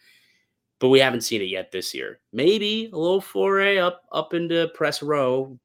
But 0.80 0.88
we 0.88 0.98
haven't 0.98 1.22
seen 1.22 1.40
it 1.40 1.46
yet 1.46 1.70
this 1.70 1.94
year. 1.94 2.20
Maybe 2.32 2.90
a 2.92 2.96
little 2.96 3.20
foray 3.20 3.78
up 3.78 4.02
up 4.12 4.34
into 4.34 4.68
press 4.74 5.00
row 5.00 5.58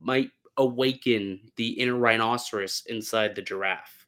might 0.00 0.30
awaken 0.56 1.40
the 1.56 1.68
inner 1.68 1.96
rhinoceros 1.96 2.82
inside 2.86 3.34
the 3.34 3.42
giraffe. 3.42 4.06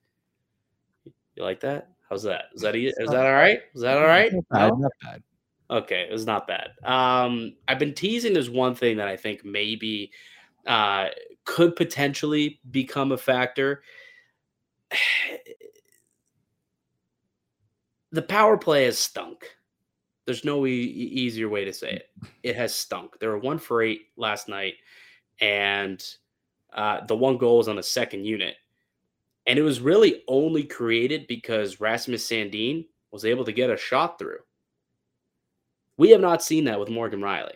You 1.05 1.43
like 1.43 1.61
that? 1.61 1.89
How's 2.09 2.23
that? 2.25 2.47
Is 2.55 2.63
that 2.63 2.77
is 2.77 2.95
that 2.97 3.27
all 3.27 3.33
right? 3.33 3.61
Is 3.75 3.83
that 3.83 3.97
all 3.97 4.05
right? 4.05 4.33
Not 4.33 4.45
bad. 4.51 4.79
No? 4.79 4.89
Bad. 5.03 5.23
Okay, 5.71 6.07
it 6.09 6.13
was 6.13 6.27
not 6.27 6.47
bad. 6.47 6.71
Um, 6.85 7.55
I've 7.67 7.79
been 7.79 7.95
teasing. 7.95 8.35
There's 8.35 8.51
one 8.51 8.75
thing 8.75 8.99
that 8.99 9.09
I 9.09 9.17
think 9.17 9.45
maybe 9.45 10.13
uh, 10.67 11.09
could 11.45 11.75
potentially 11.75 12.61
become 12.71 13.13
a 13.13 13.19
factor 13.19 13.83
the 18.13 18.23
power 18.23 18.57
play 18.57 18.85
has 18.85 18.99
stunk. 18.99 19.45
There's 20.25 20.45
no 20.45 20.67
e- 20.67 20.71
easier 20.71 21.49
way 21.49 21.65
to 21.65 21.73
say 21.73 21.91
it. 21.91 22.11
It 22.43 22.57
has 22.57 22.75
stunk. 22.75 23.19
There 23.19 23.31
were 23.31 23.39
one 23.39 23.59
for 23.59 23.83
eight 23.83 24.07
last 24.17 24.49
night, 24.49 24.75
and 25.41 26.03
uh, 26.75 27.05
the 27.07 27.17
one 27.17 27.39
goal 27.39 27.59
was 27.59 27.69
on 27.69 27.77
the 27.77 27.83
second 27.83 28.25
unit. 28.25 28.57
And 29.47 29.59
it 29.59 29.63
was 29.63 29.81
really 29.81 30.23
only 30.27 30.65
created 30.65 31.27
because 31.27 31.81
Rasmus 31.81 32.27
Sandin 32.27 32.87
was 33.11 33.25
able 33.25 33.45
to 33.45 33.53
get 33.53 33.71
a 33.71 33.77
shot 33.77 34.19
through. 34.19 34.39
We 35.97 36.11
have 36.11 36.21
not 36.21 36.43
seen 36.43 36.65
that 36.65 36.81
with 36.81 36.89
Morgan 36.89 37.21
Rielly. 37.21 37.55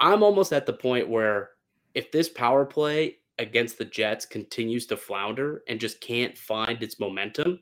I'm 0.00 0.22
almost 0.22 0.52
at 0.52 0.66
the 0.66 0.72
point 0.72 1.08
where 1.08 1.50
if 1.94 2.12
this 2.12 2.28
power 2.28 2.64
play 2.64 3.16
against 3.38 3.78
the 3.78 3.84
Jets 3.84 4.26
continues 4.26 4.86
to 4.86 4.96
flounder 4.96 5.62
and 5.68 5.80
just 5.80 6.00
can't 6.00 6.36
find 6.36 6.82
its 6.82 7.00
momentum, 7.00 7.60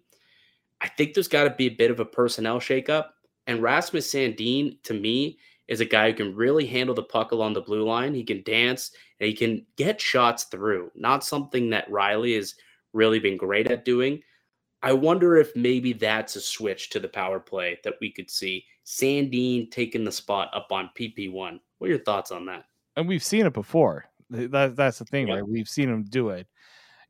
I 0.80 0.88
think 0.88 1.14
there's 1.14 1.28
got 1.28 1.44
to 1.44 1.50
be 1.50 1.66
a 1.66 1.74
bit 1.74 1.90
of 1.90 2.00
a 2.00 2.04
personnel 2.04 2.58
shakeup. 2.58 3.08
And 3.46 3.62
Rasmus 3.62 4.12
Sandin, 4.12 4.82
to 4.82 4.94
me, 4.94 5.38
is 5.68 5.80
a 5.80 5.84
guy 5.84 6.10
who 6.10 6.16
can 6.16 6.34
really 6.34 6.66
handle 6.66 6.94
the 6.94 7.02
puck 7.02 7.32
along 7.32 7.54
the 7.54 7.60
blue 7.60 7.84
line. 7.84 8.14
He 8.14 8.24
can 8.24 8.42
dance 8.42 8.92
and 9.20 9.28
he 9.28 9.34
can 9.34 9.66
get 9.76 10.00
shots 10.00 10.44
through. 10.44 10.90
Not 10.94 11.24
something 11.24 11.70
that 11.70 11.90
Rielly 11.90 12.36
has 12.36 12.54
really 12.92 13.18
been 13.18 13.36
great 13.36 13.70
at 13.70 13.84
doing. 13.84 14.22
I 14.82 14.92
wonder 14.92 15.36
if 15.36 15.54
maybe 15.56 15.92
that's 15.92 16.36
a 16.36 16.40
switch 16.40 16.90
to 16.90 17.00
the 17.00 17.08
power 17.08 17.40
play 17.40 17.78
that 17.82 17.94
we 18.00 18.12
could 18.12 18.30
see. 18.30 18.64
Sandin 18.84 19.70
taking 19.70 20.04
the 20.04 20.12
spot 20.12 20.50
up 20.54 20.68
on 20.70 20.90
PP1. 20.98 21.58
What 21.78 21.86
are 21.86 21.90
your 21.90 22.04
thoughts 22.04 22.30
on 22.30 22.46
that? 22.46 22.64
And 22.96 23.08
we've 23.08 23.24
seen 23.24 23.46
it 23.46 23.52
before. 23.52 24.06
That 24.30 24.76
that's 24.76 24.98
the 24.98 25.04
thing, 25.04 25.28
right? 25.28 25.46
We've 25.46 25.68
seen 25.68 25.88
him 25.88 26.04
do 26.04 26.30
it. 26.30 26.46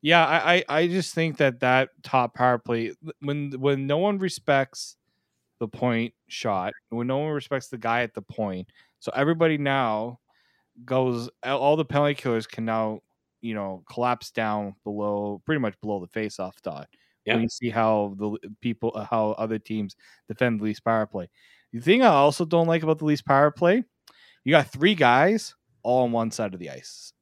Yeah, 0.01 0.25
I, 0.25 0.55
I 0.55 0.63
I 0.69 0.87
just 0.87 1.15
think 1.15 1.37
that 1.37 1.61
that 1.61 1.89
top 2.03 2.35
power 2.35 2.59
play 2.59 2.93
when 3.21 3.51
when 3.59 3.87
no 3.87 3.97
one 3.97 4.19
respects 4.19 4.96
the 5.59 5.67
point 5.67 6.13
shot, 6.27 6.73
when 6.89 7.07
no 7.07 7.17
one 7.17 7.31
respects 7.31 7.67
the 7.67 7.77
guy 7.77 8.01
at 8.01 8.13
the 8.13 8.21
point, 8.21 8.67
so 8.99 9.11
everybody 9.15 9.57
now 9.57 10.19
goes 10.85 11.29
all 11.43 11.75
the 11.75 11.85
penalty 11.85 12.13
killers 12.13 12.45
can 12.45 12.63
now 12.63 13.01
you 13.41 13.53
know 13.53 13.83
collapse 13.91 14.31
down 14.31 14.75
below 14.83 15.41
pretty 15.45 15.59
much 15.59 15.73
below 15.81 15.99
the 15.99 16.07
face 16.07 16.39
off 16.39 16.61
dot. 16.61 16.87
Yeah. 17.25 17.33
When 17.33 17.43
you 17.43 17.49
see 17.49 17.69
how 17.69 18.15
the 18.17 18.37
people 18.61 18.91
uh, 18.95 19.05
how 19.05 19.31
other 19.31 19.59
teams 19.59 19.95
defend 20.27 20.59
the 20.59 20.65
least 20.65 20.83
power 20.85 21.05
play. 21.05 21.29
The 21.73 21.81
thing 21.81 22.01
I 22.01 22.07
also 22.07 22.45
don't 22.45 22.67
like 22.67 22.83
about 22.83 22.99
the 22.99 23.05
least 23.05 23.25
power 23.25 23.51
play, 23.51 23.83
you 24.43 24.51
got 24.51 24.71
three 24.71 24.95
guys 24.95 25.55
all 25.83 26.03
on 26.03 26.11
one 26.11 26.31
side 26.31 26.53
of 26.53 26.59
the 26.59 26.69
ice. 26.69 27.13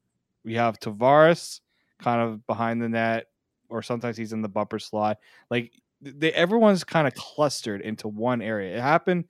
We 0.43 0.53
have 0.55 0.79
Tavares 0.79 1.61
kind 1.99 2.21
of 2.21 2.45
behind 2.45 2.81
the 2.81 2.89
net, 2.89 3.25
or 3.67 3.81
sometimes 3.81 4.15
he's 4.15 4.33
in 4.33 4.43
the 4.43 4.49
bumper 4.49 4.77
slot. 4.77 5.17
Like 5.49 5.73
they, 6.05 6.31
everyone's 6.33 6.83
kind 6.83 7.07
of 7.07 7.13
clustered 7.15 7.81
into 7.81 8.07
one 8.07 8.41
area. 8.41 8.77
It 8.77 8.81
happened. 8.81 9.25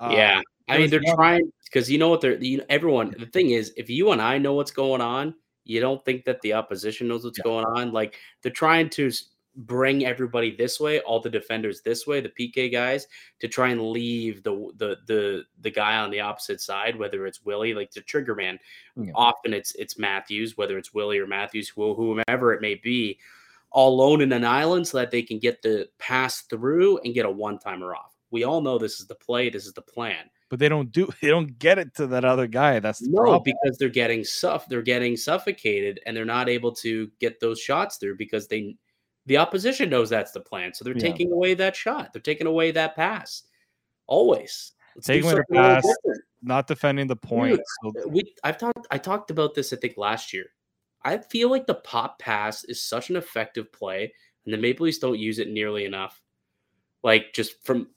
Uh, 0.00 0.10
yeah, 0.12 0.40
I 0.68 0.78
mean 0.78 0.90
they're 0.90 1.00
one... 1.02 1.16
trying 1.16 1.52
because 1.64 1.90
you 1.90 1.98
know 1.98 2.08
what 2.08 2.20
they're. 2.20 2.42
You 2.42 2.58
know, 2.58 2.64
everyone. 2.68 3.14
The 3.18 3.26
thing 3.26 3.50
is, 3.50 3.72
if 3.76 3.88
you 3.88 4.12
and 4.12 4.20
I 4.20 4.38
know 4.38 4.54
what's 4.54 4.70
going 4.70 5.00
on, 5.00 5.34
you 5.64 5.80
don't 5.80 6.04
think 6.04 6.24
that 6.24 6.40
the 6.42 6.54
opposition 6.54 7.08
knows 7.08 7.24
what's 7.24 7.38
yeah. 7.38 7.44
going 7.44 7.64
on. 7.64 7.92
Like 7.92 8.16
they're 8.42 8.52
trying 8.52 8.90
to 8.90 9.10
bring 9.58 10.06
everybody 10.06 10.54
this 10.54 10.78
way, 10.78 11.00
all 11.00 11.20
the 11.20 11.28
defenders 11.28 11.80
this 11.82 12.06
way, 12.06 12.20
the 12.20 12.28
PK 12.28 12.70
guys, 12.70 13.06
to 13.40 13.48
try 13.48 13.70
and 13.70 13.90
leave 13.90 14.42
the 14.42 14.70
the 14.76 14.96
the 15.06 15.44
the 15.60 15.70
guy 15.70 15.96
on 15.96 16.10
the 16.10 16.20
opposite 16.20 16.60
side, 16.60 16.96
whether 16.96 17.26
it's 17.26 17.44
Willie, 17.44 17.74
like 17.74 17.90
the 17.90 18.00
trigger 18.00 18.34
man. 18.34 18.58
Yeah. 18.96 19.12
Often 19.14 19.54
it's 19.54 19.74
it's 19.74 19.98
Matthews, 19.98 20.56
whether 20.56 20.78
it's 20.78 20.94
Willie 20.94 21.18
or 21.18 21.26
Matthews, 21.26 21.68
who 21.68 21.94
whomever 21.94 22.54
it 22.54 22.60
may 22.60 22.76
be, 22.76 23.18
all 23.70 23.94
alone 23.94 24.20
in 24.20 24.32
an 24.32 24.44
island 24.44 24.86
so 24.86 24.98
that 24.98 25.10
they 25.10 25.22
can 25.22 25.38
get 25.38 25.62
the 25.62 25.88
pass 25.98 26.42
through 26.42 26.98
and 26.98 27.14
get 27.14 27.26
a 27.26 27.30
one 27.30 27.58
timer 27.58 27.94
off. 27.94 28.14
We 28.30 28.44
all 28.44 28.60
know 28.60 28.78
this 28.78 29.00
is 29.00 29.06
the 29.06 29.14
play, 29.14 29.50
this 29.50 29.66
is 29.66 29.72
the 29.72 29.82
plan. 29.82 30.30
But 30.50 30.58
they 30.58 30.68
don't 30.68 30.90
do 30.90 31.08
they 31.22 31.28
don't 31.28 31.58
get 31.58 31.78
it 31.78 31.94
to 31.96 32.06
that 32.08 32.24
other 32.24 32.46
guy. 32.46 32.80
That's 32.80 33.00
the 33.00 33.10
no, 33.10 33.22
problem. 33.22 33.42
because 33.44 33.78
they're 33.78 33.88
getting 33.88 34.24
suff 34.24 34.68
they're 34.68 34.82
getting 34.82 35.16
suffocated 35.16 36.00
and 36.06 36.16
they're 36.16 36.24
not 36.24 36.48
able 36.48 36.72
to 36.76 37.10
get 37.20 37.40
those 37.40 37.60
shots 37.60 37.96
through 37.96 38.16
because 38.16 38.48
they 38.48 38.76
the 39.26 39.36
opposition 39.36 39.90
knows 39.90 40.08
that's 40.08 40.32
the 40.32 40.40
plan. 40.40 40.72
So 40.72 40.84
they're 40.84 40.94
yeah. 40.94 41.00
taking 41.00 41.32
away 41.32 41.52
that 41.54 41.76
shot. 41.76 42.12
They're 42.12 42.22
taking 42.22 42.46
away 42.46 42.70
that 42.70 42.96
pass. 42.96 43.42
Always. 44.06 44.72
Let's 44.96 45.06
taking 45.06 45.30
away 45.30 45.42
the 45.48 45.54
pass, 45.54 45.86
not 46.42 46.66
defending 46.66 47.06
the 47.06 47.16
point. 47.16 47.56
Dude, 47.56 47.94
so. 48.02 48.08
We 48.08 48.34
I've 48.42 48.58
talked 48.58 48.86
I 48.90 48.98
talked 48.98 49.30
about 49.30 49.54
this, 49.54 49.72
I 49.72 49.76
think, 49.76 49.98
last 49.98 50.32
year. 50.32 50.46
I 51.04 51.18
feel 51.18 51.50
like 51.50 51.66
the 51.66 51.74
pop 51.74 52.18
pass 52.18 52.64
is 52.64 52.82
such 52.82 53.10
an 53.10 53.16
effective 53.16 53.72
play, 53.72 54.12
and 54.44 54.52
the 54.52 54.58
Maple 54.58 54.84
Leafs 54.84 54.98
don't 54.98 55.18
use 55.18 55.38
it 55.38 55.48
nearly 55.48 55.84
enough. 55.84 56.20
Like 57.02 57.32
just 57.32 57.64
from 57.64 57.88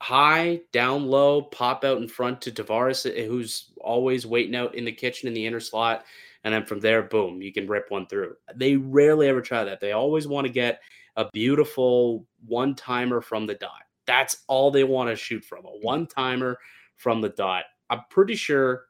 high, 0.00 0.60
down 0.72 1.06
low, 1.06 1.42
pop 1.42 1.84
out 1.84 1.98
in 1.98 2.08
front 2.08 2.42
to 2.42 2.52
Tavares, 2.52 3.06
eh, 3.06 3.26
who's 3.26 3.72
always 3.80 4.26
waiting 4.26 4.54
out 4.54 4.74
in 4.74 4.84
the 4.84 4.92
kitchen 4.92 5.28
in 5.28 5.34
the 5.34 5.46
inner 5.46 5.60
slot 5.60 6.04
and 6.46 6.54
then 6.54 6.64
from 6.64 6.78
there, 6.78 7.02
boom, 7.02 7.42
you 7.42 7.52
can 7.52 7.66
rip 7.66 7.90
one 7.90 8.06
through. 8.06 8.36
They 8.54 8.76
rarely 8.76 9.26
ever 9.26 9.40
try 9.40 9.64
that. 9.64 9.80
They 9.80 9.90
always 9.90 10.28
want 10.28 10.46
to 10.46 10.52
get 10.52 10.80
a 11.16 11.28
beautiful 11.32 12.24
one 12.46 12.76
timer 12.76 13.20
from 13.20 13.48
the 13.48 13.56
dot. 13.56 13.82
That's 14.06 14.44
all 14.46 14.70
they 14.70 14.84
want 14.84 15.10
to 15.10 15.16
shoot 15.16 15.44
from 15.44 15.64
a 15.64 15.76
one 15.82 16.06
timer 16.06 16.56
from 16.94 17.20
the 17.20 17.30
dot. 17.30 17.64
I'm 17.90 18.02
pretty 18.10 18.36
sure 18.36 18.85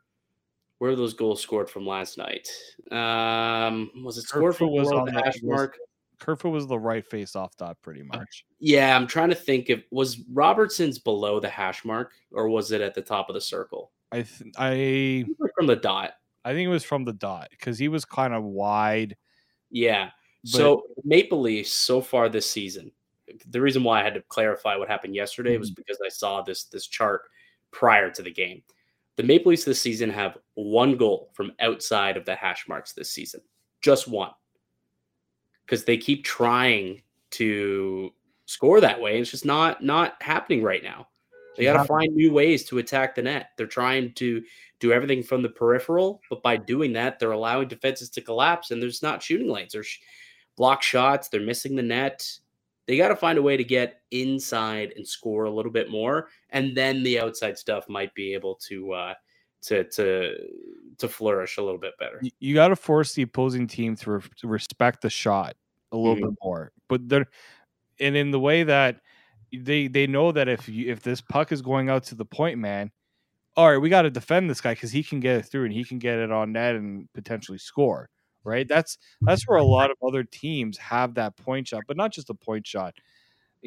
where 0.78 0.94
those 0.94 1.14
goals 1.14 1.40
scored 1.40 1.70
from 1.70 1.86
last 1.86 2.18
night. 2.18 2.48
Um, 2.90 3.90
was 4.04 4.18
it 4.18 4.22
scored 4.22 4.56
from 4.56 4.72
was 4.72 4.90
on 4.92 5.06
the 5.06 5.12
hash 5.12 5.42
mark? 5.42 5.78
Kerfoot 6.18 6.52
was 6.52 6.66
the 6.66 6.78
right 6.78 7.04
face 7.04 7.36
off 7.36 7.56
dot 7.56 7.76
pretty 7.82 8.02
uh, 8.02 8.18
much. 8.18 8.44
Uh, 8.44 8.54
yeah, 8.60 8.96
I'm 8.96 9.06
trying 9.06 9.28
to 9.30 9.34
think 9.34 9.70
if 9.70 9.84
was 9.90 10.20
Robertson's 10.32 10.98
below 10.98 11.40
the 11.40 11.48
hash 11.48 11.84
mark 11.84 12.12
or 12.32 12.48
was 12.48 12.72
it 12.72 12.80
at 12.80 12.94
the 12.94 13.02
top 13.02 13.28
of 13.28 13.34
the 13.34 13.40
circle? 13.40 13.92
I 14.12 14.22
th- 14.22 14.52
I 14.56 15.24
from 15.56 15.66
the 15.66 15.76
dot. 15.76 16.12
I 16.44 16.52
think 16.52 16.66
it 16.66 16.70
was 16.70 16.84
from 16.84 17.04
the 17.04 17.12
dot 17.12 17.48
because 17.50 17.78
he 17.78 17.88
was 17.88 18.04
kind 18.04 18.32
of 18.32 18.44
wide. 18.44 19.16
Yeah. 19.70 20.10
But... 20.44 20.50
So 20.52 20.82
Maple 21.04 21.40
Leafs 21.40 21.72
so 21.72 22.00
far 22.00 22.28
this 22.28 22.48
season, 22.48 22.92
the 23.48 23.60
reason 23.60 23.82
why 23.82 24.00
I 24.00 24.04
had 24.04 24.14
to 24.14 24.22
clarify 24.22 24.76
what 24.76 24.88
happened 24.88 25.14
yesterday 25.14 25.52
mm-hmm. 25.52 25.60
was 25.60 25.70
because 25.70 25.98
I 26.04 26.08
saw 26.08 26.42
this 26.42 26.64
this 26.64 26.86
chart 26.86 27.22
prior 27.72 28.10
to 28.10 28.22
the 28.22 28.30
game. 28.32 28.62
The 29.16 29.22
Maple 29.22 29.50
Leafs 29.50 29.64
this 29.64 29.80
season 29.80 30.10
have 30.10 30.38
one 30.56 30.96
goal 30.96 31.30
from 31.34 31.52
outside 31.60 32.16
of 32.16 32.24
the 32.24 32.34
hash 32.34 32.66
marks 32.68 32.92
this 32.92 33.10
season, 33.10 33.40
just 33.80 34.08
one, 34.08 34.32
because 35.64 35.84
they 35.84 35.96
keep 35.96 36.24
trying 36.24 37.02
to 37.32 38.10
score 38.46 38.80
that 38.80 39.00
way. 39.00 39.20
It's 39.20 39.30
just 39.30 39.44
not 39.44 39.84
not 39.84 40.14
happening 40.20 40.62
right 40.62 40.82
now. 40.82 41.08
They 41.56 41.64
got 41.64 41.78
to 41.78 41.84
find 41.84 42.14
new 42.14 42.32
ways 42.32 42.64
to 42.66 42.78
attack 42.78 43.14
the 43.14 43.22
net. 43.22 43.50
They're 43.56 43.66
trying 43.66 44.12
to 44.14 44.42
do 44.78 44.92
everything 44.92 45.22
from 45.22 45.42
the 45.42 45.48
peripheral, 45.48 46.20
but 46.28 46.42
by 46.42 46.56
doing 46.56 46.92
that, 46.94 47.18
they're 47.18 47.32
allowing 47.32 47.68
defenses 47.68 48.10
to 48.10 48.20
collapse, 48.20 48.70
and 48.70 48.82
there's 48.82 49.02
not 49.02 49.22
shooting 49.22 49.48
lanes. 49.48 49.72
There's 49.72 49.86
sh- 49.86 50.00
block 50.56 50.82
shots. 50.82 51.28
They're 51.28 51.40
missing 51.40 51.74
the 51.74 51.82
net. 51.82 52.30
They 52.86 52.96
got 52.96 53.08
to 53.08 53.16
find 53.16 53.38
a 53.38 53.42
way 53.42 53.56
to 53.56 53.64
get 53.64 54.02
inside 54.10 54.92
and 54.96 55.06
score 55.06 55.44
a 55.44 55.50
little 55.50 55.72
bit 55.72 55.90
more, 55.90 56.28
and 56.50 56.76
then 56.76 57.02
the 57.02 57.20
outside 57.20 57.58
stuff 57.58 57.88
might 57.88 58.14
be 58.14 58.34
able 58.34 58.56
to 58.68 58.92
uh, 58.92 59.14
to 59.66 59.84
to 59.84 60.36
to 60.98 61.08
flourish 61.08 61.58
a 61.58 61.62
little 61.62 61.78
bit 61.78 61.92
better. 61.98 62.22
You 62.40 62.54
got 62.54 62.68
to 62.68 62.76
force 62.76 63.14
the 63.14 63.22
opposing 63.22 63.66
team 63.66 63.96
to, 63.96 64.12
re- 64.12 64.20
to 64.38 64.48
respect 64.48 65.02
the 65.02 65.10
shot 65.10 65.56
a 65.92 65.96
little 65.96 66.16
Mhm. 66.16 66.22
bit 66.22 66.38
more, 66.42 66.72
but 66.88 67.08
they're 67.08 67.26
and 68.00 68.16
in 68.16 68.30
the 68.30 68.40
way 68.40 68.62
that 68.64 69.00
they 69.52 69.88
they 69.88 70.06
know 70.06 70.32
that 70.32 70.48
if 70.48 70.68
you, 70.68 70.90
if 70.92 71.02
this 71.02 71.20
puck 71.20 71.52
is 71.52 71.62
going 71.62 71.88
out 71.90 72.04
to 72.04 72.14
the 72.14 72.24
point 72.24 72.58
man, 72.58 72.90
all 73.56 73.70
right, 73.70 73.78
we 73.78 73.88
got 73.88 74.02
to 74.02 74.10
defend 74.10 74.50
this 74.50 74.60
guy 74.60 74.74
because 74.74 74.92
he 74.92 75.02
can 75.02 75.20
get 75.20 75.36
it 75.38 75.42
through 75.46 75.64
and 75.64 75.72
he 75.74 75.84
can 75.84 75.98
get 75.98 76.18
it 76.18 76.30
on 76.32 76.52
net 76.52 76.76
and 76.76 77.08
potentially 77.14 77.58
score. 77.58 78.10
Right? 78.44 78.68
That's 78.68 78.98
that's 79.26 79.42
where 79.48 79.58
a 79.58 79.64
lot 79.64 79.90
of 79.90 79.96
other 80.06 80.24
teams 80.24 80.78
have 80.78 81.14
that 81.14 81.36
point 81.36 81.68
shot, 81.68 81.84
but 81.88 81.96
not 81.96 82.12
just 82.12 82.30
a 82.30 82.34
point 82.34 82.66
shot. 82.66 82.94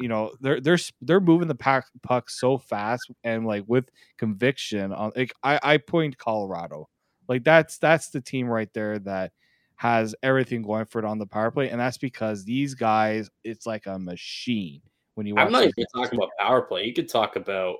You 0.00 0.08
know, 0.08 0.32
they're 0.40 0.60
they're 0.60 0.78
they're 1.02 1.20
moving 1.20 1.48
the 1.48 1.54
pack, 1.54 1.84
puck 2.02 2.30
so 2.30 2.56
fast 2.58 3.10
and 3.24 3.46
like 3.46 3.64
with 3.66 3.88
conviction. 4.18 4.92
On 4.92 5.12
like 5.14 5.32
I 5.42 5.60
I 5.62 5.76
point 5.76 6.16
Colorado, 6.18 6.88
like 7.28 7.44
that's 7.44 7.78
that's 7.78 8.08
the 8.08 8.20
team 8.20 8.48
right 8.48 8.72
there 8.72 8.98
that 9.00 9.32
has 9.76 10.14
everything 10.22 10.62
going 10.62 10.84
for 10.84 10.98
it 10.98 11.04
on 11.04 11.18
the 11.18 11.26
power 11.26 11.50
play, 11.50 11.70
and 11.70 11.80
that's 11.80 11.98
because 11.98 12.44
these 12.44 12.74
guys, 12.74 13.30
it's 13.44 13.66
like 13.66 13.86
a 13.86 13.98
machine. 13.98 14.80
When 15.14 15.26
you 15.26 15.36
I'm 15.36 15.52
not 15.52 15.64
even 15.64 15.84
talking 15.94 16.18
about 16.18 16.30
power 16.38 16.62
play. 16.62 16.84
You 16.84 16.94
could 16.94 17.08
talk 17.08 17.36
about 17.36 17.76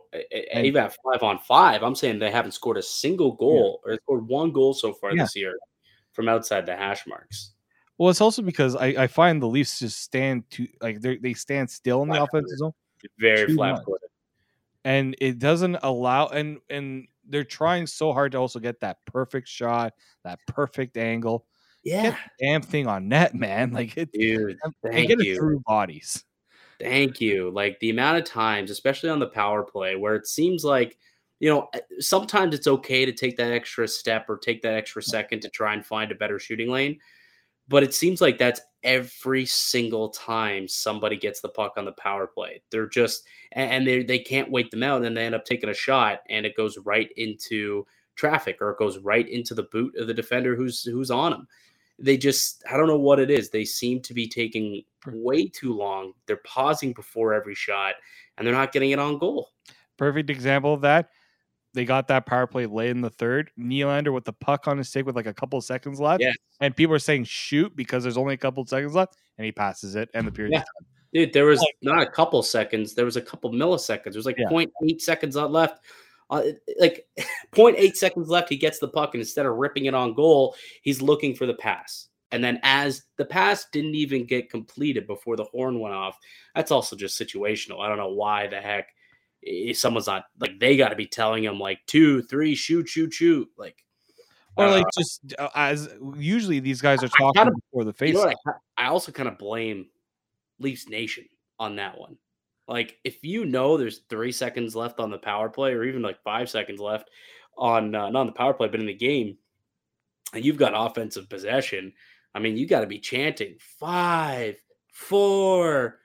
And- 0.52 0.66
even 0.66 0.82
at 0.84 0.96
five 1.04 1.22
on 1.22 1.38
five. 1.38 1.82
I'm 1.82 1.94
saying 1.94 2.18
they 2.18 2.30
haven't 2.30 2.52
scored 2.52 2.76
a 2.76 2.82
single 2.82 3.32
goal 3.32 3.80
or 3.84 3.94
scored 3.96 4.26
one 4.28 4.52
goal 4.52 4.74
so 4.74 4.92
far 4.92 5.14
Yeah. 5.14 5.22
this 5.22 5.36
year 5.36 5.54
from 6.12 6.28
outside 6.28 6.66
the 6.66 6.76
hash 6.76 7.06
marks. 7.06 7.52
Well, 8.00 8.08
it's 8.08 8.22
also 8.22 8.40
because 8.40 8.76
I, 8.76 8.86
I 8.86 9.06
find 9.08 9.42
the 9.42 9.46
Leafs 9.46 9.78
just 9.78 10.00
stand 10.00 10.48
to 10.52 10.66
like 10.80 11.02
they 11.02 11.18
they 11.18 11.34
stand 11.34 11.70
still 11.70 12.02
in 12.02 12.08
the 12.08 12.22
offensive 12.22 12.56
zone, 12.56 12.72
Very 13.18 13.54
flat 13.54 13.84
footed. 13.84 14.08
and 14.86 15.14
it 15.20 15.38
doesn't 15.38 15.76
allow 15.82 16.28
and 16.28 16.60
and 16.70 17.08
they're 17.28 17.44
trying 17.44 17.86
so 17.86 18.14
hard 18.14 18.32
to 18.32 18.38
also 18.38 18.58
get 18.58 18.80
that 18.80 19.04
perfect 19.04 19.48
shot, 19.48 19.92
that 20.24 20.38
perfect 20.46 20.96
angle. 20.96 21.44
Yeah, 21.84 22.04
Get 22.04 22.16
the 22.38 22.46
damn 22.46 22.62
thing 22.62 22.86
on 22.86 23.06
net, 23.06 23.34
man. 23.34 23.70
Like 23.74 23.98
it, 23.98 24.10
dude. 24.12 24.56
Thank 24.82 25.08
get 25.08 25.20
it 25.20 25.26
you. 25.26 25.36
through 25.36 25.60
bodies. 25.66 26.24
Thank 26.80 27.20
you. 27.20 27.50
Like 27.50 27.78
the 27.80 27.90
amount 27.90 28.16
of 28.16 28.24
times, 28.24 28.70
especially 28.70 29.10
on 29.10 29.18
the 29.18 29.26
power 29.26 29.62
play, 29.62 29.96
where 29.96 30.14
it 30.14 30.26
seems 30.26 30.64
like, 30.64 30.96
you 31.38 31.50
know, 31.50 31.68
eh, 31.74 31.80
sometimes 31.98 32.54
it's 32.54 32.66
okay 32.66 33.04
to 33.04 33.12
take 33.12 33.36
that 33.36 33.52
extra 33.52 33.86
step 33.86 34.24
or 34.30 34.38
take 34.38 34.62
that 34.62 34.72
extra 34.72 35.02
second 35.02 35.40
to 35.40 35.50
try 35.50 35.74
and 35.74 35.84
find 35.84 36.10
a 36.10 36.14
better 36.14 36.38
shooting 36.38 36.70
lane. 36.70 36.98
But 37.70 37.84
it 37.84 37.94
seems 37.94 38.20
like 38.20 38.36
that's 38.36 38.60
every 38.82 39.46
single 39.46 40.08
time 40.08 40.66
somebody 40.66 41.16
gets 41.16 41.40
the 41.40 41.48
puck 41.48 41.74
on 41.76 41.84
the 41.84 41.92
power 41.92 42.26
play. 42.26 42.60
They're 42.70 42.88
just 42.88 43.24
and 43.52 43.86
they 43.86 44.02
they 44.02 44.18
can't 44.18 44.50
wait 44.50 44.72
them 44.72 44.82
out, 44.82 45.04
and 45.04 45.16
they 45.16 45.24
end 45.24 45.36
up 45.36 45.44
taking 45.44 45.70
a 45.70 45.74
shot, 45.74 46.18
and 46.28 46.44
it 46.44 46.56
goes 46.56 46.78
right 46.78 47.08
into 47.16 47.86
traffic, 48.16 48.58
or 48.60 48.72
it 48.72 48.78
goes 48.78 48.98
right 48.98 49.26
into 49.28 49.54
the 49.54 49.68
boot 49.70 49.94
of 49.96 50.08
the 50.08 50.14
defender 50.14 50.56
who's 50.56 50.82
who's 50.82 51.12
on 51.12 51.30
them. 51.30 51.46
They 52.00 52.16
just 52.16 52.64
I 52.68 52.76
don't 52.76 52.88
know 52.88 52.98
what 52.98 53.20
it 53.20 53.30
is. 53.30 53.50
They 53.50 53.64
seem 53.64 54.00
to 54.02 54.14
be 54.14 54.26
taking 54.26 54.82
way 55.06 55.46
too 55.46 55.72
long. 55.72 56.14
They're 56.26 56.40
pausing 56.44 56.92
before 56.92 57.34
every 57.34 57.54
shot, 57.54 57.94
and 58.36 58.44
they're 58.44 58.52
not 58.52 58.72
getting 58.72 58.90
it 58.90 58.98
on 58.98 59.18
goal. 59.18 59.50
Perfect 59.96 60.28
example 60.28 60.74
of 60.74 60.80
that. 60.80 61.10
They 61.72 61.84
got 61.84 62.08
that 62.08 62.26
power 62.26 62.46
play 62.46 62.66
late 62.66 62.90
in 62.90 63.00
the 63.00 63.10
third. 63.10 63.50
Nylander 63.58 64.12
with 64.12 64.24
the 64.24 64.32
puck 64.32 64.66
on 64.66 64.78
his 64.78 64.88
stick 64.88 65.06
with 65.06 65.14
like 65.14 65.26
a 65.26 65.34
couple 65.34 65.60
seconds 65.60 66.00
left. 66.00 66.20
Yes. 66.20 66.34
And 66.60 66.74
people 66.74 66.94
are 66.94 67.00
saying 67.00 67.24
shoot 67.24 67.74
because 67.76 68.02
there's 68.02 68.16
only 68.16 68.34
a 68.34 68.38
couple 68.38 68.66
seconds 68.66 68.94
left, 68.94 69.16
and 69.38 69.44
he 69.44 69.52
passes 69.52 69.94
it, 69.94 70.08
and 70.14 70.26
the 70.26 70.32
period. 70.32 70.52
Yeah. 70.52 70.64
Dude, 71.12 71.32
there 71.32 71.46
was 71.46 71.64
not 71.82 72.02
a 72.02 72.10
couple 72.10 72.42
seconds. 72.42 72.94
There 72.94 73.04
was 73.04 73.16
a 73.16 73.22
couple 73.22 73.50
milliseconds. 73.50 74.04
There 74.04 74.18
was 74.18 74.26
like 74.26 74.38
Yeah. 74.38 74.48
0.8 74.48 75.00
seconds 75.00 75.36
left. 75.36 75.84
Uh, 76.28 76.42
like 76.78 77.06
0.8 77.52 77.96
seconds 77.96 78.28
left. 78.28 78.48
He 78.48 78.56
gets 78.56 78.78
the 78.78 78.88
puck, 78.88 79.14
and 79.14 79.20
instead 79.20 79.46
of 79.46 79.56
ripping 79.56 79.86
it 79.86 79.94
on 79.94 80.14
goal, 80.14 80.56
he's 80.82 81.02
looking 81.02 81.34
for 81.34 81.46
the 81.46 81.54
pass. 81.54 82.08
And 82.32 82.44
then, 82.44 82.60
as 82.62 83.02
the 83.16 83.24
pass 83.24 83.66
didn't 83.72 83.96
even 83.96 84.24
get 84.24 84.50
completed 84.50 85.06
before 85.08 85.36
the 85.36 85.44
horn 85.44 85.80
went 85.80 85.94
off, 85.94 86.16
that's 86.54 86.70
also 86.70 86.94
just 86.94 87.20
situational. 87.20 87.80
I 87.80 87.88
don't 87.88 87.98
know 87.98 88.12
why 88.12 88.46
the 88.46 88.60
heck 88.60 88.86
someone's 89.74 90.06
not 90.06 90.24
like 90.38 90.58
they 90.60 90.76
got 90.76 90.88
to 90.90 90.96
be 90.96 91.06
telling 91.06 91.44
him 91.44 91.58
like 91.58 91.78
two, 91.86 92.22
three, 92.22 92.54
shoot, 92.54 92.88
shoot, 92.88 93.12
shoot. 93.12 93.48
Like, 93.56 93.76
Or 94.56 94.66
uh, 94.66 94.70
like 94.72 94.86
just 94.96 95.20
uh, 95.38 95.48
as 95.54 95.88
usually 96.16 96.60
these 96.60 96.80
guys 96.80 97.02
are 97.02 97.08
talking 97.08 97.42
kinda- 97.42 97.52
before 97.70 97.84
the 97.84 97.90
you 97.90 97.92
face. 97.94 98.14
know 98.14 98.20
what 98.26 98.36
I, 98.76 98.84
I 98.84 98.88
also 98.88 99.12
kind 99.12 99.28
of 99.28 99.38
blame 99.38 99.86
Leafs 100.58 100.88
Nation 100.88 101.24
on 101.58 101.76
that 101.76 101.98
one. 101.98 102.16
Like, 102.68 102.98
if 103.02 103.24
you 103.24 103.46
know 103.46 103.76
there's 103.76 104.02
three 104.08 104.30
seconds 104.32 104.76
left 104.76 105.00
on 105.00 105.10
the 105.10 105.18
power 105.18 105.48
play, 105.48 105.72
or 105.72 105.82
even 105.84 106.02
like 106.02 106.22
five 106.22 106.48
seconds 106.48 106.80
left 106.80 107.10
on 107.58 107.94
uh, 107.94 108.10
not 108.10 108.20
on 108.20 108.26
the 108.26 108.32
power 108.32 108.54
play, 108.54 108.68
but 108.68 108.78
in 108.80 108.86
the 108.86 108.94
game, 108.94 109.38
and 110.34 110.44
you've 110.44 110.56
got 110.58 110.72
offensive 110.76 111.28
possession, 111.28 111.92
I 112.34 112.38
mean, 112.38 112.56
you 112.56 112.66
got 112.68 112.82
to 112.82 112.86
be 112.86 113.00
chanting 113.00 113.56
five, 113.58 114.56
four, 114.92 115.99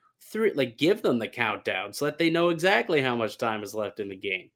Like, 0.55 0.77
give 0.77 1.01
them 1.01 1.19
the 1.19 1.27
countdown 1.27 1.93
so 1.93 2.05
that 2.05 2.17
they 2.17 2.29
know 2.29 2.49
exactly 2.49 3.01
how 3.01 3.15
much 3.15 3.37
time 3.37 3.63
is 3.63 3.73
left 3.73 3.99
in 3.99 4.09
the 4.09 4.15
game. 4.15 4.49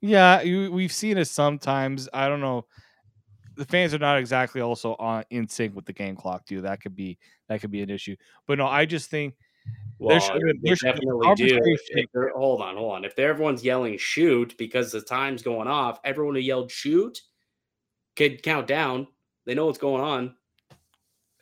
Yeah, 0.00 0.42
we've 0.68 0.92
seen 0.92 1.18
it 1.18 1.26
sometimes. 1.26 2.08
I 2.14 2.28
don't 2.28 2.40
know. 2.40 2.66
The 3.56 3.66
fans 3.66 3.92
are 3.92 3.98
not 3.98 4.18
exactly 4.18 4.62
also 4.62 4.94
on 4.94 5.24
in 5.30 5.46
sync 5.46 5.76
with 5.76 5.84
the 5.84 5.92
game 5.92 6.16
clock, 6.16 6.46
too. 6.46 6.62
That 6.62 6.80
could 6.80 6.94
be 6.96 7.18
that 7.48 7.60
could 7.60 7.70
be 7.70 7.82
an 7.82 7.90
issue. 7.90 8.16
But 8.46 8.56
no, 8.58 8.66
I 8.66 8.86
just 8.86 9.10
think 9.10 9.34
Well, 9.98 10.18
should 10.18 10.40
they 10.40 10.52
there 10.62 10.76
should 10.76 10.86
definitely 10.94 11.34
do. 11.34 11.44
If- 11.44 11.50
conversation. 11.50 11.98
if 11.98 12.06
they're- 12.14 12.32
hold 12.34 12.62
on, 12.62 12.76
hold 12.76 12.92
on. 12.94 13.04
If 13.04 13.18
everyone's 13.18 13.62
yelling 13.62 13.98
shoot 13.98 14.56
because 14.56 14.90
the 14.92 15.02
time's 15.02 15.42
going 15.42 15.68
off, 15.68 16.00
everyone 16.04 16.34
who 16.36 16.40
yelled 16.40 16.70
shoot 16.70 17.20
could 18.16 18.42
count 18.42 18.66
down. 18.66 19.06
They 19.44 19.54
know 19.54 19.66
what's 19.66 19.78
going 19.78 20.02
on. 20.02 20.34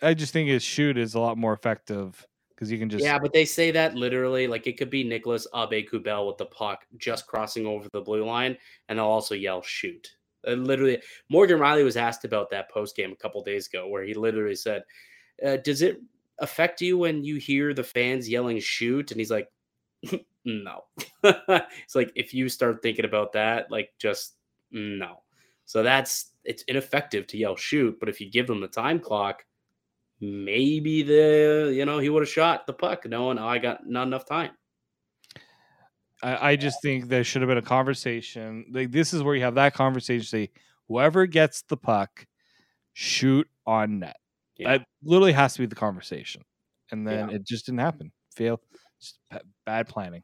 I 0.03 0.15
just 0.15 0.33
think 0.33 0.49
his 0.49 0.63
shoot 0.65 0.97
is 0.99 1.15
a 1.15 1.21
lot 1.21 1.39
more 1.39 1.53
effective 1.53 2.27
because 2.59 2.73
you 2.73 2.79
can 2.79 2.89
just 2.89 3.05
yeah, 3.05 3.21
but 3.21 3.33
they 3.33 3.45
say 3.45 3.71
that 3.71 3.95
literally. 3.95 4.49
Like 4.49 4.67
it 4.67 4.77
could 4.77 4.91
be 4.91 5.05
Nicolas 5.05 5.47
Aube-Kubel 5.55 6.27
with 6.27 6.39
the 6.39 6.47
puck 6.47 6.85
just 6.97 7.29
crossing 7.29 7.67
over 7.67 7.89
the 7.93 8.01
blue 8.01 8.25
line, 8.25 8.57
and 8.89 8.99
they'll 8.99 9.07
also 9.07 9.37
yell 9.37 9.63
shoot. 9.63 10.17
And 10.43 10.67
literally, 10.67 11.01
Morgan 11.29 11.61
Rielly 11.61 11.85
was 11.85 11.97
asked 11.97 12.25
about 12.25 12.51
that 12.51 12.69
post 12.69 12.97
game 12.97 13.13
a 13.13 13.17
couple 13.17 13.43
days 13.45 13.69
ago, 13.69 13.87
where 13.87 14.03
he 14.03 14.13
literally 14.13 14.57
said, 14.57 14.83
uh, 15.47 15.59
"Does 15.59 15.83
it 15.83 16.01
affect 16.41 16.81
you 16.81 16.99
when 16.99 17.23
you 17.23 17.37
hear 17.37 17.73
the 17.75 17.85
fans 17.85 18.29
yelling 18.29 18.59
shoot?" 18.59 19.13
And 19.13 19.21
he's 19.21 19.31
like, 19.31 19.49
"No." 20.45 20.85
it's 21.23 21.95
like 21.95 22.11
if 22.17 22.35
you 22.35 22.49
start 22.49 22.83
thinking 22.83 23.05
about 23.05 23.33
that, 23.35 23.71
like 23.71 23.91
just 24.01 24.35
no. 24.73 25.23
So 25.65 25.85
that's 25.85 26.33
it's 26.43 26.65
ineffective 26.65 27.29
to 27.29 27.39
yell 27.39 27.55
shoot, 27.55 28.01
but 28.01 28.09
if 28.09 28.21
you 28.21 28.29
give 28.29 28.49
them 28.49 28.61
the 28.61 28.67
time 28.67 28.99
clock, 28.99 29.45
maybe 30.21 31.03
the 31.03 31.73
you 31.75 31.85
know 31.85 31.99
he 31.99 32.09
would 32.09 32.23
have 32.23 32.29
shot 32.29 32.67
the 32.67 32.73
puck 32.73 33.07
knowing 33.07 33.39
I 33.39 33.59
got 33.59 33.87
not 33.87 34.07
enough 34.07 34.27
time. 34.27 34.51
I, 36.23 36.51
I 36.51 36.57
just 36.57 36.83
think 36.83 37.09
there 37.09 37.23
should 37.23 37.43
have 37.43 37.49
been 37.49 37.59
a 37.59 37.63
conversation. 37.63 38.67
Like 38.73 38.91
this 38.91 39.15
is 39.15 39.23
where 39.23 39.35
you 39.35 39.43
have 39.43 39.55
that 39.55 39.75
conversation. 39.75 40.25
Say 40.27 40.51
whoever 40.89 41.27
gets 41.27 41.63
the 41.63 41.77
puck, 41.77 42.27
shoot 42.93 43.49
on 43.67 44.01
net. 44.01 44.17
Yeah. 44.57 44.79
That 44.79 44.87
literally 45.05 45.33
has 45.33 45.55
to 45.55 45.61
be 45.61 45.67
the 45.67 45.77
conversation, 45.77 46.43
and 46.91 47.07
then 47.07 47.29
Yeah. 47.29 47.37
it 47.37 47.47
just 47.47 47.67
didn't 47.67 47.81
happen. 47.81 48.11
Fail, 48.35 48.61
just 49.01 49.19
bad 49.65 49.89
planning. 49.89 50.23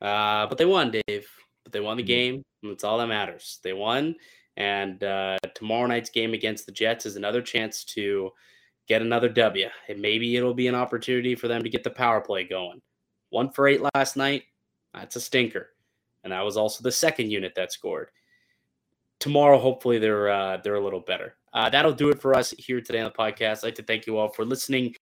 Uh, 0.00 0.46
but 0.46 0.58
they 0.58 0.64
won, 0.66 0.90
Dave. 0.90 1.28
But 1.64 1.72
they 1.72 1.80
won 1.80 1.96
the 1.98 2.02
Mhm. 2.02 2.06
game. 2.06 2.42
And 2.62 2.72
that's 2.72 2.84
all 2.84 2.98
that 2.98 3.06
matters. 3.06 3.58
They 3.62 3.72
won. 3.74 4.16
And 4.56 5.02
uh, 5.04 5.38
tomorrow 5.54 5.86
night's 5.86 6.10
game 6.10 6.34
against 6.34 6.66
the 6.66 6.72
Jets 6.72 7.06
is 7.06 7.16
another 7.16 7.40
chance 7.42 7.84
to 7.84 8.30
get 8.90 9.02
another 9.02 9.28
W. 9.28 9.68
And 9.88 10.02
maybe 10.02 10.36
it'll 10.36 10.52
be 10.52 10.66
an 10.66 10.74
opportunity 10.74 11.36
for 11.36 11.46
them 11.46 11.62
to 11.62 11.70
get 11.70 11.84
the 11.84 11.90
power 11.90 12.20
play 12.20 12.42
going. 12.42 12.82
One 13.30 13.48
for 13.48 13.68
eight 13.68 13.80
last 13.94 14.16
night. 14.16 14.42
That's 14.92 15.14
a 15.14 15.20
stinker. 15.20 15.70
And 16.24 16.32
that 16.32 16.44
was 16.44 16.56
also 16.56 16.82
the 16.82 16.90
second 16.90 17.30
unit 17.30 17.54
that 17.54 17.72
scored. 17.72 18.08
Tomorrow, 19.20 19.58
hopefully, 19.58 19.98
they're 19.98 20.28
uh, 20.28 20.56
they're 20.56 20.74
a 20.74 20.84
little 20.84 21.00
better. 21.00 21.36
Uh, 21.52 21.70
that'll 21.70 21.92
do 21.92 22.08
it 22.08 22.20
for 22.20 22.34
us 22.34 22.52
here 22.58 22.80
today 22.80 22.98
on 22.98 23.04
the 23.04 23.10
podcast. 23.16 23.58
I'd 23.58 23.64
like 23.64 23.74
to 23.76 23.82
thank 23.82 24.06
you 24.06 24.18
all 24.18 24.28
for 24.28 24.44
listening 24.44 24.94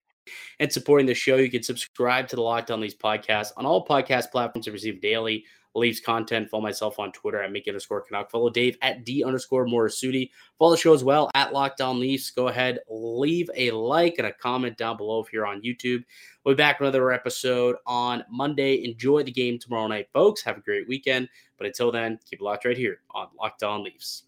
and 0.61 0.71
supporting 0.71 1.07
the 1.07 1.15
show. 1.15 1.37
You 1.37 1.51
can 1.51 1.63
subscribe 1.63 2.29
to 2.29 2.37
the 2.37 2.43
Locked 2.43 2.71
On 2.71 2.81
Leafs 2.81 2.95
podcast 2.95 3.53
on 3.57 3.65
all 3.65 3.87
podcast 3.87 4.31
platforms 4.31 4.67
to 4.67 4.73
receive 4.73 5.01
daily 5.01 5.45
Leafs 5.75 6.01
content. 6.01 6.51
Follow 6.51 6.63
myself 6.63 6.99
on 6.99 7.13
Twitter 7.13 7.43
at 7.43 7.53
Mickey 7.53 7.71
underscore 7.71 8.01
Canuck. 8.03 8.31
Follow 8.31 8.51
Dave 8.51 8.77
at 8.83 9.05
D 9.05 9.25
underscore 9.25 9.67
Morisuti. 9.67 10.31
Follow 10.59 10.73
the 10.73 10.77
show 10.77 10.95
as 10.95 11.05
well 11.05 11.31
at 11.35 11.53
Locked 11.53 11.81
On 11.81 12.01
Leafs. 12.01 12.31
Go 12.31 12.49
ahead, 12.49 12.81
leave 12.89 13.51
a 13.57 13.71
like 13.71 14.15
and 14.19 14.27
a 14.27 14.33
comment 14.33 14.77
down 14.77 14.97
below 14.97 15.21
if 15.21 15.33
you're 15.33 15.47
on 15.47 15.63
YouTube. 15.63 16.05
We'll 16.45 16.55
be 16.55 16.59
back 16.59 16.81
another 16.81 17.13
episode 17.13 17.77
on 17.87 18.25
Monday. 18.31 18.85
Enjoy 18.85 19.23
the 19.23 19.33
game 19.33 19.59
tomorrow 19.59 19.87
night, 19.87 20.09
folks. 20.13 20.43
Have 20.43 20.59
a 20.59 20.63
great 20.63 20.89
weekend. 20.89 21.29
But 21.59 21.67
until 21.67 21.93
then, 21.93 22.19
keep 22.25 22.41
it 22.41 22.45
locked 22.45 22.65
right 22.65 22.77
here 22.77 23.01
on 23.11 23.29
Locked 23.39 23.63
On 23.63 23.83
Leafs. 23.83 24.28